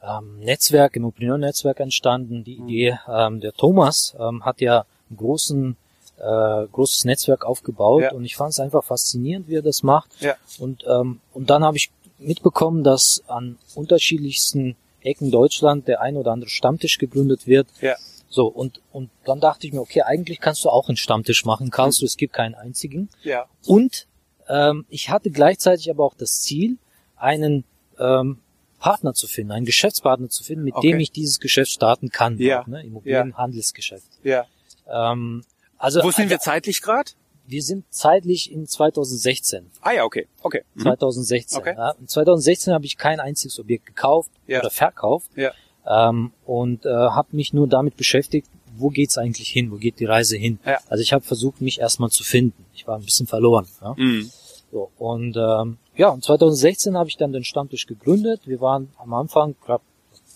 ähm, 0.03 0.41
Netzwerk, 0.41 0.97
im 0.97 1.13
Netzwerk 1.17 1.79
entstanden. 1.81 2.43
Die 2.45 2.57
Idee, 2.59 2.99
ähm, 3.09 3.41
der 3.41 3.53
Thomas 3.53 4.15
ähm, 4.19 4.45
hat 4.45 4.61
ja 4.61 4.85
einen 5.09 5.17
großen, 5.17 5.77
äh, 6.19 6.67
großes 6.73 7.05
Netzwerk 7.05 7.45
aufgebaut 7.45 8.03
Ja. 8.03 8.13
und 8.13 8.25
ich 8.25 8.35
fand 8.37 8.51
es 8.53 8.61
einfach 8.61 8.83
faszinierend, 8.85 9.49
wie 9.49 9.55
er 9.57 9.63
das 9.63 9.83
macht. 9.85 10.11
Ja. 10.21 10.35
Und, 10.59 10.85
ähm, 10.89 11.21
und 11.33 11.51
dann 11.51 11.63
habe 11.65 11.77
ich 11.77 11.91
mitbekommen, 12.19 12.83
dass 12.85 13.23
an 13.29 13.59
unterschiedlichsten 13.77 14.77
Ecken 15.05 15.31
Deutschland 15.31 15.89
der 15.89 16.01
ein 16.01 16.17
oder 16.17 16.33
andere 16.33 16.51
Stammtisch 16.51 16.99
gegründet 16.99 17.47
wird. 17.47 17.69
Ja. 17.81 17.97
So, 18.29 18.47
und, 18.47 18.81
und 18.93 19.11
dann 19.25 19.41
dachte 19.41 19.67
ich 19.67 19.73
mir, 19.73 19.81
okay, 19.81 20.03
eigentlich 20.03 20.41
kannst 20.41 20.65
du 20.65 20.71
auch 20.71 20.89
einen 20.89 20.97
Stammtisch 20.97 21.45
machen, 21.45 21.71
kannst 21.71 22.01
du, 22.01 22.07
es 22.07 22.17
gibt 22.17 22.33
keinen 22.33 22.55
einzigen. 22.55 23.11
Ja. 23.23 23.47
Und 23.67 24.07
ähm, 24.49 24.87
ich 24.89 25.11
hatte 25.11 25.31
gleichzeitig 25.31 25.91
aber 25.91 26.05
auch 26.05 26.15
das 26.15 26.41
Ziel, 26.41 26.79
einen 27.17 27.65
ähm, 27.99 28.39
Partner 28.79 29.15
zu 29.15 29.27
finden, 29.29 29.53
einen 29.53 29.67
Geschäftspartner 29.67 30.29
zu 30.29 30.45
finden, 30.45 30.65
mit 30.65 30.75
Okay. 30.75 30.93
dem 30.93 31.01
ich 31.01 31.13
dieses 31.13 31.41
Geschäft 31.41 31.71
starten 31.71 32.09
kann. 32.09 32.39
Ja. 32.39 32.65
Ne? 32.67 32.83
Immobilienhandelsgeschäft. 32.83 34.09
Ja. 34.25 34.47
Ähm, 34.89 35.45
also 35.79 36.03
Wo 36.03 36.11
sind 36.11 36.31
wir 36.31 36.39
zeitlich 36.39 36.81
gerade? 36.81 37.13
Wir 37.47 37.63
sind 37.63 37.85
zeitlich 37.91 38.51
in 38.53 38.67
2016. 38.67 39.71
Ah 39.81 39.93
ja, 39.93 40.05
okay. 40.05 40.27
Okay. 40.43 40.63
Mhm. 40.75 40.83
2016. 40.83 41.59
Okay. 41.59 41.75
Ja. 41.77 41.91
In 42.01 42.09
2016 42.09 42.73
habe 42.73 42.85
ich 42.87 42.97
kein 42.97 43.21
einziges 43.21 43.59
Objekt 43.59 43.87
gekauft 43.87 44.31
Ja. 44.47 44.61
oder 44.61 44.71
verkauft 44.71 45.31
Ja. 45.37 45.53
ähm, 45.87 46.33
und 46.47 46.87
äh, 46.87 46.89
habe 46.91 47.29
mich 47.37 47.53
nur 47.53 47.67
damit 47.69 47.97
beschäftigt, 47.97 48.49
wo 48.77 48.89
geht's 48.89 49.19
eigentlich 49.19 49.51
hin, 49.51 49.71
wo 49.71 49.77
geht 49.77 50.01
die 50.01 50.07
Reise 50.07 50.37
hin. 50.37 50.59
Ja. 50.65 50.79
Also 50.89 51.03
ich 51.03 51.13
habe 51.13 51.25
versucht, 51.25 51.61
mich 51.61 51.81
erstmal 51.81 52.11
zu 52.11 52.25
finden. 52.25 52.65
Ich 52.75 52.87
war 52.87 52.97
ein 52.97 53.05
bisschen 53.05 53.27
verloren. 53.27 53.67
Ja. 53.83 53.95
Mhm. 53.97 54.31
So, 54.71 54.91
und 54.99 55.37
ähm, 55.37 55.77
ja, 55.97 56.09
und 56.09 56.25
2016 56.25 56.97
habe 56.97 57.09
ich 57.11 57.19
dann 57.19 57.33
den 57.33 57.45
Stammtisch 57.45 57.87
gegründet. 57.87 58.41
Wir 58.47 58.61
waren 58.63 58.89
am 58.97 59.13
Anfang 59.13 59.55
knapp 59.63 59.83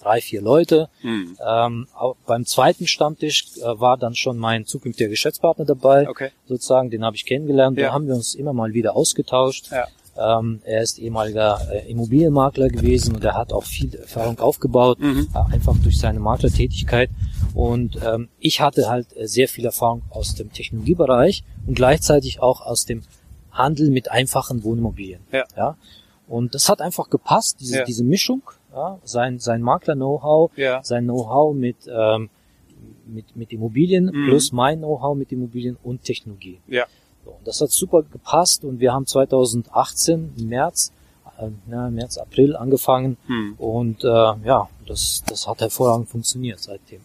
drei, 0.03 0.21
vier 0.21 0.41
Leute. 0.43 0.89
Mhm. 1.03 1.37
Ähm, 1.47 1.87
beim 2.27 2.45
zweiten 2.47 2.87
Stammtisch 2.87 3.47
äh, 3.59 3.63
war 3.81 3.97
dann 3.97 4.15
schon 4.15 4.37
mein 4.39 4.67
zukünftiger 4.67 5.09
Geschäftspartner 5.09 5.65
dabei, 5.65 6.09
Okay. 6.09 6.31
sozusagen, 6.47 6.91
den 6.91 7.05
habe 7.05 7.17
ich 7.17 7.27
kennengelernt. 7.27 7.79
Ja. 7.79 7.89
Da 7.89 7.93
haben 7.95 8.07
wir 8.07 8.15
uns 8.15 8.35
immer 8.35 8.53
mal 8.53 8.73
wieder 8.75 8.97
ausgetauscht. 8.97 9.71
Ja. 9.71 9.87
Ähm, 10.19 10.63
er 10.65 10.81
ist 10.81 10.99
ehemaliger 10.99 11.61
äh, 11.71 11.91
Immobilienmakler 11.91 12.69
gewesen 12.69 13.15
und 13.17 13.23
er 13.25 13.35
hat 13.35 13.53
auch 13.53 13.65
viel 13.65 13.95
Erfahrung 13.95 14.39
aufgebaut, 14.39 14.99
Mhm. 14.99 15.29
äh, 15.35 15.53
einfach 15.55 15.77
durch 15.83 15.99
seine 15.99 16.21
Maklertätigkeit. 16.21 17.11
Und 17.55 17.99
ähm, 18.03 18.29
ich 18.39 18.61
hatte 18.63 18.89
halt 18.89 19.09
sehr 19.25 19.47
viel 19.49 19.67
Erfahrung 19.67 20.03
aus 20.11 20.35
dem 20.35 20.53
Technologiebereich 20.53 21.45
und 21.67 21.75
gleichzeitig 21.75 22.41
auch 22.41 22.63
aus 22.63 22.87
dem 22.87 23.03
Handel 23.51 23.91
mit 23.91 24.11
einfachen 24.11 24.65
Wohnimmobilien. 24.65 25.21
Ja. 25.33 25.45
Ja. 25.57 25.77
Und 26.29 26.55
das 26.55 26.69
hat 26.69 26.81
einfach 26.81 27.09
gepasst, 27.11 27.59
diese, 27.61 27.79
Ja. 27.79 27.85
diese 27.85 28.03
Mischung, 28.05 28.43
ja, 28.77 28.99
sein, 29.05 29.39
sein 29.39 29.63
Makler-Know-how, 29.63 30.51
Ja. 30.57 30.83
sein 30.85 31.05
Know-how 31.05 31.55
mit, 31.55 31.77
ähm, 31.89 32.29
mit, 33.07 33.35
mit 33.35 33.53
Immobilien 33.53 34.07
Mhm. 34.07 34.27
plus 34.27 34.53
mein 34.53 34.79
Know-how 34.79 35.17
mit 35.17 35.33
Immobilien 35.33 35.77
und 35.83 36.03
Technologie. 36.05 36.61
Ja. 36.69 36.85
So, 37.25 37.31
und 37.33 37.47
das 37.47 37.61
hat 37.61 37.71
super 37.71 38.03
gepasst 38.03 38.65
und 38.65 38.79
wir 38.81 38.93
haben 38.93 39.07
2018 39.07 40.35
im 40.39 40.49
März, 40.49 40.93
äh, 41.39 41.49
ja, 41.71 41.89
März, 41.91 42.19
April 42.19 42.55
angefangen 42.55 43.17
Mhm. 43.27 43.55
und 43.59 44.05
äh, 44.05 44.09
ja, 44.09 44.69
das, 44.87 45.25
das 45.27 45.47
hat 45.49 45.61
hervorragend 45.61 46.09
funktioniert 46.09 46.61
seitdem. 46.61 47.01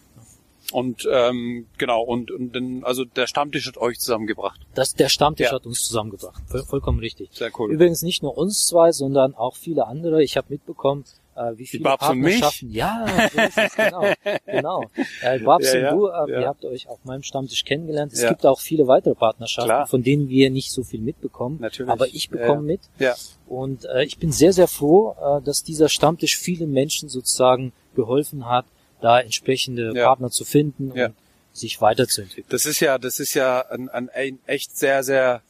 Und 0.72 1.06
ähm, 1.12 1.66
genau, 1.76 2.02
und, 2.02 2.30
und 2.30 2.54
dann, 2.56 2.82
also 2.84 3.04
der 3.04 3.26
Stammtisch 3.26 3.66
hat 3.66 3.76
euch 3.76 3.98
zusammengebracht. 3.98 4.58
Das, 4.74 4.94
der 4.94 5.10
Stammtisch 5.10 5.48
Ja. 5.48 5.54
hat 5.56 5.66
uns 5.66 5.84
zusammengebracht. 5.84 6.40
Voll, 6.46 6.62
vollkommen 6.64 6.98
richtig. 6.98 7.28
Sehr 7.32 7.50
cool. 7.58 7.70
Übrigens 7.70 8.02
nicht 8.02 8.22
nur 8.22 8.38
uns 8.38 8.66
zwei, 8.68 8.90
sondern 8.92 9.34
auch 9.34 9.54
viele 9.56 9.86
andere. 9.86 10.22
Ich 10.22 10.36
habe 10.38 10.46
mitbekommen, 10.50 11.04
äh, 11.34 11.56
wie 11.56 11.66
viele? 11.66 11.84
Partnerschaften. 11.84 12.70
Ja, 12.70 13.06
so 13.32 13.40
ist 13.40 13.58
es, 13.58 13.74
genau. 13.74 14.04
genau. 14.46 14.84
Äh, 15.22 15.38
Babs 15.44 15.72
Ja, 15.72 15.78
ja, 15.78 15.92
und 15.92 15.98
du, 15.98 16.06
äh, 16.06 16.32
ja. 16.32 16.40
ihr 16.40 16.48
habt 16.48 16.64
euch 16.64 16.88
auf 16.88 17.04
meinem 17.04 17.22
Stammtisch 17.22 17.64
kennengelernt. 17.64 18.12
Es 18.12 18.26
gibt 18.26 18.44
auch 18.46 18.60
viele 18.60 18.86
weitere 18.86 19.14
Partnerschaften, 19.14 19.68
Klar. 19.68 19.86
von 19.86 20.02
denen 20.02 20.28
wir 20.28 20.50
nicht 20.50 20.70
so 20.70 20.82
viel 20.82 21.00
mitbekommen. 21.00 21.58
Natürlich. 21.60 21.90
Aber 21.90 22.06
ich 22.08 22.30
bekomme 22.30 22.62
mit. 22.62 22.80
Ja. 22.98 23.14
Und 23.46 23.84
äh, 23.86 24.04
ich 24.04 24.18
bin 24.18 24.32
sehr, 24.32 24.52
sehr 24.52 24.68
froh, 24.68 25.14
äh, 25.20 25.42
dass 25.42 25.62
dieser 25.62 25.88
Stammtisch 25.88 26.36
vielen 26.38 26.70
Menschen 26.70 27.08
sozusagen 27.08 27.72
geholfen 27.94 28.48
hat, 28.48 28.66
da 29.00 29.20
entsprechende. 29.20 29.92
Partner 29.92 30.30
zu 30.30 30.44
finden 30.44 30.92
und 30.92 31.14
sich 31.52 31.80
weiterzuentwickeln. 31.80 32.46
Das 32.48 32.64
ist 32.64 32.80
ja, 32.80 32.98
das 32.98 33.20
ist 33.20 33.34
ja 33.34 33.60
ein, 33.68 33.88
ein, 33.88 34.08
ein 34.10 34.38
echt 34.46 34.76
sehr, 34.76 35.02
sehr, 35.02 35.42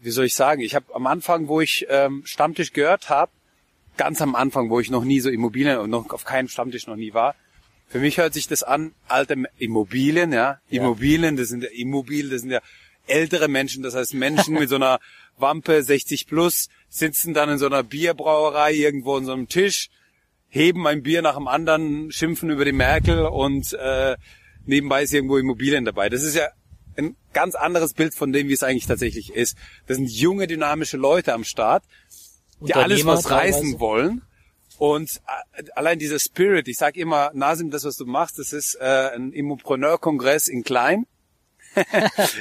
wie 0.00 0.10
soll 0.10 0.26
ich 0.26 0.34
sagen, 0.34 0.60
ich 0.60 0.74
habe 0.74 0.86
am 0.94 1.06
Anfang, 1.06 1.48
wo 1.48 1.60
ich 1.60 1.86
ähm, 1.88 2.22
Stammtisch 2.24 2.72
gehört 2.72 3.08
habe, 3.08 3.32
ganz 4.00 4.22
am 4.22 4.34
Anfang, 4.34 4.70
wo 4.70 4.80
ich 4.80 4.90
noch 4.90 5.04
nie 5.04 5.20
so 5.20 5.28
Immobilien 5.28 5.76
und 5.76 5.90
noch 5.90 6.08
auf 6.08 6.24
keinem 6.24 6.48
Stammtisch 6.48 6.86
noch 6.86 6.96
nie 6.96 7.12
war, 7.12 7.34
für 7.86 7.98
mich 7.98 8.16
hört 8.16 8.32
sich 8.32 8.48
das 8.48 8.62
an, 8.62 8.94
alte 9.08 9.34
Immobilien, 9.58 10.32
ja. 10.32 10.58
Immobilien, 10.70 11.36
das 11.36 11.48
sind 11.48 11.64
ja 11.64 11.68
Immobilien, 11.68 12.30
das 12.30 12.40
sind 12.40 12.50
ja 12.50 12.62
ältere 13.06 13.48
Menschen, 13.48 13.82
das 13.82 13.94
heißt 13.94 14.14
Menschen 14.14 14.54
mit 14.54 14.70
so 14.70 14.76
einer 14.76 15.00
Wampe 15.36 15.82
60 15.82 16.26
plus, 16.26 16.68
sitzen 16.88 17.34
dann 17.34 17.50
in 17.50 17.58
so 17.58 17.66
einer 17.66 17.82
Bierbrauerei 17.82 18.72
irgendwo 18.72 19.16
an 19.16 19.26
so 19.26 19.34
einem 19.34 19.48
Tisch, 19.48 19.90
heben 20.48 20.86
ein 20.86 21.02
Bier 21.02 21.20
nach 21.20 21.36
dem 21.36 21.46
anderen, 21.46 22.10
schimpfen 22.10 22.48
über 22.48 22.64
die 22.64 22.72
Merkel 22.72 23.26
und 23.26 23.74
äh, 23.74 24.16
nebenbei 24.64 25.02
ist 25.02 25.12
irgendwo 25.12 25.36
Immobilien 25.36 25.84
dabei. 25.84 26.08
Das 26.08 26.22
ist 26.22 26.36
ja 26.36 26.48
ein 26.96 27.16
ganz 27.34 27.54
anderes 27.54 27.92
Bild 27.92 28.14
von 28.14 28.32
dem, 28.32 28.48
wie 28.48 28.54
es 28.54 28.62
eigentlich 28.62 28.86
tatsächlich 28.86 29.34
ist. 29.34 29.58
Das 29.86 29.98
sind 29.98 30.10
junge, 30.10 30.46
dynamische 30.46 30.96
Leute 30.96 31.34
am 31.34 31.44
Start, 31.44 31.84
die 32.60 32.74
alles 32.74 33.04
was 33.04 33.30
reißen 33.30 33.62
teilweise. 33.62 33.80
wollen. 33.80 34.22
Und 34.78 35.20
äh, 35.56 35.64
allein 35.74 35.98
dieser 35.98 36.18
Spirit, 36.18 36.68
ich 36.68 36.78
sag 36.78 36.96
immer, 36.96 37.30
Nasim, 37.34 37.70
das, 37.70 37.84
was 37.84 37.96
du 37.96 38.06
machst, 38.06 38.38
das 38.38 38.52
ist 38.52 38.76
äh, 38.80 39.10
ein 39.14 39.32
Immopreneur-Kongress 39.32 40.48
in 40.48 40.64
klein 40.64 41.06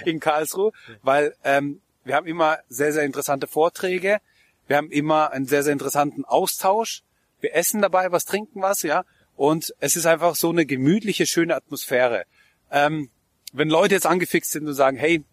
in 0.05 0.19
Karlsruhe, 0.19 0.71
weil 1.01 1.35
ähm, 1.43 1.81
wir 2.03 2.15
haben 2.15 2.25
immer 2.25 2.59
sehr, 2.69 2.93
sehr 2.93 3.03
interessante 3.03 3.47
Vorträge, 3.47 4.19
wir 4.67 4.77
haben 4.77 4.89
immer 4.89 5.31
einen 5.31 5.45
sehr, 5.45 5.63
sehr 5.63 5.73
interessanten 5.73 6.25
Austausch, 6.25 7.03
wir 7.41 7.53
essen 7.55 7.81
dabei 7.81 8.11
was, 8.11 8.25
trinken 8.25 8.61
was, 8.61 8.81
ja, 8.83 9.03
und 9.35 9.73
es 9.79 9.95
ist 9.95 10.05
einfach 10.05 10.35
so 10.35 10.49
eine 10.49 10.65
gemütliche, 10.65 11.25
schöne 11.25 11.55
Atmosphäre. 11.55 12.23
Ähm, 12.71 13.09
wenn 13.51 13.69
Leute 13.69 13.95
jetzt 13.95 14.05
angefixt 14.05 14.51
sind 14.51 14.67
und 14.67 14.73
sagen, 14.73 14.97
hey, 14.97 15.23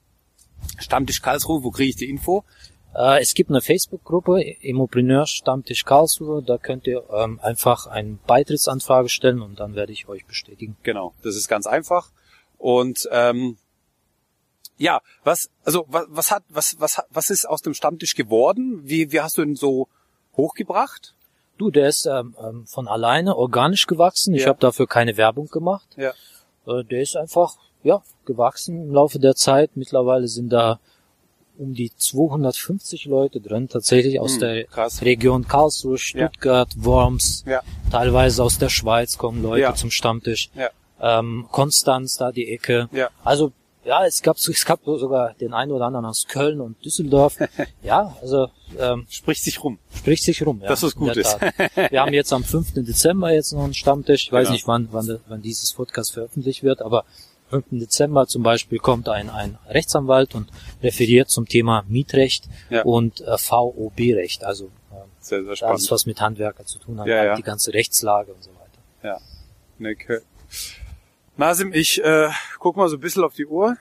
Stammtisch 0.78 1.22
Karlsruhe, 1.22 1.62
wo 1.62 1.70
kriege 1.70 1.90
ich 1.90 1.96
die 1.96 2.08
Info? 2.08 2.44
Äh, 2.96 3.20
es 3.20 3.34
gibt 3.34 3.50
eine 3.50 3.60
Facebook-Gruppe, 3.60 4.40
Immopreneur 4.42 5.26
Stammtisch 5.26 5.84
Karlsruhe, 5.84 6.42
da 6.42 6.56
könnt 6.56 6.86
ihr 6.86 7.04
ähm, 7.12 7.38
einfach 7.42 7.86
eine 7.86 8.18
Beitrittsanfrage 8.26 9.08
stellen 9.08 9.42
und 9.42 9.60
dann 9.60 9.74
werde 9.74 9.92
ich 9.92 10.08
euch 10.08 10.24
bestätigen. 10.24 10.76
Genau, 10.82 11.12
das 11.22 11.36
ist 11.36 11.48
ganz 11.48 11.66
einfach. 11.66 12.10
Und 12.58 13.06
ähm, 13.12 13.58
ja, 14.78 15.00
was, 15.24 15.50
also 15.64 15.84
was, 15.88 16.06
was 16.08 16.30
hat, 16.30 16.44
was, 16.48 16.76
was, 16.78 17.02
was 17.10 17.30
ist 17.30 17.46
aus 17.46 17.60
dem 17.60 17.74
Stammtisch 17.74 18.14
geworden? 18.14 18.80
Wie, 18.84 19.12
wie 19.12 19.20
hast 19.20 19.36
du 19.36 19.42
ihn 19.42 19.56
so 19.56 19.88
hochgebracht? 20.36 21.14
Du, 21.58 21.70
der 21.70 21.88
ist 21.88 22.06
ähm, 22.06 22.34
ähm, 22.42 22.66
von 22.66 22.86
alleine 22.88 23.36
organisch 23.36 23.86
gewachsen. 23.86 24.34
Ich 24.34 24.42
Ja. 24.42 24.48
habe 24.48 24.60
dafür 24.60 24.86
keine 24.86 25.16
Werbung 25.16 25.48
gemacht. 25.48 25.88
Ja. 25.96 26.12
Äh, 26.66 26.84
der 26.84 27.00
ist 27.00 27.16
einfach 27.16 27.56
ja 27.82 28.02
gewachsen 28.26 28.88
im 28.88 28.92
Laufe 28.92 29.18
der 29.18 29.34
Zeit. 29.34 29.70
Mittlerweile 29.74 30.28
sind 30.28 30.50
da 30.50 30.80
um 31.58 31.74
die 31.74 31.90
250 31.96 33.06
Leute 33.06 33.40
drin, 33.40 33.68
tatsächlich 33.68 34.20
aus 34.20 34.34
Hm, 34.34 34.40
der 34.40 34.64
krass. 34.64 35.02
Region 35.02 35.46
Karlsruhe, 35.46 35.98
Stuttgart, 35.98 36.68
Worms, 36.76 37.44
Ja. 37.46 37.62
teilweise 37.90 38.42
aus 38.42 38.58
der 38.58 38.68
Schweiz 38.68 39.18
kommen 39.18 39.42
Leute 39.42 39.62
Ja. 39.62 39.74
zum 39.74 39.90
Stammtisch. 39.90 40.50
Ja. 40.54 40.70
Ähm, 41.00 41.46
Konstanz, 41.50 42.16
da 42.16 42.32
die 42.32 42.48
Ecke. 42.52 42.88
Ja. 42.92 43.10
Also 43.24 43.52
ja, 43.84 44.04
es 44.04 44.20
gab 44.20 44.36
es 44.36 44.64
gab 44.64 44.80
sogar 44.84 45.34
den 45.34 45.54
einen 45.54 45.70
oder 45.70 45.84
anderen 45.86 46.06
aus 46.06 46.26
Köln 46.26 46.60
und 46.60 46.84
Düsseldorf. 46.84 47.36
ja, 47.84 48.16
also 48.20 48.48
ähm, 48.80 49.06
Spricht 49.08 49.44
sich 49.44 49.62
rum. 49.62 49.78
spricht 49.94 50.24
sich 50.24 50.44
rum. 50.44 50.58
Ja, 50.60 50.68
Das 50.68 50.82
ist 50.82 50.94
in 50.94 51.00
gut 51.00 51.16
ist. 51.16 51.38
Wir 51.90 52.00
haben 52.00 52.12
jetzt 52.12 52.32
am 52.32 52.42
5. 52.42 52.74
Dezember 52.84 53.32
jetzt 53.32 53.52
noch 53.52 53.62
einen 53.62 53.74
Stammtisch. 53.74 54.24
Ich 54.24 54.32
weiß 54.32 54.48
Genau. 54.48 54.52
nicht, 54.54 54.66
wann, 54.66 54.88
wann, 54.90 55.20
wann 55.28 55.40
dieses 55.42 55.72
Podcast 55.72 56.12
veröffentlicht 56.14 56.64
wird, 56.64 56.82
aber 56.82 57.04
5. 57.50 57.64
Dezember 57.70 58.26
zum 58.26 58.42
Beispiel 58.42 58.78
kommt 58.78 59.08
ein, 59.08 59.30
ein 59.30 59.58
Rechtsanwalt 59.68 60.34
und 60.34 60.50
referiert 60.82 61.30
zum 61.30 61.46
Thema 61.46 61.84
Mietrecht 61.88 62.48
Ja. 62.70 62.82
und 62.82 63.20
äh, 63.20 63.38
VOB-Recht, 63.38 64.44
also 64.44 64.66
äh, 64.92 64.96
Sehr, 65.20 65.44
sehr 65.44 65.56
spannend. 65.56 65.70
alles, 65.78 65.90
was 65.90 66.06
mit 66.06 66.20
Handwerker 66.20 66.64
zu 66.64 66.78
tun 66.78 67.00
hat, 67.00 67.06
Ja, 67.06 67.24
ja. 67.24 67.34
die 67.36 67.42
ganze 67.42 67.72
Rechtslage 67.74 68.32
und 68.32 68.42
so 68.42 68.50
weiter. 68.50 69.18
Ja. 69.78 69.90
Okay. 69.92 70.20
Nasim, 71.36 71.72
ich 71.72 72.02
äh, 72.02 72.28
guck 72.58 72.76
mal 72.76 72.88
so 72.88 72.96
ein 72.96 73.00
bisschen 73.00 73.22
auf 73.24 73.34
die 73.34 73.46
Uhr. 73.46 73.76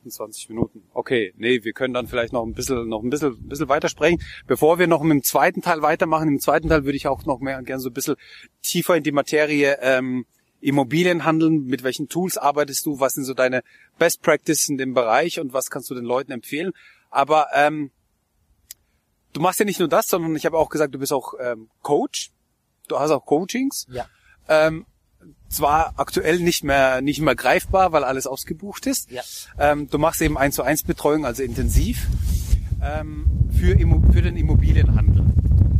28 0.00 0.48
Minuten. 0.48 0.82
Okay, 0.92 1.32
nee, 1.36 1.62
wir 1.62 1.72
können 1.72 1.94
dann 1.94 2.06
vielleicht 2.06 2.32
noch 2.32 2.44
ein 2.44 2.54
bisschen, 2.54 2.88
noch 2.88 3.02
ein 3.02 3.10
bisschen, 3.10 3.32
ein 3.34 3.48
bisschen 3.48 3.68
weitersprechen. 3.68 4.20
Bevor 4.46 4.78
wir 4.78 4.86
noch 4.86 5.02
mit 5.02 5.12
dem 5.12 5.22
zweiten 5.22 5.62
Teil 5.62 5.82
weitermachen, 5.82 6.28
im 6.28 6.40
zweiten 6.40 6.68
Teil 6.68 6.84
würde 6.84 6.96
ich 6.96 7.06
auch 7.06 7.24
noch 7.26 7.40
mehr 7.40 7.62
gerne 7.62 7.80
so 7.80 7.90
ein 7.90 7.94
bisschen 7.94 8.16
tiefer 8.62 8.96
in 8.96 9.02
die 9.02 9.12
Materie 9.12 9.78
ähm, 9.80 10.26
Immobilien 10.60 11.24
handeln. 11.24 11.66
Mit 11.66 11.82
welchen 11.82 12.08
Tools 12.08 12.38
arbeitest 12.38 12.86
du? 12.86 13.00
Was 13.00 13.12
sind 13.14 13.24
so 13.24 13.34
deine 13.34 13.62
Best 13.98 14.22
Practices 14.22 14.68
in 14.68 14.78
dem 14.78 14.94
Bereich 14.94 15.38
und 15.38 15.52
was 15.52 15.70
kannst 15.70 15.90
du 15.90 15.94
den 15.94 16.04
Leuten 16.04 16.32
empfehlen? 16.32 16.72
Aber 17.10 17.48
ähm, 17.54 17.90
du 19.32 19.40
machst 19.40 19.58
ja 19.58 19.64
nicht 19.64 19.80
nur 19.80 19.88
das, 19.88 20.06
sondern 20.06 20.34
ich 20.36 20.46
habe 20.46 20.58
auch 20.58 20.70
gesagt, 20.70 20.94
du 20.94 20.98
bist 20.98 21.12
auch 21.12 21.34
ähm, 21.40 21.68
Coach. 21.82 22.30
Du 22.88 22.98
hast 22.98 23.10
auch 23.10 23.24
Coachings. 23.24 23.86
Ja. 23.90 24.06
Ähm, 24.48 24.86
zwar 25.50 25.94
aktuell 25.96 26.38
nicht 26.38 26.64
mehr 26.64 27.02
nicht 27.02 27.20
mehr 27.20 27.34
greifbar, 27.34 27.92
weil 27.92 28.04
alles 28.04 28.26
ausgebucht 28.26 28.86
ist. 28.86 29.10
Ja. 29.10 29.22
Ähm, 29.58 29.90
du 29.90 29.98
machst 29.98 30.22
eben 30.22 30.38
eins 30.38 30.54
zu 30.54 30.62
eins 30.62 30.82
Betreuung, 30.82 31.26
also 31.26 31.42
intensiv 31.42 32.06
ähm, 32.82 33.26
für, 33.52 33.76
für 34.12 34.22
den 34.22 34.36
Immobilienhandel. 34.36 35.24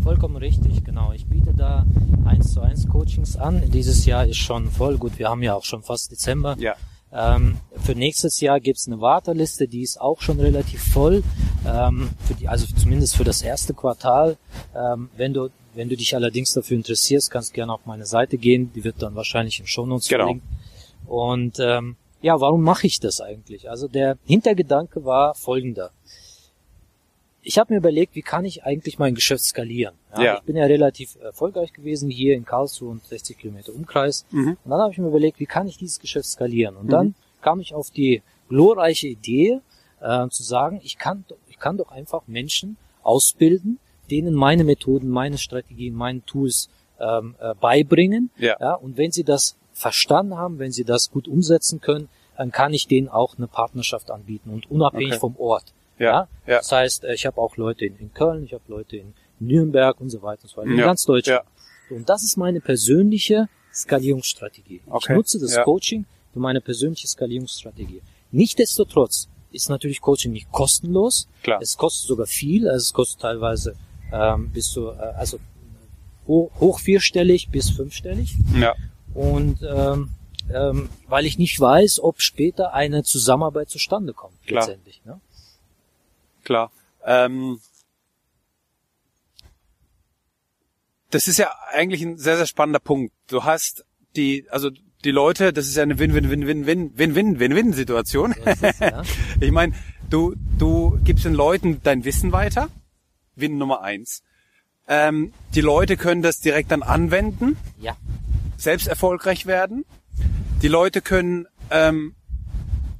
Vollkommen 0.03 0.37
richtig, 0.37 0.85
genau. 0.85 1.13
Ich 1.13 1.27
biete 1.27 1.55
da 1.55 1.87
1 2.25 2.53
zu 2.53 2.61
1 2.61 2.89
Coachings 2.89 3.37
an. 3.37 3.71
Dieses 3.71 4.07
Jahr 4.07 4.27
ist 4.27 4.39
schon 4.39 4.71
voll. 4.71 4.99
Gut, 4.99 5.19
wir 5.19 5.29
haben 5.29 5.43
ja 5.43 5.55
auch 5.55 5.65
schon 5.65 5.83
fast 5.83 6.11
Dezember. 6.11 6.57
Ja. 6.59 6.75
Ähm, 7.13 7.57
für 7.83 7.95
nächstes 7.95 8.41
Jahr 8.41 8.61
gibt's 8.61 8.87
eine 8.87 9.01
Warteliste, 9.01 9.67
die 9.67 9.83
ist 9.83 10.01
auch 10.01 10.21
schon 10.21 10.39
relativ 10.39 10.83
voll. 10.93 11.23
Ähm, 11.67 12.11
für 12.27 12.35
die, 12.35 12.49
also 12.49 12.67
zumindest 12.77 13.17
für 13.17 13.25
das 13.25 13.43
erste 13.43 13.75
Quartal. 13.75 14.37
Ähm, 14.75 15.11
wenn 15.17 15.33
du 15.33 15.51
wenn 15.75 15.89
du 15.89 15.97
dich 15.97 16.15
allerdings 16.17 16.53
dafür 16.53 16.77
interessierst, 16.77 17.31
kannst 17.31 17.55
gerne 17.55 17.73
auf 17.73 17.87
meine 17.87 18.05
Seite 18.07 18.39
gehen. 18.39 18.73
Die 18.75 18.83
wird 18.83 19.01
dann 19.03 19.15
wahrscheinlich 19.15 19.61
in 19.61 19.67
Shownotes 19.67 20.09
Genau. 20.09 20.25
verlinkt. 20.25 20.47
Und 21.07 21.59
ähm, 21.61 21.97
ja, 22.23 22.41
warum 22.41 22.63
mache 22.63 22.87
ich 22.87 23.01
das 23.01 23.21
eigentlich? 23.21 23.71
Also 23.71 23.89
der 23.89 24.19
Hintergedanke 24.25 25.05
war 25.05 25.35
folgender. 25.35 25.91
Ich 27.43 27.59
habe 27.59 27.73
mir 27.73 27.79
überlegt, 27.79 28.15
wie 28.15 28.23
kann 28.23 28.45
ich 28.45 28.65
eigentlich 28.65 28.99
mein 28.99 29.15
Geschäft 29.15 29.45
skalieren? 29.45 29.95
Ja. 30.19 30.37
Ich 30.37 30.43
bin 30.43 30.57
ja 30.57 30.65
relativ 30.67 31.17
erfolgreich 31.23 31.73
gewesen 31.73 32.11
hier 32.11 32.35
in 32.35 32.45
Karlsruhe 32.45 32.91
und 32.91 33.05
60 33.05 33.39
Kilometer 33.39 33.73
Umkreis. 33.75 34.27
Mhm. 34.31 34.59
Und 34.63 34.71
dann 34.71 34.81
habe 34.81 34.93
ich 34.93 34.99
mir 34.99 35.09
überlegt, 35.09 35.41
wie 35.41 35.47
kann 35.47 35.67
ich 35.67 35.79
dieses 35.79 35.99
Geschäft 36.01 36.27
skalieren? 36.29 36.77
Und 36.77 36.93
dann 36.93 37.15
kam 37.41 37.61
ich 37.61 37.75
auf 37.75 37.91
die 37.91 38.23
glorreiche 38.51 39.09
Idee, 39.09 39.61
äh, 40.01 40.29
zu 40.29 40.43
sagen, 40.43 40.81
ich 40.83 40.99
kann, 40.99 41.25
doch- 41.29 41.37
ich 41.49 41.59
kann 41.59 41.79
doch 41.79 41.91
einfach 41.91 42.23
Menschen 42.27 42.77
ausbilden, 43.03 43.79
denen 44.11 44.35
meine 44.35 44.65
Methoden, 44.65 45.09
meine 45.09 45.39
Strategien, 45.39 45.95
meine 45.95 46.25
Tools 46.25 46.69
ähm, 47.01 47.35
äh, 47.41 47.55
beibringen. 47.55 48.31
Ja. 48.37 48.57
Ja, 48.61 48.75
und 48.75 48.99
wenn 48.99 49.11
sie 49.13 49.25
das 49.25 49.57
verstanden 49.73 50.37
haben, 50.37 50.59
wenn 50.59 50.73
sie 50.73 50.85
das 50.85 51.11
gut 51.11 51.27
umsetzen 51.29 51.81
können, 51.81 52.09
dann 52.37 52.51
kann 52.53 52.75
ich 52.75 52.87
denen 52.87 53.09
auch 53.09 53.39
eine 53.39 53.47
Partnerschaft 53.47 54.11
anbieten 54.11 54.51
und 54.51 54.71
unabhängig 54.71 55.13
Okay. 55.13 55.21
vom 55.21 55.37
Ort. 55.39 55.73
Ja. 56.01 56.29
Ja. 56.47 56.59
Das 56.59 56.73
heißt, 56.73 57.05
äh, 57.05 57.15
ich 57.15 57.27
habe 57.27 57.39
auch 57.39 57.57
Leute 57.57 57.85
in, 57.85 57.97
in 57.99 58.13
Köln, 58.13 58.45
ich 58.45 58.53
habe 58.55 58.65
Leute 58.69 58.97
in 58.97 59.15
Nürnberg 59.39 60.01
und 60.01 60.11
so 60.11 60.21
weiter 60.23 60.43
und 60.45 60.49
so 60.51 60.57
weiter, 60.57 60.71
in 60.71 60.79
Ja. 60.79 60.87
ganz 60.87 61.05
Deutschland. 61.05 61.45
Ja. 61.91 61.97
Und 61.97 62.09
das 62.09 62.23
ist 62.25 62.37
meine 62.37 62.61
persönliche 62.61 63.49
Skalierungsstrategie. 63.73 64.81
Okay. 64.87 65.13
Ich 65.13 65.17
nutze 65.17 65.39
das 65.39 65.55
Ja. 65.55 65.63
Coaching 65.65 66.07
für 66.33 66.39
meine 66.41 66.61
persönliche 66.61 67.07
Skalierungsstrategie. 67.07 68.01
Nichtsdestotrotz 68.33 69.29
ist 69.53 69.69
natürlich 69.69 70.01
Coaching 70.01 70.33
nicht 70.33 70.51
kostenlos. 70.53 71.29
Klar. 71.43 71.61
Es 71.61 71.77
kostet 71.77 72.07
sogar 72.09 72.27
viel, 72.27 72.69
also 72.69 72.83
es 72.83 72.93
kostet 72.93 73.21
teilweise 73.21 73.75
ähm, 74.13 74.51
bis 74.51 74.71
zu, 74.71 74.91
äh, 74.91 74.97
also 74.97 75.39
hoch, 76.27 76.51
hoch 76.61 76.79
vierstellig 76.81 77.49
bis 77.51 77.71
fünfstellig. 77.71 78.35
Ja. 78.59 78.75
Und 79.15 79.59
ähm, 79.63 80.11
ähm, 80.53 80.89
weil 81.09 81.27
ich 81.27 81.39
nicht 81.39 81.59
weiß, 81.61 82.01
ob 82.01 82.21
später 82.23 82.73
eine 82.75 83.03
Zusammenarbeit 83.05 83.69
zustande 83.69 84.13
kommt, 84.13 84.35
Klar. 84.47 84.63
letztendlich. 84.67 85.01
Ne? 85.05 85.21
Klar. 86.45 86.71
Ähm, 87.05 87.61
das 91.11 91.29
ist 91.29 91.39
ja 91.39 91.51
eigentlich 91.73 92.03
ein 92.03 92.19
sehr, 92.19 92.37
sehr 92.37 92.47
spannender 92.47 92.79
Punkt. 92.79 93.13
Du 93.29 93.45
hast 93.45 93.85
die, 94.17 94.47
also 94.51 94.71
die 95.05 95.11
Leute, 95.11 95.53
das 95.53 95.67
ist 95.67 95.77
ja 95.77 95.83
eine 95.83 95.99
Win-Win-Win-Win-Win-Win-Win-Situation. 95.99 98.35
So 98.35 98.51
ist 98.51 98.63
es, 98.63 98.79
ja. 98.79 99.03
Ich 99.41 99.51
meine, 99.51 99.75
du, 100.09 100.35
du 100.59 100.99
gibst 101.03 101.25
den 101.25 101.35
Leuten 101.35 101.81
dein 101.83 102.05
Wissen 102.05 102.33
weiter. 102.33 102.69
Win 103.35 103.59
Nummer 103.59 103.83
eins. 103.83 104.23
Ähm, 104.89 105.33
die 105.55 105.61
Leute 105.61 105.97
können 105.97 106.23
das 106.23 106.41
direkt 106.41 106.71
dann 106.73 106.83
anwenden, 106.83 107.57
ja, 107.79 107.97
selbst 108.57 108.89
erfolgreich 108.89 109.47
werden. 109.47 109.85
Die 110.63 110.69
Leute 110.69 111.01
können 111.01 111.47
ähm, 111.71 112.15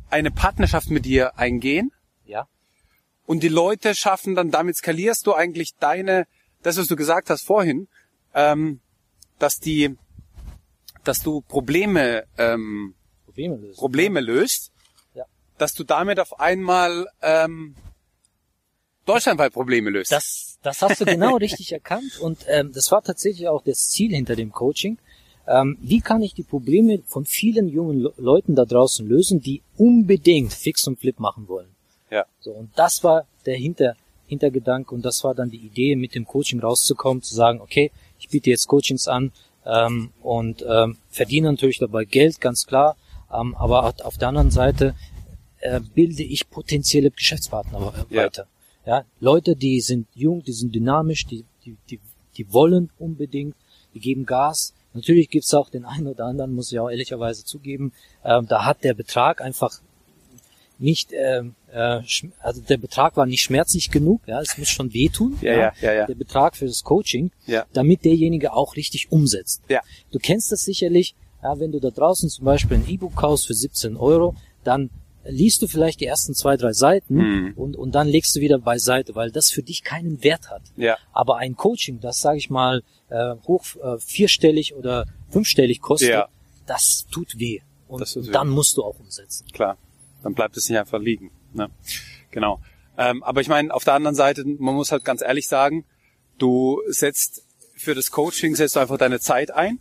eine 0.09 0.31
Partnerschaft 0.31 0.91
mit 0.91 1.05
dir 1.05 1.37
eingehen. 1.39 1.91
ja, 2.25 2.47
Und 3.31 3.45
die 3.45 3.49
Leute 3.49 3.95
schaffen 3.95 4.35
dann, 4.35 4.51
damit 4.51 4.75
skalierst 4.75 5.25
du 5.25 5.35
eigentlich 5.35 5.77
deine, 5.79 6.27
das 6.65 6.79
was 6.79 6.89
du 6.89 6.97
gesagt 6.97 7.31
hast 7.31 7.47
vorhin, 7.47 7.87
ähm, 8.35 8.81
dass 9.39 9.61
die, 9.61 9.97
dass 11.05 11.23
du 11.23 11.41
Probleme, 11.43 12.25
ähm, 12.39 12.97
Probleme 13.27 13.57
lösen. 13.57 13.77
Probleme 13.77 14.21
löst, 14.21 14.73
Ja. 15.15 15.27
dass 15.59 15.75
du 15.75 15.85
damit 15.85 16.19
auf 16.19 16.41
einmal 16.41 17.07
ähm, 17.23 17.77
deutschlandweit 19.07 19.53
Probleme 19.53 19.91
löst. 19.91 20.11
Das, 20.11 20.59
das 20.63 20.83
hast 20.83 21.01
du 21.01 21.05
genau 21.05 21.37
richtig 21.37 21.71
erkannt 21.81 22.19
und 22.19 22.45
ähm, 22.49 22.73
das 22.73 22.91
war 22.91 23.01
tatsächlich 23.01 23.47
auch 23.47 23.63
das 23.63 23.91
Ziel 23.91 24.13
hinter 24.13 24.35
dem 24.35 24.51
Coaching. 24.51 24.99
Ähm, 25.47 25.79
wie 25.81 26.01
kann 26.01 26.21
ich 26.21 26.35
die 26.35 26.43
Probleme 26.43 27.01
von 27.07 27.25
vielen 27.27 27.69
jungen 27.69 28.01
Le 28.01 28.13
Leuten 28.17 28.57
da 28.57 28.65
draußen 28.65 29.07
lösen, 29.07 29.41
die 29.41 29.63
unbedingt 29.77 30.53
Fix 30.53 30.89
und 30.89 30.99
Flip 30.99 31.21
machen 31.21 31.47
wollen? 31.47 31.77
Ja, 32.11 32.25
So, 32.41 32.53
und 32.53 32.71
das 32.77 33.03
war 33.05 33.27
der 33.47 33.57
Hinter, 33.57 33.95
Hintergedanke 34.27 34.95
und 34.95 35.05
das 35.05 35.23
war 35.25 35.35
dann 35.35 35.51
die 35.51 35.59
Idee, 35.59 35.97
mit 35.97 36.15
dem 36.15 36.25
Coaching 36.27 36.61
rauszukommen, 36.61 37.23
zu 37.23 37.35
sagen, 37.35 37.61
okay, 37.61 37.91
ich 38.19 38.29
biete 38.29 38.51
jetzt 38.51 38.67
Coachings 38.69 39.09
an 39.09 39.33
ähm, 39.67 40.11
und 40.23 40.65
ähm, 40.69 40.97
verdiene 41.11 41.51
natürlich 41.51 41.79
dabei 41.79 42.05
Geld, 42.05 42.41
ganz 42.41 42.67
klar, 42.67 42.97
ähm, 43.33 43.55
aber 43.57 43.95
auf- 44.05 44.19
der 44.19 44.29
anderen 44.29 44.51
Seite 44.51 44.95
äh, 45.61 45.81
bilde 45.95 46.23
ich 46.23 46.49
potenzielle 46.49 47.11
Geschäftspartner 47.11 47.93
äh, 48.11 48.15
Ja. 48.15 48.25
weiter. 48.25 48.47
Ja, 48.87 49.05
Leute, 49.21 49.57
die 49.57 49.81
sind 49.81 50.07
jung, 50.15 50.43
die 50.43 50.53
sind 50.53 50.75
dynamisch, 50.75 51.27
die, 51.27 51.45
die, 51.65 51.77
die, 51.91 52.01
die 52.37 52.53
wollen 52.53 52.91
unbedingt, 52.99 53.55
die 53.95 54.01
geben 54.01 54.25
Gas. 54.25 54.73
Natürlich 54.95 55.29
gibt's 55.29 55.53
auch 55.55 55.69
den 55.69 55.85
einen 55.85 56.07
oder 56.09 56.25
anderen, 56.25 56.55
muss 56.55 56.73
ich 56.73 56.81
auch 56.81 56.89
ehrlicherweise 56.89 57.45
zugeben, 57.45 57.93
ähm, 58.25 58.47
da 58.49 58.65
hat 58.65 58.83
der 58.85 58.95
Betrag 58.95 59.41
einfach 59.43 59.81
nicht, 60.81 61.11
ähm, 61.13 61.55
äh, 61.73 61.99
schm- 62.01 62.33
also 62.41 62.61
der 62.63 62.79
Betrag 62.79 63.17
war 63.17 63.27
nicht 63.27 63.43
schmerzlich 63.43 63.91
genug, 63.91 64.23
ja, 64.27 64.41
es 64.41 64.57
muss 64.59 64.69
schon 64.69 64.93
wehtun, 64.95 65.39
Ja, 65.41 65.53
ja, 65.53 65.73
ja, 65.81 65.93
ja. 65.93 66.07
der 66.07 66.15
Betrag 66.15 66.57
für 66.57 66.67
das 66.67 66.83
Coaching, 66.83 67.31
Ja. 67.47 67.67
damit 67.73 68.05
derjenige 68.05 68.53
auch 68.55 68.77
richtig 68.77 69.13
umsetzt. 69.13 69.63
Ja. 69.69 69.81
Du 70.11 70.19
kennst 70.19 70.51
das 70.51 70.61
sicherlich, 70.65 71.15
ja, 71.43 71.59
wenn 71.61 71.71
du 71.73 71.81
da 71.81 71.91
draußen 71.91 72.29
zum 72.31 72.45
Beispiel 72.45 72.79
ein 72.79 72.89
E-Book 72.89 73.15
kaufst 73.17 73.47
für 73.47 73.55
17 73.55 73.97
Euro, 73.97 74.35
dann 74.65 74.91
liest 75.25 75.61
du 75.61 75.69
vielleicht 75.69 76.01
die 76.01 76.07
ersten 76.07 76.35
zwei, 76.35 76.57
drei 76.57 76.73
Seiten 76.73 77.15
Mhm. 77.15 77.53
und, 77.57 77.77
und 77.77 77.95
dann 77.95 78.09
legst 78.09 78.35
du 78.35 78.41
wieder 78.41 78.59
beiseite, 78.59 79.15
weil 79.15 79.31
das 79.31 79.51
für 79.51 79.63
dich 79.63 79.85
keinen 79.85 80.25
Wert 80.25 80.49
hat. 80.51 80.63
ja, 80.77 80.97
Aber 81.13 81.37
ein 81.37 81.57
Coaching, 81.57 82.01
das 82.01 82.21
sage 82.21 82.39
ich 82.39 82.49
mal 82.49 82.83
äh, 83.11 83.35
hoch 83.47 83.65
äh, 83.83 83.99
vierstellig 83.99 84.75
oder 84.75 85.05
fünfstellig 85.29 85.81
kostet, 85.83 86.09
Ja. 86.11 86.29
das 86.67 87.07
tut 87.11 87.39
weh. 87.39 87.61
Und, 87.89 88.01
Das 88.01 88.13
tut 88.15 88.23
weh. 88.23 88.27
und 88.29 88.35
dann 88.35 88.49
musst 88.49 88.77
du 88.79 88.83
auch 88.85 88.99
umsetzen. 88.99 89.47
klar. 89.53 89.77
Dann 90.23 90.35
bleibt 90.35 90.57
es 90.57 90.69
nicht 90.69 90.79
einfach 90.79 91.01
liegen. 91.01 91.31
Ne? 91.53 91.71
Genau. 92.31 92.61
Ähm, 92.99 93.23
aber 93.23 93.41
ich 93.41 93.49
meine, 93.49 93.73
auf 93.73 93.85
der 93.85 93.95
anderen 93.95 94.15
Seite, 94.15 94.45
man 94.45 94.75
muss 94.75 94.93
halt 94.93 95.05
ganz 95.05 95.23
ehrlich 95.23 95.49
sagen, 95.49 95.85
du 96.39 96.81
setzt 96.89 97.45
für 97.81 97.95
das 97.95 98.11
Coaching 98.11 98.55
setzt 98.55 98.77
du 98.77 98.81
einfach 98.81 98.99
deine 98.99 99.21
Zeit 99.21 99.51
ein 99.51 99.79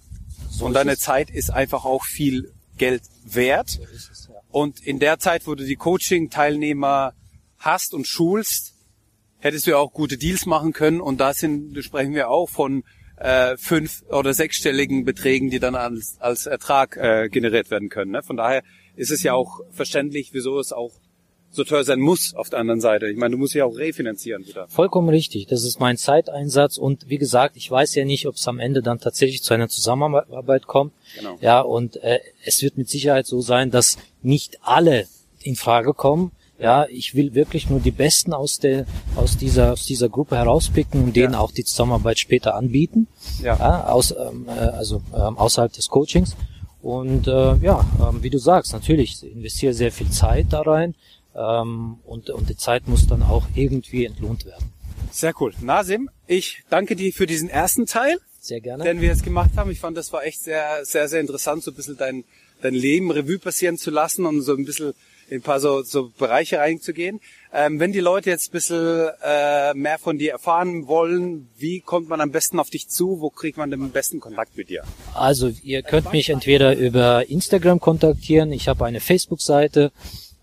So 0.50 0.66
und 0.66 0.74
deine 0.74 0.94
es. 0.94 1.00
Zeit 1.00 1.30
ist 1.30 1.52
einfach 1.52 1.84
auch 1.84 2.06
viel 2.06 2.54
Geld 2.78 3.04
wert. 3.26 3.70
So 3.70 3.84
es, 3.84 4.30
ja. 4.30 4.40
Und 4.52 4.80
in 4.80 5.00
der 5.00 5.20
Zeit, 5.20 5.48
wo 5.48 5.56
du 5.56 5.66
die 5.66 5.76
Coaching-Teilnehmer 5.76 7.14
hast 7.58 7.94
und 7.94 8.08
schulst, 8.08 8.74
hättest 9.40 9.68
du 9.68 9.72
ja 9.72 9.78
auch 9.78 9.92
gute 9.92 10.18
Deals 10.18 10.46
machen 10.46 10.72
können. 10.72 11.02
Und 11.02 11.20
da 11.20 11.34
sind, 11.34 11.76
da 11.76 11.82
sprechen 11.82 12.14
wir 12.14 12.30
auch 12.30 12.50
von 12.50 12.84
äh, 13.18 13.58
fünf- 13.58 14.04
oder 14.10 14.34
sechsstelligen 14.34 15.04
Beträgen, 15.04 15.50
die 15.50 15.60
dann 15.60 15.76
als, 15.76 16.18
als 16.20 16.46
Ertrag 16.46 16.96
äh, 16.96 17.28
generiert 17.30 17.70
werden 17.70 17.90
können. 17.90 18.12
Ne? 18.12 18.24
Von 18.24 18.38
daher 18.38 18.64
ist 19.00 19.12
es 19.12 19.24
ja 19.24 19.34
auch 19.34 19.62
verständlich, 19.72 20.30
wieso 20.34 20.60
es 20.60 20.72
auch 20.74 20.91
so 21.52 21.64
teuer 21.64 21.84
sein 21.84 22.00
muss 22.00 22.36
auf 22.36 22.50
der 22.52 22.60
anderen 22.60 22.80
Seite. 22.80 23.08
Ich 23.08 23.18
meine, 23.18 23.32
du 23.32 23.38
musst 23.39 23.56
ja 23.56 23.66
auch 23.66 23.76
refinanzieren 23.76 24.45
wieder. 24.45 24.68
Vollkommen 24.68 25.10
richtig. 25.10 25.47
Das 25.47 25.64
ist 25.64 25.80
mein 25.80 25.97
Zeiteinsatz 25.97 26.78
und 26.78 27.10
wie 27.10 27.18
gesagt, 27.18 27.58
ich 27.58 27.72
weiß 27.72 27.95
ja 27.95 28.06
nicht, 28.06 28.28
ob 28.28 28.36
es 28.36 28.47
am 28.47 28.60
Ende 28.60 28.84
dann 28.84 29.00
tatsächlich 29.00 29.41
zu 29.41 29.56
einer 29.56 29.68
Zusammenarbeit 29.68 30.68
kommt. 30.68 30.93
Genau. 31.18 31.38
Ja, 31.41 31.62
und 31.62 31.95
äh, 32.04 32.20
es 32.45 32.62
wird 32.62 32.78
mit 32.78 32.88
Sicherheit 32.88 33.26
so 33.26 33.41
sein, 33.41 33.72
dass 33.72 33.97
nicht 34.22 34.60
alle 34.62 35.08
in 35.41 35.56
Frage 35.56 35.93
kommen. 35.93 36.32
Ja, 36.60 36.86
ich 36.89 37.16
will 37.16 37.34
wirklich 37.34 37.70
nur 37.70 37.80
die 37.80 37.91
Besten 37.91 38.34
aus 38.34 38.60
der 38.60 38.86
aus 39.16 39.38
dieser 39.38 39.72
aus 39.72 39.86
dieser 39.86 40.10
Gruppe 40.10 40.36
herauspicken 40.36 41.02
und 41.06 41.16
denen 41.16 41.34
Ja. 41.34 41.39
auch 41.39 41.52
die 41.52 41.64
Zusammenarbeit 41.64 42.20
später 42.20 42.54
anbieten. 42.54 43.08
Ja. 43.41 43.86
aus, 43.88 44.12
ähm, 44.12 44.45
äh, 44.47 44.52
also 44.52 45.02
ähm, 45.16 45.38
außerhalb 45.38 45.72
des 45.72 45.88
Coachings. 45.88 46.36
Und 46.82 47.28
äh, 47.28 47.56
ja, 47.58 47.86
ähm, 48.02 48.24
wie 48.24 48.30
du 48.30 48.38
sagst, 48.38 48.74
natürlich 48.74 49.24
ich 49.24 49.32
investiere 49.32 49.74
sehr 49.74 49.92
viel 49.92 50.10
Zeit 50.10 50.48
da 50.52 50.62
rein 50.62 50.96
ähm, 51.36 51.98
und 52.06 52.30
und 52.30 52.50
die 52.50 52.56
Zeit 52.56 52.88
muss 52.88 53.08
dann 53.08 53.24
auch 53.24 53.46
irgendwie 53.56 54.06
entlohnt 54.06 54.46
werden. 54.46 54.72
Sehr 55.12 55.34
cool. 55.42 55.54
Nasim, 55.62 56.10
ich 56.28 56.64
danke 56.70 56.96
dir 56.96 57.12
für 57.12 57.26
diesen 57.26 57.50
ersten 57.50 57.86
Teil, 57.86 58.18
Sehr 58.40 58.62
gerne. 58.62 58.84
den 58.84 59.02
wir 59.02 59.10
jetzt 59.10 59.24
gemacht 59.24 59.52
haben. 59.56 59.72
Ich 59.72 59.80
fand, 59.80 59.98
das 59.98 60.14
war 60.14 60.24
echt 60.24 60.42
sehr, 60.42 60.86
sehr, 60.86 61.08
sehr 61.08 61.20
interessant, 61.20 61.64
so 61.64 61.72
ein 61.72 61.76
bisschen 61.76 61.98
dein, 61.98 62.24
dein 62.62 62.76
Leben 62.76 63.12
Revue 63.12 63.40
passieren 63.40 63.78
zu 63.78 63.92
lassen 63.92 64.26
und 64.26 64.42
so 64.42 64.56
ein 64.56 64.66
bisschen 64.66 64.94
in 65.30 65.40
ein 65.40 65.42
paar 65.42 65.60
so, 65.60 65.84
so 65.84 66.12
Bereiche 66.18 66.60
reinzugehen. 66.60 67.20
Ähm, 67.52 67.80
wenn 67.80 67.91
die 67.91 68.00
Leute 68.00 68.30
jetzt 68.30 68.50
ein 68.50 68.52
bisschen 68.52 69.10
äh, 69.24 69.74
mehr 69.74 69.97
von 69.97 70.20
dir 70.20 70.34
erfahren 70.34 70.88
wollen, 70.88 71.50
wie 71.58 71.80
kommt 71.80 72.08
man 72.08 72.22
am 72.22 72.32
besten 72.32 72.60
auf 72.60 72.70
dich 72.70 72.88
zu? 72.89 73.22
Wo 73.22 73.32
kriegt 73.32 73.58
man 73.58 73.72
den 73.72 73.89
besten 73.89 74.20
Kontakt 74.20 74.56
mit 74.56 74.70
dir? 74.70 74.84
Also 75.16 75.52
ihr 75.64 75.82
könnt 75.82 76.12
mich 76.12 76.30
entweder 76.30 76.76
über 76.78 77.28
Instagram 77.28 77.80
kontaktieren, 77.80 78.52
ich 78.52 78.68
habe 78.68 78.86
eine 78.86 79.00
Facebook-Seite. 79.00 79.91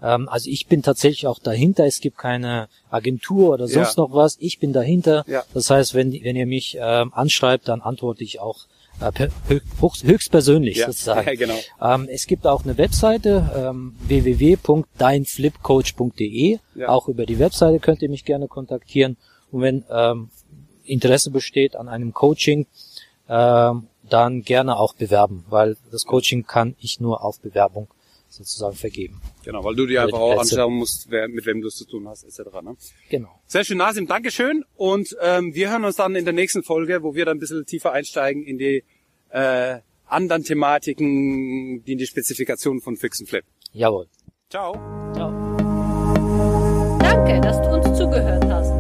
Ähm, 0.02 0.28
also 0.28 0.50
ich 0.50 0.66
bin 0.66 0.82
tatsächlich 0.82 1.28
auch 1.28 1.38
dahinter. 1.38 1.86
Es 1.86 2.00
gibt 2.00 2.18
keine 2.18 2.68
Agentur 2.90 3.54
oder 3.54 3.68
sonst 3.68 3.96
Ja. 3.96 4.02
noch 4.02 4.12
was. 4.12 4.36
Ich 4.40 4.58
bin 4.58 4.72
dahinter. 4.72 5.24
Ja. 5.28 5.44
Das 5.54 5.70
heißt, 5.70 5.94
wenn, 5.94 6.12
wenn 6.12 6.34
ihr 6.36 6.46
mich 6.46 6.76
ähm, 6.80 7.12
anschreibt, 7.14 7.68
dann 7.68 7.82
antworte 7.82 8.24
ich 8.24 8.40
auch 8.40 8.66
höchstpersönlich 9.48 10.80
sozusagen. 10.86 11.26
ja, 11.26 11.34
genau. 11.34 11.58
Ähm, 11.80 12.06
es 12.10 12.26
gibt 12.26 12.46
auch 12.46 12.64
eine 12.64 12.76
Webseite 12.78 13.50
ähm, 13.54 13.94
www.deinflipcoach.de. 14.06 16.58
Ja. 16.74 16.88
Auch 16.88 17.08
über 17.08 17.26
die 17.26 17.38
Webseite 17.38 17.78
könnt 17.78 18.02
ihr 18.02 18.10
mich 18.10 18.24
gerne 18.24 18.48
kontaktieren. 18.48 19.16
Und 19.50 19.60
wenn 19.62 19.84
ähm, 19.90 20.30
Interesse 20.84 21.30
besteht 21.30 21.76
an 21.76 21.88
einem 21.88 22.12
Coaching, 22.12 22.66
ähm, 23.28 23.88
dann 24.08 24.42
gerne 24.42 24.78
auch 24.78 24.94
bewerben, 24.94 25.44
weil 25.48 25.76
das 25.90 26.04
Coaching 26.04 26.46
kann 26.46 26.76
ich 26.78 27.00
nur 27.00 27.24
auf 27.24 27.40
Bewerbung 27.40 27.88
sozusagen 28.36 28.76
vergeben. 28.76 29.20
Genau, 29.44 29.64
weil 29.64 29.74
du 29.74 29.86
dir 29.86 30.02
einfach 30.02 30.18
auch 30.18 30.38
anschauen 30.38 30.74
musst, 30.74 31.06
wer, 31.10 31.28
mit 31.28 31.46
wem 31.46 31.60
du 31.60 31.68
es 31.68 31.76
zu 31.76 31.86
tun 31.86 32.08
hast, 32.08 32.24
etc. 32.24 32.50
Ne? 32.62 32.76
Genau. 33.08 33.40
Sehr 33.46 33.64
schön, 33.64 33.78
Nasim, 33.78 34.06
Dankeschön. 34.06 34.64
Und 34.76 35.16
ähm, 35.22 35.54
wir 35.54 35.70
hören 35.70 35.84
uns 35.84 35.96
dann 35.96 36.14
in 36.14 36.24
der 36.24 36.34
nächsten 36.34 36.62
Folge, 36.62 37.02
wo 37.02 37.14
wir 37.14 37.24
dann 37.24 37.38
ein 37.38 37.40
bisschen 37.40 37.64
tiefer 37.64 37.92
einsteigen 37.92 38.42
in 38.44 38.58
die 38.58 38.84
äh, 39.30 39.78
anderen 40.06 40.44
Thematiken, 40.44 41.82
die 41.84 41.92
in 41.92 41.98
die 41.98 42.06
Spezifikation 42.06 42.80
von 42.80 42.96
Fix 42.96 43.20
and 43.20 43.28
Flip. 43.28 43.44
Jawohl. 43.72 44.06
Ciao. 44.50 44.74
Ciao. 45.14 45.32
Danke, 47.00 47.40
dass 47.40 47.60
du 47.60 47.68
uns 47.68 47.98
zugehört 47.98 48.44
hast. 48.44 48.70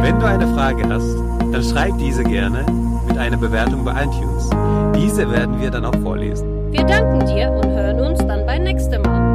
Wenn 0.00 0.18
du 0.18 0.26
eine 0.26 0.46
Frage 0.54 0.88
hast, 0.88 1.14
dann 1.52 1.64
schreib 1.64 1.98
diese 1.98 2.22
gerne 2.22 2.64
mit 3.08 3.18
einer 3.18 3.36
Bewertung 3.36 3.84
bei 3.84 4.04
iTunes. 4.04 4.48
Diese 4.94 5.30
werden 5.30 5.60
wir 5.60 5.70
dann 5.70 5.84
auch 5.84 5.96
vorlesen. 6.02 6.57
Wir 6.70 6.84
danken 6.84 7.26
dir 7.26 7.50
und 7.50 7.70
hören 7.70 8.00
uns 8.00 8.18
dann 8.26 8.44
beim 8.44 8.62
nächsten 8.62 9.00
Mal. 9.00 9.27